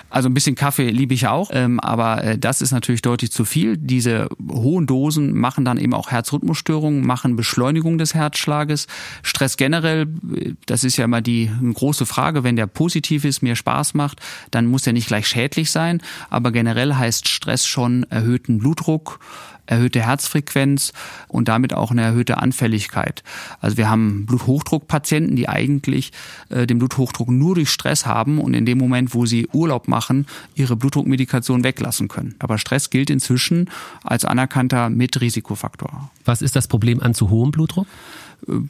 Also 0.09 0.27
ein 0.27 0.33
bisschen 0.33 0.55
Kaffee 0.55 0.89
liebe 0.89 1.13
ich 1.13 1.27
auch, 1.27 1.51
ähm, 1.53 1.79
aber 1.79 2.21
äh, 2.21 2.37
das 2.37 2.61
ist 2.61 2.71
natürlich 2.71 3.01
deutlich 3.01 3.31
zu 3.31 3.45
viel. 3.45 3.77
Diese 3.77 4.27
hohen 4.49 4.87
Dosen 4.87 5.33
machen 5.37 5.63
dann 5.63 5.77
eben 5.77 5.93
auch 5.93 6.11
Herzrhythmusstörungen, 6.11 7.07
machen 7.07 7.37
Beschleunigung 7.37 7.97
des 7.97 8.13
Herzschlages. 8.13 8.87
Stress 9.23 9.55
generell, 9.55 10.01
äh, 10.35 10.51
das 10.65 10.83
ist 10.83 10.97
ja 10.97 11.05
immer 11.05 11.21
die 11.21 11.49
große 11.73 12.05
Frage, 12.05 12.43
wenn 12.43 12.57
der 12.57 12.67
positiv 12.67 13.23
ist, 13.23 13.41
mir 13.41 13.55
Spaß 13.55 13.93
macht, 13.93 14.19
dann 14.51 14.65
muss 14.65 14.85
er 14.85 14.91
nicht 14.91 15.07
gleich 15.07 15.27
schädlich 15.27 15.71
sein, 15.71 16.01
aber 16.29 16.51
generell 16.51 16.95
heißt 16.95 17.29
Stress 17.29 17.65
schon 17.65 18.03
erhöhten 18.09 18.59
Blutdruck, 18.59 19.21
erhöhte 19.65 20.01
Herzfrequenz 20.01 20.93
und 21.27 21.47
damit 21.47 21.73
auch 21.73 21.91
eine 21.91 22.01
erhöhte 22.01 22.37
Anfälligkeit. 22.37 23.23
Also 23.59 23.77
wir 23.77 23.89
haben 23.89 24.25
Bluthochdruckpatienten, 24.25 25.35
die 25.35 25.47
eigentlich 25.47 26.11
äh, 26.49 26.67
den 26.67 26.79
Bluthochdruck 26.79 27.29
nur 27.29 27.55
durch 27.55 27.69
Stress 27.69 28.05
haben 28.05 28.39
und 28.39 28.53
in 28.53 28.65
dem 28.65 28.77
Moment, 28.77 29.13
wo 29.13 29.25
sie 29.25 29.47
Urlaub 29.53 29.87
machen, 29.87 30.25
ihre 30.55 30.75
Blutdruckmedikation 30.75 31.63
weglassen 31.63 32.07
können. 32.07 32.35
Aber 32.39 32.57
Stress 32.57 32.89
gilt 32.89 33.09
inzwischen 33.09 33.69
als 34.03 34.25
anerkannter 34.25 34.89
Mitrisikofaktor. 34.89 36.11
Was 36.25 36.41
ist 36.41 36.55
das 36.55 36.67
Problem 36.67 37.01
an 37.01 37.13
zu 37.13 37.29
hohem 37.29 37.51
Blutdruck? 37.51 37.87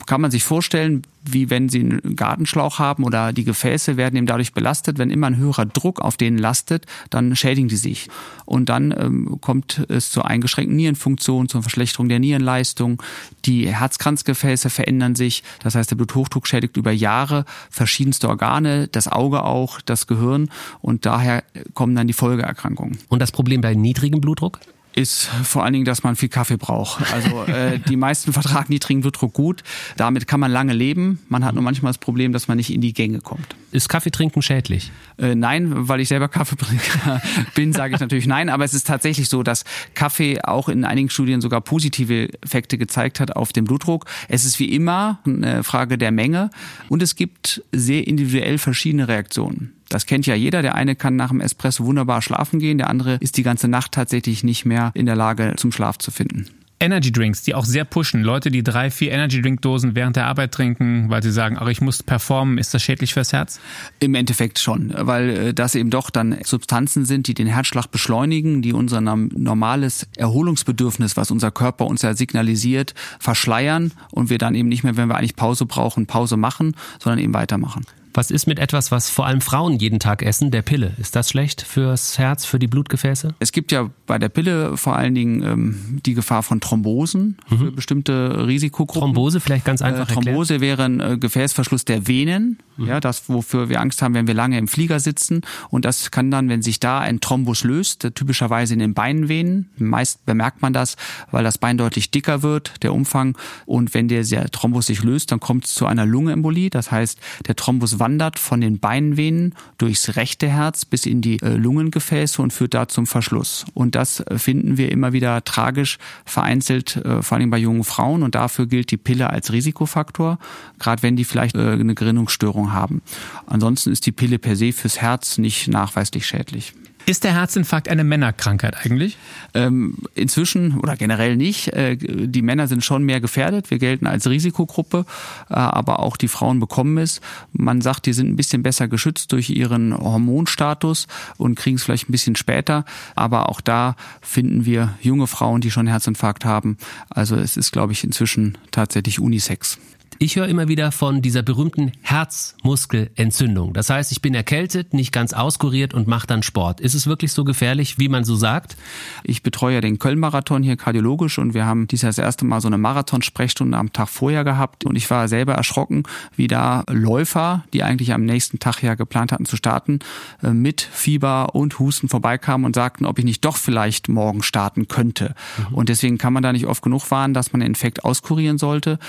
Kann 0.05 0.21
man 0.21 0.31
sich 0.31 0.43
vorstellen, 0.43 1.03
wie 1.23 1.49
wenn 1.49 1.69
Sie 1.69 1.79
einen 1.79 2.15
Gartenschlauch 2.15 2.79
haben 2.79 3.03
oder 3.03 3.31
die 3.31 3.43
Gefäße 3.43 3.95
werden 3.95 4.15
eben 4.15 4.25
dadurch 4.25 4.53
belastet. 4.53 4.97
Wenn 4.97 5.11
immer 5.11 5.27
ein 5.27 5.37
höherer 5.37 5.65
Druck 5.65 6.01
auf 6.01 6.17
denen 6.17 6.37
lastet, 6.37 6.85
dann 7.09 7.35
schädigen 7.35 7.67
die 7.67 7.75
sich. 7.75 8.09
Und 8.45 8.69
dann 8.69 8.91
ähm, 8.91 9.37
kommt 9.39 9.85
es 9.87 10.11
zur 10.11 10.25
eingeschränkten 10.25 10.75
Nierenfunktion, 10.75 11.47
zur 11.47 11.61
Verschlechterung 11.61 12.09
der 12.09 12.19
Nierenleistung. 12.19 13.01
Die 13.45 13.67
Herzkranzgefäße 13.73 14.69
verändern 14.69 15.15
sich. 15.15 15.43
Das 15.63 15.75
heißt, 15.75 15.91
der 15.91 15.95
Bluthochdruck 15.95 16.47
schädigt 16.47 16.77
über 16.77 16.91
Jahre 16.91 17.45
verschiedenste 17.69 18.27
Organe, 18.27 18.87
das 18.87 19.07
Auge 19.07 19.43
auch, 19.43 19.79
das 19.81 20.07
Gehirn. 20.07 20.49
Und 20.81 21.05
daher 21.05 21.43
kommen 21.73 21.95
dann 21.95 22.07
die 22.07 22.13
Folgeerkrankungen. 22.13 22.97
Und 23.09 23.21
das 23.21 23.31
Problem 23.31 23.61
bei 23.61 23.75
niedrigem 23.75 24.21
Blutdruck? 24.21 24.59
Ist 24.95 25.25
vor 25.43 25.63
allen 25.63 25.73
Dingen, 25.73 25.85
dass 25.85 26.03
man 26.03 26.15
viel 26.15 26.29
Kaffee 26.29 26.57
braucht. 26.57 27.11
Also 27.13 27.43
äh, 27.43 27.79
die 27.89 27.95
meisten 27.95 28.33
vertragen 28.33 28.67
niedrigen 28.69 29.01
Blutdruck 29.01 29.33
gut. 29.33 29.63
Damit 29.97 30.27
kann 30.27 30.39
man 30.39 30.51
lange 30.51 30.73
leben. 30.73 31.19
Man 31.29 31.45
hat 31.45 31.55
nur 31.55 31.63
manchmal 31.63 31.91
das 31.91 31.97
Problem, 31.97 32.33
dass 32.33 32.47
man 32.47 32.57
nicht 32.57 32.73
in 32.73 32.81
die 32.81 32.93
Gänge 32.93 33.19
kommt. 33.19 33.55
Ist 33.71 33.87
Kaffeetrinken 33.87 34.41
schädlich? 34.41 34.91
Äh, 35.17 35.35
nein, 35.35 35.87
weil 35.87 36.01
ich 36.01 36.09
selber 36.09 36.27
Kaffeetrinker 36.27 37.21
bin, 37.55 37.71
sage 37.71 37.95
ich 37.95 37.99
natürlich 38.01 38.27
nein. 38.27 38.49
Aber 38.49 38.65
es 38.65 38.73
ist 38.73 38.85
tatsächlich 38.87 39.29
so, 39.29 39.43
dass 39.43 39.63
Kaffee 39.93 40.41
auch 40.43 40.67
in 40.67 40.83
einigen 40.83 41.09
Studien 41.09 41.39
sogar 41.39 41.61
positive 41.61 42.29
Effekte 42.41 42.77
gezeigt 42.77 43.19
hat 43.19 43.35
auf 43.35 43.53
den 43.53 43.63
Blutdruck. 43.63 44.05
Es 44.27 44.43
ist 44.43 44.59
wie 44.59 44.73
immer 44.73 45.19
eine 45.25 45.63
Frage 45.63 45.97
der 45.97 46.11
Menge 46.11 46.49
und 46.89 47.01
es 47.01 47.15
gibt 47.15 47.63
sehr 47.71 48.07
individuell 48.07 48.57
verschiedene 48.57 49.07
Reaktionen. 49.07 49.73
Das 49.87 50.05
kennt 50.05 50.25
ja 50.25 50.35
jeder. 50.35 50.61
Der 50.61 50.75
eine 50.75 50.95
kann 50.95 51.15
nach 51.15 51.29
dem 51.29 51.41
Espresso 51.41 51.85
wunderbar 51.85 52.21
schlafen 52.21 52.59
gehen, 52.59 52.77
der 52.77 52.89
andere 52.89 53.15
ist 53.15 53.37
die 53.37 53.43
ganze 53.43 53.67
Nacht 53.67 53.91
tatsächlich 53.91 54.43
nicht 54.43 54.65
mehr 54.65 54.91
in 54.93 55.05
der 55.05 55.15
Lage, 55.15 55.53
zum 55.57 55.71
Schlaf 55.71 55.97
zu 55.97 56.11
finden. 56.11 56.47
Energy 56.81 57.11
Drinks, 57.11 57.43
die 57.43 57.53
auch 57.53 57.63
sehr 57.63 57.85
pushen. 57.85 58.23
Leute, 58.23 58.49
die 58.49 58.63
drei, 58.63 58.89
vier 58.89 59.11
Energy 59.11 59.41
Drink 59.41 59.61
Dosen 59.61 59.95
während 59.95 60.15
der 60.15 60.25
Arbeit 60.25 60.51
trinken, 60.51 61.09
weil 61.09 61.21
sie 61.21 61.31
sagen, 61.31 61.57
ach, 61.59 61.67
ich 61.67 61.79
muss 61.79 62.01
performen. 62.01 62.57
Ist 62.57 62.73
das 62.73 62.81
schädlich 62.81 63.13
fürs 63.13 63.33
Herz? 63.33 63.59
Im 63.99 64.15
Endeffekt 64.15 64.57
schon, 64.57 64.91
weil 64.97 65.29
äh, 65.29 65.53
das 65.53 65.75
eben 65.75 65.91
doch 65.91 66.09
dann 66.09 66.37
Substanzen 66.43 67.05
sind, 67.05 67.27
die 67.27 67.35
den 67.35 67.47
Herzschlag 67.47 67.91
beschleunigen, 67.91 68.63
die 68.63 68.73
unser 68.73 68.99
normales 68.99 70.07
Erholungsbedürfnis, 70.17 71.15
was 71.15 71.29
unser 71.29 71.51
Körper 71.51 71.85
uns 71.85 72.01
ja 72.01 72.15
signalisiert, 72.15 72.95
verschleiern 73.19 73.93
und 74.09 74.31
wir 74.31 74.39
dann 74.39 74.55
eben 74.55 74.67
nicht 74.67 74.83
mehr, 74.83 74.97
wenn 74.97 75.07
wir 75.07 75.17
eigentlich 75.17 75.35
Pause 75.35 75.67
brauchen, 75.67 76.07
Pause 76.07 76.35
machen, 76.35 76.75
sondern 76.99 77.19
eben 77.19 77.33
weitermachen. 77.33 77.85
Was 78.13 78.31
ist 78.31 78.47
mit 78.47 78.59
etwas, 78.59 78.91
was 78.91 79.09
vor 79.09 79.25
allem 79.25 79.41
Frauen 79.41 79.77
jeden 79.77 79.99
Tag 79.99 80.21
essen, 80.21 80.51
der 80.51 80.61
Pille? 80.61 80.93
Ist 80.97 81.15
das 81.15 81.29
schlecht 81.29 81.61
fürs 81.61 82.17
Herz, 82.17 82.45
für 82.45 82.59
die 82.59 82.67
Blutgefäße? 82.67 83.35
Es 83.39 83.51
gibt 83.51 83.71
ja 83.71 83.89
bei 84.05 84.19
der 84.19 84.29
Pille 84.29 84.75
vor 84.77 84.95
allen 84.95 85.15
Dingen 85.15 85.43
ähm, 85.43 85.99
die 86.05 86.13
Gefahr 86.13 86.43
von 86.43 86.59
Thrombosen 86.59 87.37
mhm. 87.49 87.57
für 87.57 87.71
bestimmte 87.71 88.47
Risikogruppen. 88.47 89.13
Thrombose 89.13 89.39
vielleicht 89.39 89.65
ganz 89.65 89.81
einfach 89.81 90.09
äh, 90.09 90.13
Thrombose 90.13 90.55
erklärt. 90.55 90.79
wäre 90.79 90.85
ein 90.85 90.99
äh, 90.99 91.17
Gefäßverschluss 91.17 91.85
der 91.85 92.07
Venen, 92.07 92.59
mhm. 92.77 92.87
ja, 92.87 92.99
das 92.99 93.29
wofür 93.29 93.69
wir 93.69 93.79
Angst 93.79 94.01
haben, 94.01 94.13
wenn 94.13 94.27
wir 94.27 94.33
lange 94.33 94.57
im 94.57 94.67
Flieger 94.67 94.99
sitzen 94.99 95.41
und 95.69 95.85
das 95.85 96.11
kann 96.11 96.31
dann, 96.31 96.49
wenn 96.49 96.61
sich 96.61 96.79
da 96.79 96.99
ein 96.99 97.21
Thrombus 97.21 97.63
löst, 97.63 98.09
typischerweise 98.15 98.73
in 98.73 98.79
den 98.79 98.93
Beinvenen, 98.93 99.69
meist 99.77 100.25
bemerkt 100.25 100.61
man 100.61 100.73
das, 100.73 100.97
weil 101.31 101.43
das 101.43 101.57
Bein 101.57 101.77
deutlich 101.77 102.11
dicker 102.11 102.43
wird, 102.43 102.83
der 102.83 102.93
Umfang 102.93 103.37
und 103.65 103.93
wenn 103.93 104.07
der, 104.07 104.23
der 104.23 104.51
Thrombus 104.51 104.87
sich 104.87 105.03
löst, 105.03 105.31
dann 105.31 105.39
kommt 105.39 105.65
es 105.65 105.75
zu 105.75 105.85
einer 105.85 106.05
Lungenembolie, 106.05 106.69
das 106.69 106.91
heißt, 106.91 107.19
der 107.47 107.55
Thrombus 107.55 107.99
wandert 108.01 108.39
von 108.39 108.59
den 108.61 108.79
Beinvenen 108.79 109.53
durchs 109.77 110.15
rechte 110.15 110.49
Herz 110.49 110.85
bis 110.85 111.05
in 111.05 111.21
die 111.21 111.39
äh, 111.41 111.55
Lungengefäße 111.55 112.41
und 112.41 112.51
führt 112.51 112.73
da 112.73 112.87
zum 112.87 113.05
Verschluss. 113.05 113.65
Und 113.75 113.93
das 113.93 114.21
äh, 114.21 114.39
finden 114.39 114.77
wir 114.77 114.91
immer 114.91 115.13
wieder 115.13 115.43
tragisch 115.43 115.99
vereinzelt, 116.25 116.97
äh, 116.97 117.21
vor 117.21 117.37
allem 117.37 117.51
bei 117.51 117.59
jungen 117.59 117.83
Frauen. 117.83 118.23
Und 118.23 118.33
dafür 118.33 118.65
gilt 118.65 118.89
die 118.89 118.97
Pille 118.97 119.29
als 119.29 119.53
Risikofaktor, 119.53 120.39
gerade 120.79 121.03
wenn 121.03 121.15
die 121.15 121.25
vielleicht 121.25 121.55
eine 121.55 121.93
Gerinnungsstörung 121.93 122.73
haben. 122.73 123.03
Ansonsten 123.45 123.91
ist 123.91 124.07
die 124.07 124.11
Pille 124.11 124.39
per 124.39 124.55
se 124.55 124.73
fürs 124.73 124.99
Herz 124.99 125.37
nicht 125.37 125.67
nachweislich 125.67 126.25
schädlich. 126.25 126.73
Ist 127.05 127.23
der 127.23 127.33
Herzinfarkt 127.33 127.89
eine 127.89 128.03
Männerkrankheit 128.03 128.77
eigentlich? 128.85 129.17
Ähm, 129.53 129.97
inzwischen 130.15 130.79
oder 130.79 130.95
generell 130.95 131.35
nicht. 131.35 131.69
Äh, 131.69 131.97
die 131.97 132.41
Männer 132.41 132.67
sind 132.67 132.85
schon 132.85 133.03
mehr 133.03 133.19
gefährdet. 133.19 133.71
Wir 133.71 133.79
gelten 133.79 134.07
als 134.07 134.29
Risikogruppe, 134.29 135.05
äh, 135.49 135.53
aber 135.53 135.99
auch 135.99 136.15
die 136.15 136.27
Frauen 136.27 136.59
bekommen 136.59 136.97
es. 136.97 137.21
Man 137.53 137.81
sagt, 137.81 138.05
die 138.05 138.13
sind 138.13 138.29
ein 138.29 138.35
bisschen 138.35 138.63
besser 138.63 138.87
geschützt 138.87 139.31
durch 139.31 139.49
ihren 139.49 139.97
Hormonstatus 139.97 141.07
und 141.37 141.55
kriegen 141.55 141.77
es 141.77 141.83
vielleicht 141.83 142.09
ein 142.09 142.11
bisschen 142.11 142.35
später. 142.35 142.85
Aber 143.15 143.49
auch 143.49 143.61
da 143.61 143.95
finden 144.21 144.65
wir 144.65 144.95
junge 145.01 145.27
Frauen, 145.27 145.61
die 145.61 145.71
schon 145.71 145.87
Herzinfarkt 145.87 146.45
haben. 146.45 146.77
Also 147.09 147.35
es 147.35 147.57
ist, 147.57 147.71
glaube 147.71 147.93
ich, 147.93 148.03
inzwischen 148.03 148.57
tatsächlich 148.71 149.19
Unisex. 149.19 149.79
Ich 150.19 150.35
höre 150.35 150.47
immer 150.47 150.67
wieder 150.67 150.91
von 150.91 151.21
dieser 151.21 151.41
berühmten 151.41 151.91
Herzmuskelentzündung. 152.01 153.73
Das 153.73 153.89
heißt, 153.89 154.11
ich 154.11 154.21
bin 154.21 154.35
erkältet, 154.35 154.93
nicht 154.93 155.11
ganz 155.11 155.33
auskuriert 155.33 155.93
und 155.93 156.07
mache 156.07 156.27
dann 156.27 156.43
Sport. 156.43 156.79
Ist 156.79 156.93
es 156.93 157.07
wirklich 157.07 157.31
so 157.31 157.43
gefährlich, 157.43 157.97
wie 157.97 158.07
man 158.07 158.23
so 158.23 158.35
sagt? 158.35 158.77
Ich 159.23 159.41
betreue 159.41 159.81
den 159.81 159.97
Köln-Marathon 159.97 160.61
hier 160.61 160.77
kardiologisch 160.77 161.39
und 161.39 161.53
wir 161.53 161.65
haben 161.65 161.87
dieses 161.87 162.03
Jahr 162.03 162.09
das 162.09 162.17
erste 162.19 162.45
Mal 162.45 162.61
so 162.61 162.67
eine 162.67 162.77
Marathonsprechstunde 162.77 163.75
am 163.77 163.93
Tag 163.93 164.09
vorher 164.09 164.43
gehabt 164.43 164.85
und 164.85 164.95
ich 164.95 165.09
war 165.09 165.27
selber 165.27 165.53
erschrocken, 165.53 166.03
wie 166.35 166.47
da 166.47 166.83
Läufer, 166.89 167.63
die 167.73 167.83
eigentlich 167.83 168.13
am 168.13 168.23
nächsten 168.23 168.59
Tag 168.59 168.83
ja 168.83 168.93
geplant 168.93 169.31
hatten 169.31 169.45
zu 169.45 169.55
starten, 169.55 169.99
äh, 170.43 170.51
mit 170.51 170.81
Fieber 170.81 171.55
und 171.55 171.79
Husten 171.79 172.09
vorbeikamen 172.09 172.65
und 172.65 172.75
sagten, 172.75 173.05
ob 173.05 173.17
ich 173.17 173.25
nicht 173.25 173.43
doch 173.43 173.57
vielleicht 173.57 174.07
morgen 174.07 174.43
starten 174.43 174.87
könnte. 174.87 175.33
Mhm. 175.57 175.75
Und 175.75 175.89
deswegen 175.89 176.17
kann 176.19 176.33
man 176.33 176.43
da 176.43 176.53
nicht 176.53 176.67
oft 176.67 176.83
genug 176.83 177.09
warnen, 177.09 177.33
dass 177.33 177.53
man 177.53 177.61
den 177.61 177.67
Infekt 177.67 178.05
auskurieren 178.05 178.57
sollte. 178.57 178.99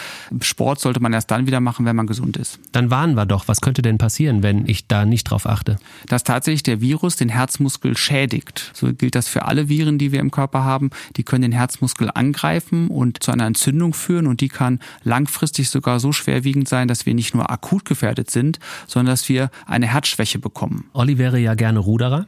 Sport 0.40 0.80
sollte 0.80 0.91
man 1.00 1.12
erst 1.12 1.30
dann 1.30 1.46
wieder 1.46 1.60
machen, 1.60 1.86
wenn 1.86 1.96
man 1.96 2.06
gesund 2.06 2.36
ist. 2.36 2.58
Dann 2.72 2.90
warnen 2.90 3.14
wir 3.14 3.26
doch, 3.26 3.48
was 3.48 3.60
könnte 3.60 3.82
denn 3.82 3.98
passieren, 3.98 4.42
wenn 4.42 4.66
ich 4.66 4.86
da 4.86 5.04
nicht 5.04 5.24
drauf 5.24 5.46
achte? 5.46 5.76
Dass 6.08 6.24
tatsächlich 6.24 6.62
der 6.62 6.80
Virus 6.80 7.16
den 7.16 7.28
Herzmuskel 7.28 7.96
schädigt. 7.96 8.70
So 8.74 8.92
gilt 8.92 9.14
das 9.14 9.28
für 9.28 9.44
alle 9.44 9.68
Viren, 9.68 9.98
die 9.98 10.12
wir 10.12 10.20
im 10.20 10.30
Körper 10.30 10.64
haben. 10.64 10.90
Die 11.16 11.22
können 11.22 11.42
den 11.42 11.52
Herzmuskel 11.52 12.10
angreifen 12.12 12.88
und 12.88 13.22
zu 13.22 13.32
einer 13.32 13.46
Entzündung 13.46 13.94
führen 13.94 14.26
und 14.26 14.40
die 14.40 14.48
kann 14.48 14.80
langfristig 15.04 15.70
sogar 15.70 16.00
so 16.00 16.12
schwerwiegend 16.12 16.68
sein, 16.68 16.88
dass 16.88 17.06
wir 17.06 17.14
nicht 17.14 17.34
nur 17.34 17.50
akut 17.50 17.84
gefährdet 17.84 18.30
sind, 18.30 18.58
sondern 18.86 19.12
dass 19.12 19.28
wir 19.28 19.50
eine 19.66 19.86
Herzschwäche 19.86 20.38
bekommen. 20.38 20.84
Olli 20.92 21.18
wäre 21.18 21.38
ja 21.38 21.54
gerne 21.54 21.78
Ruderer. 21.78 22.26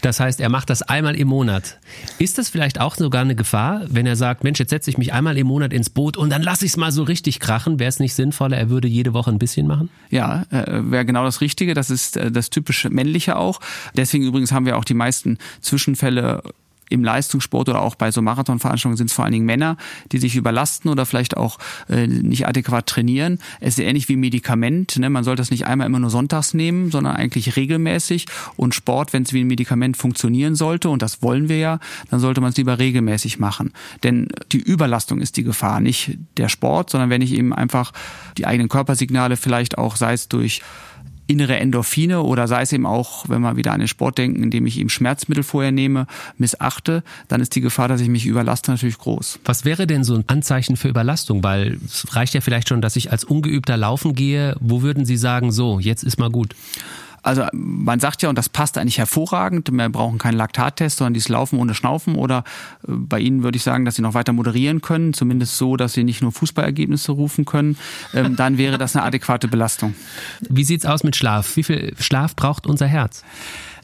Das 0.00 0.20
heißt, 0.20 0.40
er 0.40 0.48
macht 0.48 0.70
das 0.70 0.82
einmal 0.82 1.16
im 1.16 1.28
Monat. 1.28 1.78
Ist 2.18 2.38
das 2.38 2.48
vielleicht 2.48 2.80
auch 2.80 2.96
sogar 2.96 3.22
eine 3.22 3.34
Gefahr, 3.34 3.82
wenn 3.88 4.06
er 4.06 4.16
sagt, 4.16 4.44
Mensch, 4.44 4.58
jetzt 4.58 4.70
setze 4.70 4.90
ich 4.90 4.98
mich 4.98 5.12
einmal 5.12 5.38
im 5.38 5.46
Monat 5.46 5.72
ins 5.72 5.90
Boot 5.90 6.16
und 6.16 6.30
dann 6.30 6.42
lasse 6.42 6.64
ich 6.64 6.72
es 6.72 6.76
mal 6.76 6.92
so 6.92 7.02
richtig 7.02 7.40
krachen? 7.40 7.78
Wäre 7.78 7.88
es 7.88 8.00
nicht 8.00 8.14
sinnvoller, 8.14 8.56
er 8.56 8.70
würde 8.70 8.88
jede 8.88 9.14
Woche 9.14 9.30
ein 9.30 9.38
bisschen 9.38 9.66
machen? 9.66 9.88
Ja, 10.10 10.44
äh, 10.50 10.90
wäre 10.90 11.04
genau 11.04 11.24
das 11.24 11.40
Richtige. 11.40 11.74
Das 11.74 11.90
ist 11.90 12.16
äh, 12.16 12.30
das 12.30 12.50
typische 12.50 12.90
Männliche 12.90 13.36
auch. 13.36 13.60
Deswegen 13.96 14.24
übrigens 14.24 14.52
haben 14.52 14.66
wir 14.66 14.76
auch 14.76 14.84
die 14.84 14.94
meisten 14.94 15.38
Zwischenfälle 15.60 16.42
im 16.92 17.02
Leistungssport 17.04 17.68
oder 17.68 17.82
auch 17.82 17.94
bei 17.94 18.10
so 18.10 18.22
Marathonveranstaltungen 18.22 18.96
sind 18.96 19.10
es 19.10 19.12
vor 19.12 19.24
allen 19.24 19.32
Dingen 19.32 19.46
Männer, 19.46 19.76
die 20.12 20.18
sich 20.18 20.36
überlasten 20.36 20.90
oder 20.90 21.06
vielleicht 21.06 21.36
auch 21.36 21.58
äh, 21.88 22.06
nicht 22.06 22.46
adäquat 22.46 22.86
trainieren. 22.86 23.38
Es 23.60 23.78
ist 23.78 23.84
ähnlich 23.84 24.08
wie 24.08 24.16
Medikament. 24.16 24.98
Ne? 24.98 25.10
Man 25.10 25.24
sollte 25.24 25.40
das 25.40 25.50
nicht 25.50 25.66
einmal 25.66 25.86
immer 25.86 25.98
nur 25.98 26.10
sonntags 26.10 26.54
nehmen, 26.54 26.90
sondern 26.90 27.16
eigentlich 27.16 27.56
regelmäßig. 27.56 28.26
Und 28.56 28.74
Sport, 28.74 29.12
wenn 29.12 29.22
es 29.22 29.32
wie 29.32 29.40
ein 29.40 29.46
Medikament 29.46 29.96
funktionieren 29.96 30.54
sollte, 30.54 30.88
und 30.88 31.02
das 31.02 31.22
wollen 31.22 31.48
wir 31.48 31.58
ja, 31.58 31.78
dann 32.10 32.20
sollte 32.20 32.40
man 32.40 32.50
es 32.50 32.56
lieber 32.56 32.78
regelmäßig 32.78 33.38
machen. 33.38 33.72
Denn 34.02 34.28
die 34.52 34.60
Überlastung 34.60 35.20
ist 35.20 35.36
die 35.36 35.44
Gefahr, 35.44 35.80
nicht 35.80 36.18
der 36.36 36.48
Sport, 36.48 36.90
sondern 36.90 37.10
wenn 37.10 37.22
ich 37.22 37.32
eben 37.32 37.52
einfach 37.52 37.92
die 38.36 38.46
eigenen 38.46 38.68
Körpersignale 38.68 39.36
vielleicht 39.36 39.78
auch, 39.78 39.96
sei 39.96 40.12
es 40.12 40.28
durch 40.28 40.62
innere 41.32 41.56
Endorphine 41.56 42.22
oder 42.22 42.46
sei 42.46 42.62
es 42.62 42.72
eben 42.72 42.86
auch, 42.86 43.28
wenn 43.28 43.40
wir 43.40 43.56
wieder 43.56 43.72
an 43.72 43.80
den 43.80 43.88
Sport 43.88 44.18
denken, 44.18 44.42
indem 44.42 44.66
ich 44.66 44.78
eben 44.78 44.88
Schmerzmittel 44.88 45.42
vorher 45.42 45.72
nehme, 45.72 46.06
missachte, 46.38 47.02
dann 47.28 47.40
ist 47.40 47.54
die 47.54 47.60
Gefahr, 47.60 47.88
dass 47.88 48.00
ich 48.00 48.08
mich 48.08 48.26
überlaste, 48.26 48.70
natürlich 48.70 48.98
groß. 48.98 49.40
Was 49.44 49.64
wäre 49.64 49.86
denn 49.86 50.04
so 50.04 50.14
ein 50.14 50.24
Anzeichen 50.26 50.76
für 50.76 50.88
Überlastung? 50.88 51.42
Weil 51.42 51.78
es 51.84 52.14
reicht 52.14 52.34
ja 52.34 52.40
vielleicht 52.40 52.68
schon, 52.68 52.80
dass 52.82 52.96
ich 52.96 53.10
als 53.10 53.24
Ungeübter 53.24 53.76
laufen 53.76 54.14
gehe. 54.14 54.56
Wo 54.60 54.82
würden 54.82 55.04
Sie 55.04 55.16
sagen, 55.16 55.52
so, 55.52 55.80
jetzt 55.80 56.04
ist 56.04 56.18
mal 56.18 56.30
gut? 56.30 56.54
Also 57.22 57.46
man 57.52 58.00
sagt 58.00 58.22
ja, 58.22 58.28
und 58.28 58.36
das 58.36 58.48
passt 58.48 58.78
eigentlich 58.78 58.98
hervorragend, 58.98 59.70
wir 59.70 59.88
brauchen 59.88 60.18
keinen 60.18 60.36
Laktattest, 60.36 60.98
sondern 60.98 61.14
dieses 61.14 61.28
Laufen 61.28 61.58
ohne 61.58 61.74
Schnaufen. 61.74 62.16
Oder 62.16 62.44
äh, 62.86 62.92
bei 62.92 63.20
Ihnen 63.20 63.42
würde 63.42 63.56
ich 63.56 63.62
sagen, 63.62 63.84
dass 63.84 63.96
Sie 63.96 64.02
noch 64.02 64.14
weiter 64.14 64.32
moderieren 64.32 64.80
können, 64.80 65.12
zumindest 65.12 65.56
so, 65.56 65.76
dass 65.76 65.92
Sie 65.92 66.04
nicht 66.04 66.22
nur 66.22 66.32
Fußballergebnisse 66.32 67.12
rufen 67.12 67.44
können. 67.44 67.76
Ähm, 68.14 68.36
dann 68.36 68.58
wäre 68.58 68.78
das 68.78 68.96
eine 68.96 69.04
adäquate 69.04 69.48
Belastung. 69.48 69.94
Wie 70.40 70.64
sieht's 70.64 70.86
aus 70.86 71.04
mit 71.04 71.16
Schlaf? 71.16 71.56
Wie 71.56 71.62
viel 71.62 71.94
Schlaf 71.98 72.34
braucht 72.36 72.66
unser 72.66 72.86
Herz? 72.86 73.22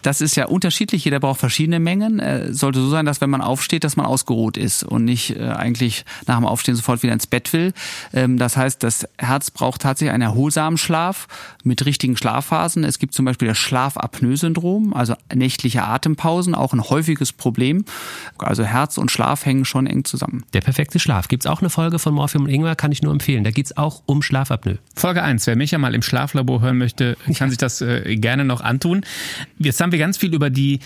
Das 0.03 0.21
ist 0.21 0.37
ja 0.37 0.47
unterschiedlich, 0.47 1.05
jeder 1.05 1.21
braucht 1.21 1.41
verschiedene 1.41 1.81
Mengen. 1.81 2.21
Äh, 2.21 2.53
sollte 2.53 2.81
so 2.81 2.89
sein, 2.89 3.07
dass 3.07 3.21
wenn 3.21 3.31
man 3.31 3.41
aufsteht, 3.41 3.85
dass 3.85 3.97
man 3.97 4.07
ausgeruht 4.07 4.57
ist 4.57 4.83
und 4.83 5.05
nicht 5.05 5.37
äh, 5.37 5.49
eigentlich 5.49 6.05
nach 6.27 6.37
dem 6.37 6.47
Aufstehen 6.47 6.77
sofort 6.77 7.03
wieder 7.03 7.13
ins 7.13 7.27
Bett 7.27 7.53
will. 7.53 7.73
Ähm, 8.13 8.39
das 8.39 8.57
heißt, 8.57 8.83
das 8.83 9.09
Herz 9.19 9.51
braucht 9.51 9.83
tatsächlich 9.83 10.13
einen 10.13 10.23
erholsamen 10.23 10.79
Schlaf 10.79 11.27
mit 11.65 11.85
richtigen 11.87 12.17
Schlafphasen. 12.17 12.85
Es 12.85 12.99
gibt 12.99 13.15
zum 13.15 13.25
Beispiel 13.25 13.49
das 13.49 13.59
Schlafapnoe-Syndrom, 13.59 14.93
also 14.95 15.15
nächtliche 15.35 15.85
Atempausen, 15.85 16.55
auch 16.55 16.73
ein 16.73 16.83
häufiges 16.83 17.33
Problem. 17.33 17.85
Also 18.39 18.65
Herz 18.65 18.99
und 18.99 19.11
Schlaf 19.11 19.45
hängen 19.45 19.65
schon 19.65 19.87
eng 19.87 20.05
zusammen. 20.05 20.45
Der 20.53 20.61
perfekte 20.61 20.99
Schlaf. 20.99 21.29
Gibt's 21.29 21.47
auch 21.47 21.61
eine 21.61 21.71
Folge 21.71 21.99
von 21.99 22.15
Morphium 22.15 22.45
und 22.45 22.51
Ingwer, 22.51 22.77
kann 22.77 22.93
ich 22.93 23.03
nur 23.03 23.13
empfehlen. 23.13 23.45
Da 23.45 23.51
geht's 23.51 23.77
auch 23.77 24.03
um 24.07 24.23
Schlafapnoe. 24.23 24.79
Folge 24.95 25.23
1. 25.23 25.47
Wer 25.47 25.57
mich 25.57 25.71
ja 25.71 25.79
mal 25.79 25.95
im 25.95 26.03
Schlaflabor 26.03 26.61
hören 26.61 26.79
möchte, 26.79 27.17
kann 27.35 27.51
sich 27.51 27.59
das 27.59 27.81
äh, 27.81 28.17
gerne 28.17 28.45
noch 28.45 28.61
antun. 28.61 29.05
Jetzt 29.59 29.81
haben 29.81 29.88
wir 29.93 29.99
ganz 29.99 30.19
viel 30.19 30.35
über 30.35 30.51
die 30.51 30.81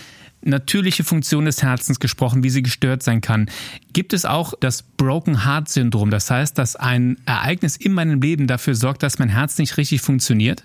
natürliche 0.45 1.03
Funktion 1.03 1.45
des 1.45 1.63
Herzens 1.63 1.99
gesprochen, 1.99 2.43
wie 2.43 2.49
sie 2.49 2.63
gestört 2.63 3.03
sein 3.03 3.21
kann. 3.21 3.49
Gibt 3.93 4.13
es 4.13 4.25
auch 4.25 4.53
das 4.59 4.83
Broken 4.83 5.45
Heart 5.45 5.69
Syndrom? 5.69 6.09
Das 6.09 6.29
heißt, 6.29 6.57
dass 6.57 6.75
ein 6.75 7.17
Ereignis 7.25 7.77
in 7.77 7.93
meinem 7.93 8.21
Leben 8.21 8.47
dafür 8.47 8.75
sorgt, 8.75 9.03
dass 9.03 9.19
mein 9.19 9.29
Herz 9.29 9.57
nicht 9.57 9.77
richtig 9.77 10.01
funktioniert? 10.01 10.63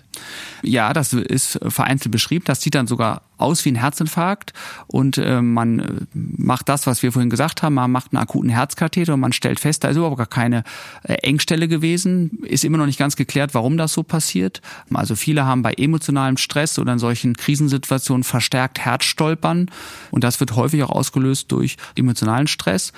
Ja, 0.61 0.93
das 0.93 1.13
ist 1.13 1.59
vereinzelt 1.67 2.11
beschrieben. 2.11 2.45
Das 2.45 2.61
sieht 2.61 2.75
dann 2.75 2.87
sogar 2.87 3.21
aus 3.39 3.63
wie 3.65 3.71
ein 3.71 3.75
Herzinfarkt. 3.75 4.53
Und 4.87 5.17
äh, 5.17 5.41
man 5.41 5.79
äh, 5.79 5.93
macht 6.13 6.69
das, 6.69 6.85
was 6.85 7.01
wir 7.01 7.11
vorhin 7.11 7.29
gesagt 7.29 7.63
haben, 7.63 7.75
man 7.75 7.91
macht 7.91 8.13
einen 8.13 8.21
akuten 8.21 8.49
Herzkatheter 8.49 9.13
und 9.13 9.21
man 9.21 9.33
stellt 9.33 9.59
fest, 9.59 9.83
da 9.83 9.87
ist 9.87 9.97
überhaupt 9.97 10.17
gar 10.17 10.27
keine 10.27 10.63
äh, 11.03 11.13
Engstelle 11.13 11.67
gewesen, 11.67 12.39
ist 12.43 12.65
immer 12.65 12.77
noch 12.77 12.85
nicht 12.85 12.99
ganz 12.99 13.15
geklärt, 13.15 13.53
warum 13.53 13.77
das 13.77 13.93
so 13.93 14.03
passiert. 14.03 14.61
Also 14.93 15.15
viele 15.15 15.45
haben 15.45 15.61
bei 15.61 15.73
emotionalem 15.73 16.37
Stress 16.37 16.77
oder 16.77 16.93
in 16.93 16.99
solchen 16.99 17.35
Krisensituationen 17.35 18.23
verstärkt 18.23 18.79
Herzstolpern. 18.79 19.71
Und 20.11 20.23
das 20.23 20.39
wird 20.39 20.55
häufig 20.55 20.83
auch 20.83 20.91
ausgelöst 20.91 21.51
durch 21.51 21.77
emotionalen 21.95 22.47
Stress 22.47 22.91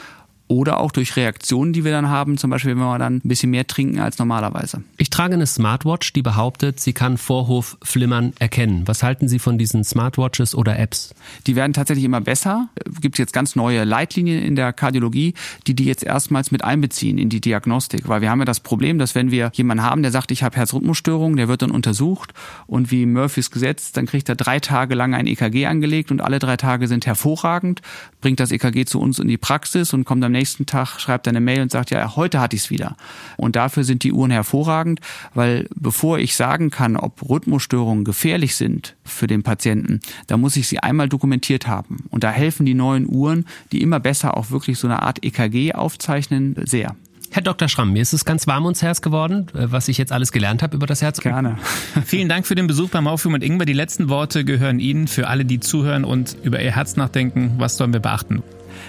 oder 0.51 0.81
auch 0.81 0.91
durch 0.91 1.15
Reaktionen, 1.15 1.71
die 1.71 1.85
wir 1.85 1.93
dann 1.93 2.09
haben, 2.09 2.37
zum 2.37 2.49
Beispiel, 2.49 2.71
wenn 2.71 2.79
wir 2.79 2.99
dann 2.99 3.15
ein 3.15 3.21
bisschen 3.23 3.51
mehr 3.51 3.65
trinken 3.67 3.99
als 3.99 4.19
normalerweise. 4.19 4.83
Ich 4.97 5.09
trage 5.09 5.33
eine 5.35 5.47
Smartwatch, 5.47 6.11
die 6.11 6.21
behauptet, 6.21 6.81
sie 6.81 6.91
kann 6.91 7.17
Vorhofflimmern 7.17 8.33
erkennen. 8.37 8.85
Was 8.85 9.01
halten 9.01 9.29
Sie 9.29 9.39
von 9.39 9.57
diesen 9.57 9.85
Smartwatches 9.85 10.53
oder 10.53 10.77
Apps? 10.77 11.15
Die 11.47 11.55
werden 11.55 11.71
tatsächlich 11.71 12.03
immer 12.03 12.19
besser. 12.19 12.67
Gibt 12.99 13.15
es 13.15 13.19
jetzt 13.19 13.31
ganz 13.31 13.55
neue 13.55 13.85
Leitlinien 13.85 14.43
in 14.43 14.57
der 14.57 14.73
Kardiologie, 14.73 15.35
die 15.67 15.73
die 15.73 15.85
jetzt 15.85 16.03
erstmals 16.03 16.51
mit 16.51 16.65
einbeziehen 16.65 17.17
in 17.17 17.29
die 17.29 17.39
Diagnostik. 17.39 18.09
Weil 18.09 18.19
wir 18.19 18.29
haben 18.29 18.39
ja 18.39 18.45
das 18.45 18.59
Problem, 18.59 18.99
dass 18.99 19.15
wenn 19.15 19.31
wir 19.31 19.51
jemanden 19.53 19.85
haben, 19.85 20.01
der 20.01 20.11
sagt, 20.11 20.31
ich 20.31 20.43
habe 20.43 20.57
Herzrhythmusstörungen, 20.57 21.37
der 21.37 21.47
wird 21.47 21.61
dann 21.61 21.71
untersucht 21.71 22.33
und 22.67 22.91
wie 22.91 23.05
Murphys 23.05 23.51
Gesetz, 23.51 23.93
dann 23.93 24.05
kriegt 24.05 24.27
er 24.27 24.35
drei 24.35 24.59
Tage 24.59 24.95
lang 24.95 25.13
ein 25.13 25.27
EKG 25.27 25.67
angelegt 25.67 26.11
und 26.11 26.19
alle 26.19 26.39
drei 26.39 26.57
Tage 26.57 26.89
sind 26.89 27.05
hervorragend, 27.05 27.81
bringt 28.19 28.41
das 28.41 28.51
EKG 28.51 28.83
zu 28.83 28.99
uns 28.99 29.17
in 29.17 29.29
die 29.29 29.37
Praxis 29.37 29.93
und 29.93 30.03
kommt 30.03 30.21
am 30.25 30.33
nächsten 30.33 30.40
Tag 30.65 30.99
schreibt 30.99 31.27
er 31.27 31.31
eine 31.31 31.39
Mail 31.39 31.61
und 31.61 31.71
sagt, 31.71 31.91
ja, 31.91 32.15
heute 32.15 32.39
hatte 32.39 32.55
ich 32.55 32.63
es 32.63 32.69
wieder. 32.69 32.95
Und 33.37 33.55
dafür 33.55 33.83
sind 33.83 34.03
die 34.03 34.11
Uhren 34.11 34.31
hervorragend, 34.31 34.99
weil 35.33 35.67
bevor 35.75 36.19
ich 36.19 36.35
sagen 36.35 36.69
kann, 36.69 36.97
ob 36.97 37.29
Rhythmusstörungen 37.29 38.03
gefährlich 38.03 38.55
sind 38.55 38.95
für 39.03 39.27
den 39.27 39.43
Patienten, 39.43 39.99
da 40.27 40.37
muss 40.37 40.55
ich 40.55 40.67
sie 40.67 40.79
einmal 40.79 41.09
dokumentiert 41.09 41.67
haben. 41.67 42.05
Und 42.09 42.23
da 42.23 42.31
helfen 42.31 42.65
die 42.65 42.73
neuen 42.73 43.07
Uhren, 43.07 43.45
die 43.71 43.81
immer 43.81 43.99
besser 43.99 44.37
auch 44.37 44.51
wirklich 44.51 44.77
so 44.77 44.87
eine 44.87 45.01
Art 45.01 45.23
EKG 45.23 45.73
aufzeichnen, 45.73 46.55
sehr. 46.65 46.95
Herr 47.33 47.41
Dr. 47.41 47.69
Schramm, 47.69 47.93
mir 47.93 48.01
ist 48.01 48.11
es 48.11 48.25
ganz 48.25 48.45
warm 48.45 48.65
ums 48.65 48.81
Herz 48.81 49.01
geworden, 49.01 49.47
äh, 49.53 49.71
was 49.71 49.87
ich 49.87 49.97
jetzt 49.97 50.11
alles 50.11 50.33
gelernt 50.33 50.61
habe 50.61 50.75
über 50.75 50.85
das 50.85 51.01
Herz. 51.01 51.21
Gerne. 51.21 51.57
Vielen 52.05 52.27
Dank 52.27 52.45
für 52.45 52.55
den 52.55 52.67
Besuch 52.67 52.89
beim 52.89 53.07
Aufführen 53.07 53.31
mit 53.31 53.43
Ingwer. 53.43 53.65
Die 53.65 53.71
letzten 53.71 54.09
Worte 54.09 54.43
gehören 54.43 54.79
Ihnen 54.79 55.07
für 55.07 55.27
alle, 55.29 55.45
die 55.45 55.61
zuhören 55.61 56.03
und 56.03 56.35
über 56.43 56.61
ihr 56.61 56.75
Herz 56.75 56.97
nachdenken. 56.97 57.53
Was 57.57 57.77
sollen 57.77 57.93
wir 57.93 58.01
beachten? 58.01 58.43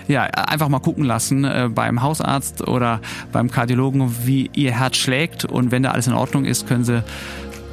Ja, 0.08 0.22
einfach 0.24 0.68
mal 0.68 0.80
gucken 0.80 1.04
lassen 1.04 1.44
äh, 1.44 1.68
beim 1.72 2.02
Hausarzt 2.02 2.66
oder 2.66 3.00
beim 3.32 3.50
Kardiologen, 3.50 4.26
wie 4.26 4.50
ihr 4.54 4.72
Herz 4.72 4.96
schlägt. 4.96 5.44
Und 5.44 5.70
wenn 5.70 5.82
da 5.82 5.90
alles 5.90 6.06
in 6.06 6.12
Ordnung 6.12 6.44
ist, 6.44 6.66
können 6.66 6.84
sie 6.84 7.02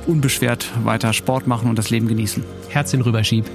unbeschwert 0.07 0.67
weiter 0.83 1.13
Sport 1.13 1.47
machen 1.47 1.69
und 1.69 1.77
das 1.77 1.89
Leben 1.89 2.07
genießen. 2.07 2.43
Herzchen 2.69 3.01
rüberschieb. 3.01 3.45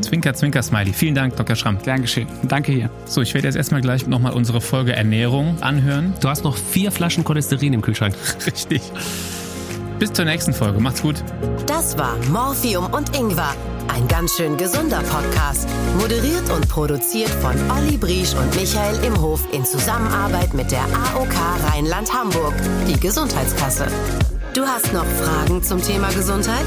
Zwinker, 0.00 0.34
Zwinker, 0.34 0.62
Smiley. 0.62 0.92
Vielen 0.92 1.14
Dank, 1.14 1.36
Dr. 1.36 1.56
Schramm. 1.56 1.78
Gern 1.82 2.02
geschehen. 2.02 2.28
Danke 2.44 2.72
hier. 2.72 2.90
So, 3.06 3.22
ich 3.22 3.34
werde 3.34 3.48
jetzt 3.48 3.56
erstmal 3.56 3.80
gleich 3.80 4.06
nochmal 4.06 4.32
unsere 4.32 4.60
Folge 4.60 4.92
Ernährung 4.92 5.60
anhören. 5.62 6.14
Du 6.20 6.28
hast 6.28 6.44
noch 6.44 6.56
vier 6.56 6.92
Flaschen 6.92 7.24
Cholesterin 7.24 7.72
im 7.72 7.82
Kühlschrank. 7.82 8.14
Richtig. 8.46 8.82
Bis 10.00 10.14
zur 10.14 10.24
nächsten 10.24 10.54
Folge. 10.54 10.80
Macht's 10.80 11.02
gut. 11.02 11.22
Das 11.66 11.98
war 11.98 12.16
Morphium 12.30 12.86
und 12.86 13.14
Ingwer. 13.14 13.54
Ein 13.88 14.08
ganz 14.08 14.34
schön 14.34 14.56
gesunder 14.56 15.02
Podcast. 15.02 15.68
Moderiert 16.00 16.50
und 16.50 16.66
produziert 16.70 17.28
von 17.28 17.54
Olli 17.70 17.98
Briesch 17.98 18.34
und 18.34 18.56
Michael 18.56 19.04
Imhof 19.04 19.46
in 19.52 19.62
Zusammenarbeit 19.62 20.54
mit 20.54 20.72
der 20.72 20.84
AOK 20.84 21.34
Rheinland-Hamburg, 21.68 22.54
die 22.88 22.98
Gesundheitskasse. 22.98 23.88
Du 24.54 24.62
hast 24.62 24.90
noch 24.94 25.04
Fragen 25.04 25.62
zum 25.62 25.82
Thema 25.82 26.08
Gesundheit? 26.12 26.66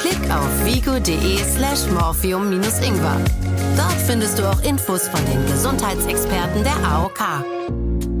Klick 0.00 0.18
auf 0.32 0.64
vigo.de 0.64 1.38
slash 1.44 1.88
morphium-ingwer. 1.92 3.20
Dort 3.76 4.00
findest 4.04 4.40
du 4.40 4.50
auch 4.50 4.60
Infos 4.62 5.06
von 5.06 5.24
den 5.26 5.46
Gesundheitsexperten 5.46 6.64
der 6.64 6.76
AOK. 6.84 7.83